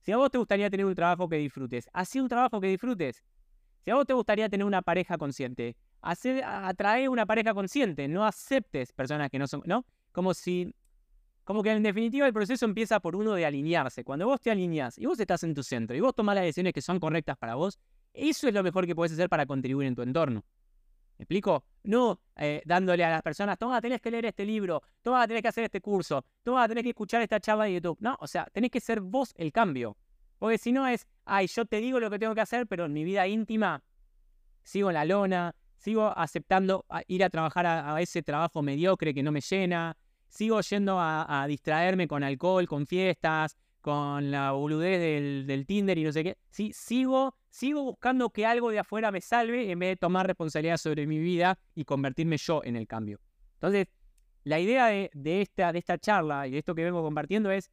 Si 0.00 0.12
a 0.12 0.16
vos 0.16 0.30
te 0.30 0.38
gustaría 0.38 0.70
tener 0.70 0.86
un 0.86 0.94
trabajo 0.94 1.28
que 1.28 1.36
disfrutes, 1.36 1.88
así 1.92 2.20
un 2.20 2.28
trabajo 2.28 2.60
que 2.60 2.68
disfrutes. 2.68 3.24
Si 3.80 3.90
a 3.90 3.94
vos 3.94 4.06
te 4.06 4.14
gustaría 4.14 4.48
tener 4.48 4.66
una 4.66 4.82
pareja 4.82 5.18
consciente, 5.18 5.76
atrae 6.00 7.08
una 7.08 7.26
pareja 7.26 7.54
consciente, 7.54 8.08
no 8.08 8.24
aceptes 8.24 8.92
personas 8.92 9.30
que 9.30 9.38
no 9.38 9.46
son, 9.46 9.62
¿no? 9.66 9.84
Como 10.12 10.34
si 10.34 10.74
como 11.48 11.62
que 11.62 11.72
en 11.72 11.82
definitiva 11.82 12.26
el 12.26 12.34
proceso 12.34 12.66
empieza 12.66 13.00
por 13.00 13.16
uno 13.16 13.32
de 13.32 13.46
alinearse. 13.46 14.04
Cuando 14.04 14.26
vos 14.26 14.38
te 14.38 14.50
alineás 14.50 14.98
y 14.98 15.06
vos 15.06 15.18
estás 15.18 15.42
en 15.44 15.54
tu 15.54 15.62
centro 15.62 15.96
y 15.96 16.00
vos 16.00 16.14
tomás 16.14 16.34
las 16.34 16.44
decisiones 16.44 16.74
que 16.74 16.82
son 16.82 17.00
correctas 17.00 17.38
para 17.38 17.54
vos, 17.54 17.78
eso 18.12 18.48
es 18.48 18.52
lo 18.52 18.62
mejor 18.62 18.86
que 18.86 18.94
puedes 18.94 19.14
hacer 19.14 19.30
para 19.30 19.46
contribuir 19.46 19.88
en 19.88 19.94
tu 19.94 20.02
entorno. 20.02 20.44
¿Me 21.16 21.22
explico? 21.22 21.64
No 21.84 22.20
eh, 22.36 22.60
dándole 22.66 23.02
a 23.02 23.08
las 23.08 23.22
personas, 23.22 23.56
toma, 23.56 23.80
tenés 23.80 24.02
que 24.02 24.10
leer 24.10 24.26
este 24.26 24.44
libro, 24.44 24.82
toma, 25.00 25.26
tenés 25.26 25.40
que 25.40 25.48
hacer 25.48 25.64
este 25.64 25.80
curso, 25.80 26.22
toma, 26.42 26.68
tenés 26.68 26.82
que 26.82 26.90
escuchar 26.90 27.22
esta 27.22 27.40
charla 27.40 27.64
de 27.64 27.72
YouTube. 27.72 27.96
No, 27.98 28.18
o 28.20 28.26
sea, 28.26 28.44
tenés 28.52 28.70
que 28.70 28.80
ser 28.80 29.00
vos 29.00 29.32
el 29.34 29.50
cambio. 29.50 29.96
Porque 30.38 30.58
si 30.58 30.70
no 30.70 30.86
es, 30.86 31.06
ay, 31.24 31.46
yo 31.46 31.64
te 31.64 31.78
digo 31.78 31.98
lo 31.98 32.10
que 32.10 32.18
tengo 32.18 32.34
que 32.34 32.42
hacer, 32.42 32.66
pero 32.66 32.84
en 32.84 32.92
mi 32.92 33.04
vida 33.04 33.26
íntima 33.26 33.82
sigo 34.64 34.90
en 34.90 34.94
la 34.96 35.06
lona, 35.06 35.54
sigo 35.76 36.12
aceptando 36.14 36.84
ir 37.06 37.24
a 37.24 37.30
trabajar 37.30 37.64
a, 37.64 37.98
ese 38.02 38.22
trabajo 38.22 38.60
mediocre 38.60 39.14
que 39.14 39.22
no 39.22 39.32
me 39.32 39.40
llena, 39.40 39.96
sigo 40.28 40.60
yendo 40.60 40.98
a, 41.00 41.44
distraerme 41.48 42.06
con 42.08 42.22
alcohol, 42.22 42.66
con 42.66 42.86
fiestas, 42.86 43.56
con 43.80 44.30
la 44.30 44.52
boludez 44.52 45.46
del, 45.46 45.66
Tinder 45.66 45.98
y 45.98 46.04
no 46.04 46.12
sé 46.12 46.24
qué. 46.24 46.38
Sí, 46.50 46.72
sigo, 46.74 47.36
sigo 47.48 47.82
buscando 47.82 48.30
que 48.30 48.46
algo 48.46 48.70
de 48.70 48.78
afuera 48.78 49.10
me 49.10 49.20
salve 49.20 49.70
en 49.70 49.78
vez 49.78 49.90
de 49.90 49.96
tomar 49.96 50.26
responsabilidad 50.26 50.76
sobre 50.76 51.06
mi 51.06 51.18
vida 51.18 51.58
y 51.74 51.84
convertirme 51.84 52.36
yo 52.36 52.62
en 52.64 52.76
el 52.76 52.86
cambio. 52.86 53.18
Entonces, 53.54 53.88
la 54.44 54.60
idea 54.60 54.86
de, 54.86 55.10
esta, 55.40 55.72
de 55.72 55.78
esta 55.78 55.98
charla 55.98 56.46
y 56.46 56.52
de 56.52 56.58
esto 56.58 56.74
que 56.74 56.84
vengo 56.84 57.02
compartiendo 57.02 57.50
es, 57.50 57.70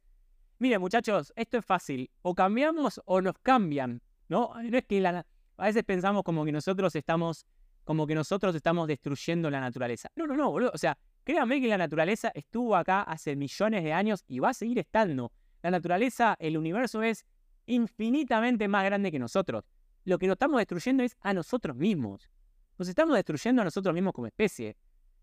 miren 0.58 0.80
muchachos, 0.80 1.32
esto 1.36 1.58
es 1.58 1.64
fácil, 1.64 2.10
o 2.22 2.34
cambiamos 2.34 3.00
o 3.04 3.20
nos 3.20 3.34
cambian, 3.42 4.02
¿no? 4.28 4.52
No 4.62 4.78
es 4.78 4.84
que 4.84 5.00
la, 5.00 5.26
a 5.56 5.64
veces 5.66 5.84
pensamos 5.84 6.22
como 6.22 6.44
que 6.44 6.52
nosotros 6.52 6.94
estamos, 6.94 7.46
como 7.84 8.06
que 8.06 8.14
nosotros 8.14 8.54
estamos 8.54 8.88
destruyendo 8.88 9.50
la 9.50 9.60
naturaleza. 9.60 10.10
No, 10.16 10.26
no, 10.26 10.36
no, 10.36 10.50
boludo. 10.50 10.70
O 10.74 10.78
sea, 10.78 10.98
créanme 11.26 11.60
que 11.60 11.66
la 11.66 11.76
naturaleza 11.76 12.30
estuvo 12.34 12.76
acá 12.76 13.02
hace 13.02 13.34
millones 13.34 13.82
de 13.82 13.92
años 13.92 14.24
y 14.28 14.38
va 14.38 14.50
a 14.50 14.54
seguir 14.54 14.78
estando. 14.78 15.32
La 15.60 15.72
naturaleza, 15.72 16.36
el 16.38 16.56
universo 16.56 17.02
es 17.02 17.26
infinitamente 17.66 18.68
más 18.68 18.84
grande 18.84 19.10
que 19.10 19.18
nosotros. 19.18 19.64
Lo 20.04 20.18
que 20.18 20.28
nos 20.28 20.34
estamos 20.34 20.58
destruyendo 20.58 21.02
es 21.02 21.16
a 21.20 21.34
nosotros 21.34 21.74
mismos. 21.74 22.30
Nos 22.78 22.86
estamos 22.86 23.16
destruyendo 23.16 23.60
a 23.60 23.64
nosotros 23.64 23.92
mismos 23.92 24.12
como 24.12 24.28
especie. 24.28 24.76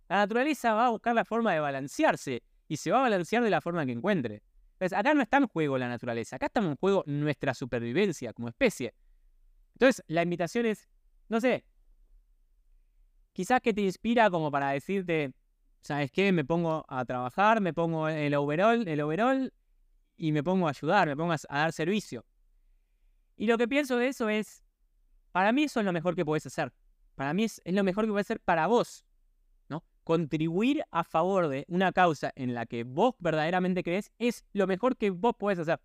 La 0.10 0.18
naturaleza 0.18 0.74
va 0.74 0.88
a 0.88 0.89
buscar 0.89 1.16
la 1.16 1.24
forma 1.24 1.54
de 1.54 1.62
balancearse 1.62 2.43
y 2.68 2.76
se 2.76 2.91
va 2.91 2.99
a 2.99 3.04
balancear 3.04 3.41
de 3.41 3.49
la 3.49 3.62
forma 3.62 3.86
que 3.86 3.93
encuentre. 3.93 4.43
Entonces, 4.74 4.97
acá 4.97 5.14
no 5.14 5.22
está 5.22 5.38
en 5.38 5.47
juego 5.47 5.78
la 5.78 5.88
naturaleza, 5.88 6.36
acá 6.36 6.47
está 6.47 6.60
en 6.60 6.76
juego 6.76 7.04
nuestra 7.06 7.54
supervivencia 7.54 8.34
como 8.34 8.49
especie. 8.49 8.93
Entonces, 9.76 10.04
la 10.08 10.22
invitación 10.22 10.66
es, 10.66 10.89
no 11.30 11.39
sé, 11.39 11.64
quizás 13.32 13.62
que 13.62 13.74
te 13.74 13.82
inspira 13.82 14.30
como 14.30 14.51
para 14.51 14.72
decirte, 14.72 15.34
¿sabes 15.84 16.11
qué? 16.11 16.31
Me 16.31 16.43
pongo 16.43 16.86
a 16.88 17.05
trabajar, 17.05 17.61
me 17.61 17.73
pongo 17.73 18.07
el 18.07 18.34
overall, 18.34 18.88
el 18.88 19.01
overall 19.01 19.53
y 20.17 20.31
me 20.31 20.43
pongo 20.43 20.67
a 20.67 20.71
ayudar, 20.71 21.07
me 21.07 21.15
pongo 21.15 21.34
a, 21.34 21.38
dar 21.49 21.71
servicio. 21.71 22.25
Y 23.36 23.47
lo 23.47 23.57
que 23.57 23.67
pienso 23.67 23.97
de 23.97 24.07
eso 24.07 24.29
es, 24.29 24.63
para 25.31 25.51
mí 25.51 25.63
eso 25.63 25.79
es 25.79 25.86
lo 25.86 25.93
mejor 25.93 26.15
que 26.15 26.25
puedes 26.25 26.45
hacer. 26.45 26.73
Para 27.15 27.34
mí 27.34 27.43
es, 27.43 27.61
lo 27.65 27.84
mejor 27.84 28.05
que 28.05 28.11
puedes 28.11 28.27
hacer 28.27 28.39
para 28.39 28.67
vos 28.67 29.05
contribuir 30.03 30.84
a 30.91 31.03
favor 31.03 31.47
de 31.47 31.65
una 31.69 31.93
causa 31.93 32.34
en 32.36 32.53
la 32.53 32.65
que 32.65 32.84
vos 32.84 33.15
verdaderamente 33.19 33.84
crees 33.84 34.11
es 34.19 34.43
lo 34.51 34.67
mejor 34.67 34.97
que 34.97 35.09
vos 35.09 35.34
podés 35.38 35.59
hacer. 35.59 35.79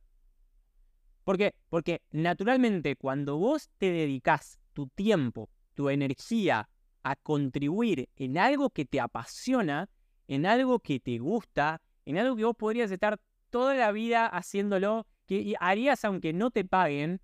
¿Por 1.24 1.38
qué? 1.38 1.54
Porque 1.68 2.02
naturalmente 2.10 2.96
cuando 2.96 3.36
vos 3.36 3.70
te 3.78 3.92
dedicas 3.92 4.58
tu 4.72 4.88
tiempo, 4.88 5.50
tu 5.74 5.88
energía 5.88 6.68
a 7.10 7.16
contribuir 7.16 8.08
en 8.16 8.38
algo 8.38 8.70
que 8.70 8.84
te 8.84 9.00
apasiona, 9.00 9.88
en 10.26 10.46
algo 10.46 10.80
que 10.80 11.00
te 11.00 11.18
gusta, 11.18 11.80
en 12.04 12.18
algo 12.18 12.36
que 12.36 12.44
vos 12.44 12.56
podrías 12.56 12.90
estar 12.90 13.20
toda 13.50 13.74
la 13.74 13.92
vida 13.92 14.26
haciéndolo, 14.26 15.06
que 15.26 15.54
harías 15.60 16.04
aunque 16.04 16.32
no 16.32 16.50
te 16.50 16.64
paguen, 16.64 17.20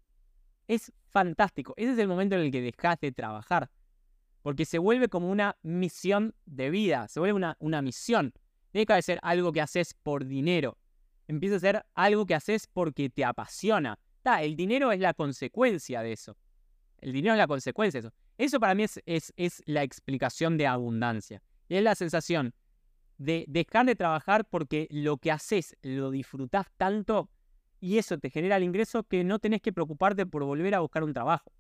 es 0.69 0.93
fantástico. 1.07 1.75
Ese 1.77 1.93
es 1.93 1.99
el 1.99 2.09
momento 2.09 2.35
en 2.37 2.43
el 2.43 2.51
que 2.51 2.61
dejas 2.61 2.99
de 3.01 3.13
trabajar 3.13 3.71
porque 4.45 4.67
se 4.67 4.77
vuelve 4.77 5.09
como 5.09 5.31
una 5.31 5.57
misión 5.63 6.35
de 6.45 6.69
vida, 6.69 7.09
se 7.09 7.19
vuelve 7.19 7.33
una, 7.33 7.57
una 7.61 7.81
misión. 7.81 8.35
Deja 8.75 8.95
de 8.95 9.01
ser 9.01 9.19
algo 9.23 9.53
que 9.53 9.63
haces 9.63 9.95
por 9.95 10.27
dinero, 10.27 10.77
empieza 11.27 11.57
a 11.57 11.61
ser 11.61 11.87
algo 11.95 12.27
que 12.27 12.35
haces 12.35 12.67
porque 12.71 13.09
te 13.09 13.25
apasiona. 13.25 13.99
el 14.43 14.55
dinero 14.55 14.93
es 14.93 15.01
la 15.01 15.15
consecuencia 15.15 16.03
de 16.03 16.13
eso. 16.13 16.37
El 16.99 17.15
dinero 17.15 17.33
es 17.33 17.39
la 17.39 17.47
consecuencia 17.47 18.03
de 18.03 18.09
eso. 18.09 18.17
Eso 18.39 18.61
para 18.61 18.75
mí 18.75 18.83
es, 18.83 19.01
es, 19.07 19.33
es 19.37 19.63
la 19.67 19.83
explicación 19.83 20.57
de 20.57 20.67
abundancia. 20.67 21.43
Es 21.69 21.83
la 21.83 21.95
sensación 21.95 22.55
de 23.19 23.45
dejar 23.49 23.87
de 23.87 23.95
trabajar 23.95 24.45
porque 24.45 24.89
lo 24.91 25.19
que 25.19 25.31
haces 25.31 25.77
lo 25.83 26.11
disfrutás 26.11 26.67
tanto 26.77 27.31
y 27.81 27.99
eso 27.99 28.19
te 28.19 28.31
genera 28.31 28.57
el 28.57 28.63
ingreso 28.63 29.05
que 29.05 29.25
no 29.25 29.39
tenés 29.39 29.61
que 29.61 29.73
preocuparte 29.73 30.27
por 30.27 30.43
volver 30.45 30.75
a 30.75 30.81
buscar 30.81 31.05
un 31.05 31.13
trabajo. 31.13 31.53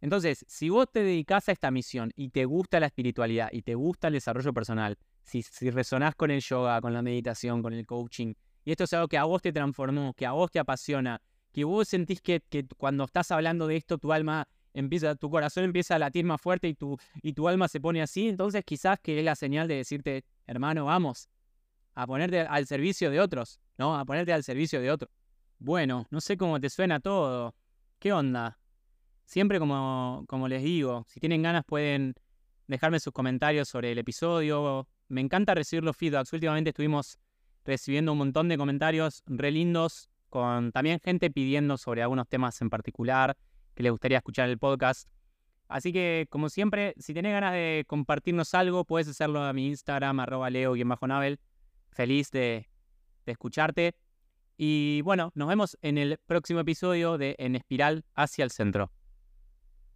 Entonces, 0.00 0.44
si 0.46 0.68
vos 0.68 0.86
te 0.92 1.02
dedicas 1.02 1.48
a 1.48 1.52
esta 1.52 1.70
misión 1.70 2.12
y 2.14 2.28
te 2.28 2.44
gusta 2.44 2.78
la 2.78 2.86
espiritualidad 2.86 3.48
y 3.50 3.62
te 3.62 3.74
gusta 3.74 4.08
el 4.08 4.14
desarrollo 4.14 4.52
personal, 4.52 4.98
si, 5.22 5.42
si 5.42 5.70
resonás 5.70 6.14
con 6.14 6.30
el 6.30 6.40
yoga, 6.40 6.80
con 6.80 6.92
la 6.92 7.02
meditación, 7.02 7.62
con 7.62 7.72
el 7.72 7.86
coaching, 7.86 8.34
y 8.64 8.72
esto 8.72 8.84
es 8.84 8.92
algo 8.92 9.08
que 9.08 9.16
a 9.16 9.24
vos 9.24 9.40
te 9.40 9.52
transformó, 9.52 10.12
que 10.12 10.26
a 10.26 10.32
vos 10.32 10.50
te 10.50 10.58
apasiona, 10.58 11.22
que 11.52 11.64
vos 11.64 11.88
sentís 11.88 12.20
que, 12.20 12.42
cuando 12.76 13.04
estás 13.04 13.30
hablando 13.30 13.66
de 13.66 13.76
esto 13.76 13.96
tu 13.96 14.12
alma 14.12 14.46
empieza, 14.76 15.14
tu 15.14 15.30
corazón 15.30 15.64
empieza 15.64 15.96
a 15.96 15.98
latir 15.98 16.24
más 16.24 16.40
fuerte 16.40 16.68
y 16.68 16.74
tu, 16.74 16.98
y 17.22 17.32
tu 17.32 17.48
alma 17.48 17.66
se 17.68 17.80
pone 17.80 18.02
así, 18.02 18.28
entonces 18.28 18.64
quizás 18.64 19.00
que 19.00 19.18
es 19.18 19.24
la 19.24 19.34
señal 19.34 19.66
de 19.68 19.76
decirte, 19.76 20.24
hermano, 20.46 20.84
vamos 20.84 21.28
a 21.94 22.06
ponerte 22.06 22.40
al 22.40 22.66
servicio 22.66 23.10
de 23.10 23.20
otros, 23.20 23.60
¿no? 23.78 23.98
A 23.98 24.04
ponerte 24.04 24.32
al 24.32 24.44
servicio 24.44 24.80
de 24.80 24.90
otros. 24.90 25.10
Bueno, 25.58 26.06
no 26.10 26.20
sé 26.20 26.36
cómo 26.36 26.60
te 26.60 26.68
suena 26.68 27.00
todo. 27.00 27.54
¿Qué 27.98 28.12
onda? 28.12 28.58
Siempre 29.24 29.58
como, 29.58 30.24
como 30.28 30.46
les 30.46 30.62
digo, 30.62 31.06
si 31.08 31.18
tienen 31.18 31.42
ganas 31.42 31.64
pueden 31.64 32.14
dejarme 32.66 33.00
sus 33.00 33.14
comentarios 33.14 33.68
sobre 33.68 33.92
el 33.92 33.98
episodio. 33.98 34.86
Me 35.08 35.22
encanta 35.22 35.54
recibir 35.54 35.82
los 35.82 35.96
feedbacks. 35.96 36.32
Últimamente 36.34 36.70
estuvimos 36.70 37.18
recibiendo 37.64 38.12
un 38.12 38.18
montón 38.18 38.48
de 38.48 38.58
comentarios 38.58 39.22
re 39.26 39.50
lindos, 39.50 40.10
con 40.28 40.72
también 40.72 41.00
gente 41.02 41.30
pidiendo 41.30 41.78
sobre 41.78 42.02
algunos 42.02 42.28
temas 42.28 42.60
en 42.60 42.68
particular 42.68 43.36
que 43.76 43.82
les 43.82 43.92
gustaría 43.92 44.18
escuchar 44.18 44.48
el 44.48 44.58
podcast. 44.58 45.08
Así 45.68 45.92
que, 45.92 46.26
como 46.30 46.48
siempre, 46.48 46.94
si 46.98 47.12
tenés 47.12 47.32
ganas 47.32 47.52
de 47.52 47.84
compartirnos 47.86 48.54
algo, 48.54 48.84
puedes 48.84 49.06
hacerlo 49.06 49.42
a 49.42 49.52
mi 49.52 49.68
Instagram, 49.68 50.18
arroba 50.20 50.48
leo-nabel. 50.50 51.38
Feliz 51.90 52.30
de, 52.30 52.68
de 53.26 53.32
escucharte. 53.32 53.94
Y 54.56 55.02
bueno, 55.02 55.30
nos 55.34 55.48
vemos 55.48 55.78
en 55.82 55.98
el 55.98 56.18
próximo 56.26 56.60
episodio 56.60 57.18
de 57.18 57.36
En 57.38 57.54
Espiral 57.54 58.04
hacia 58.14 58.44
el 58.44 58.50
Centro. 58.50 58.90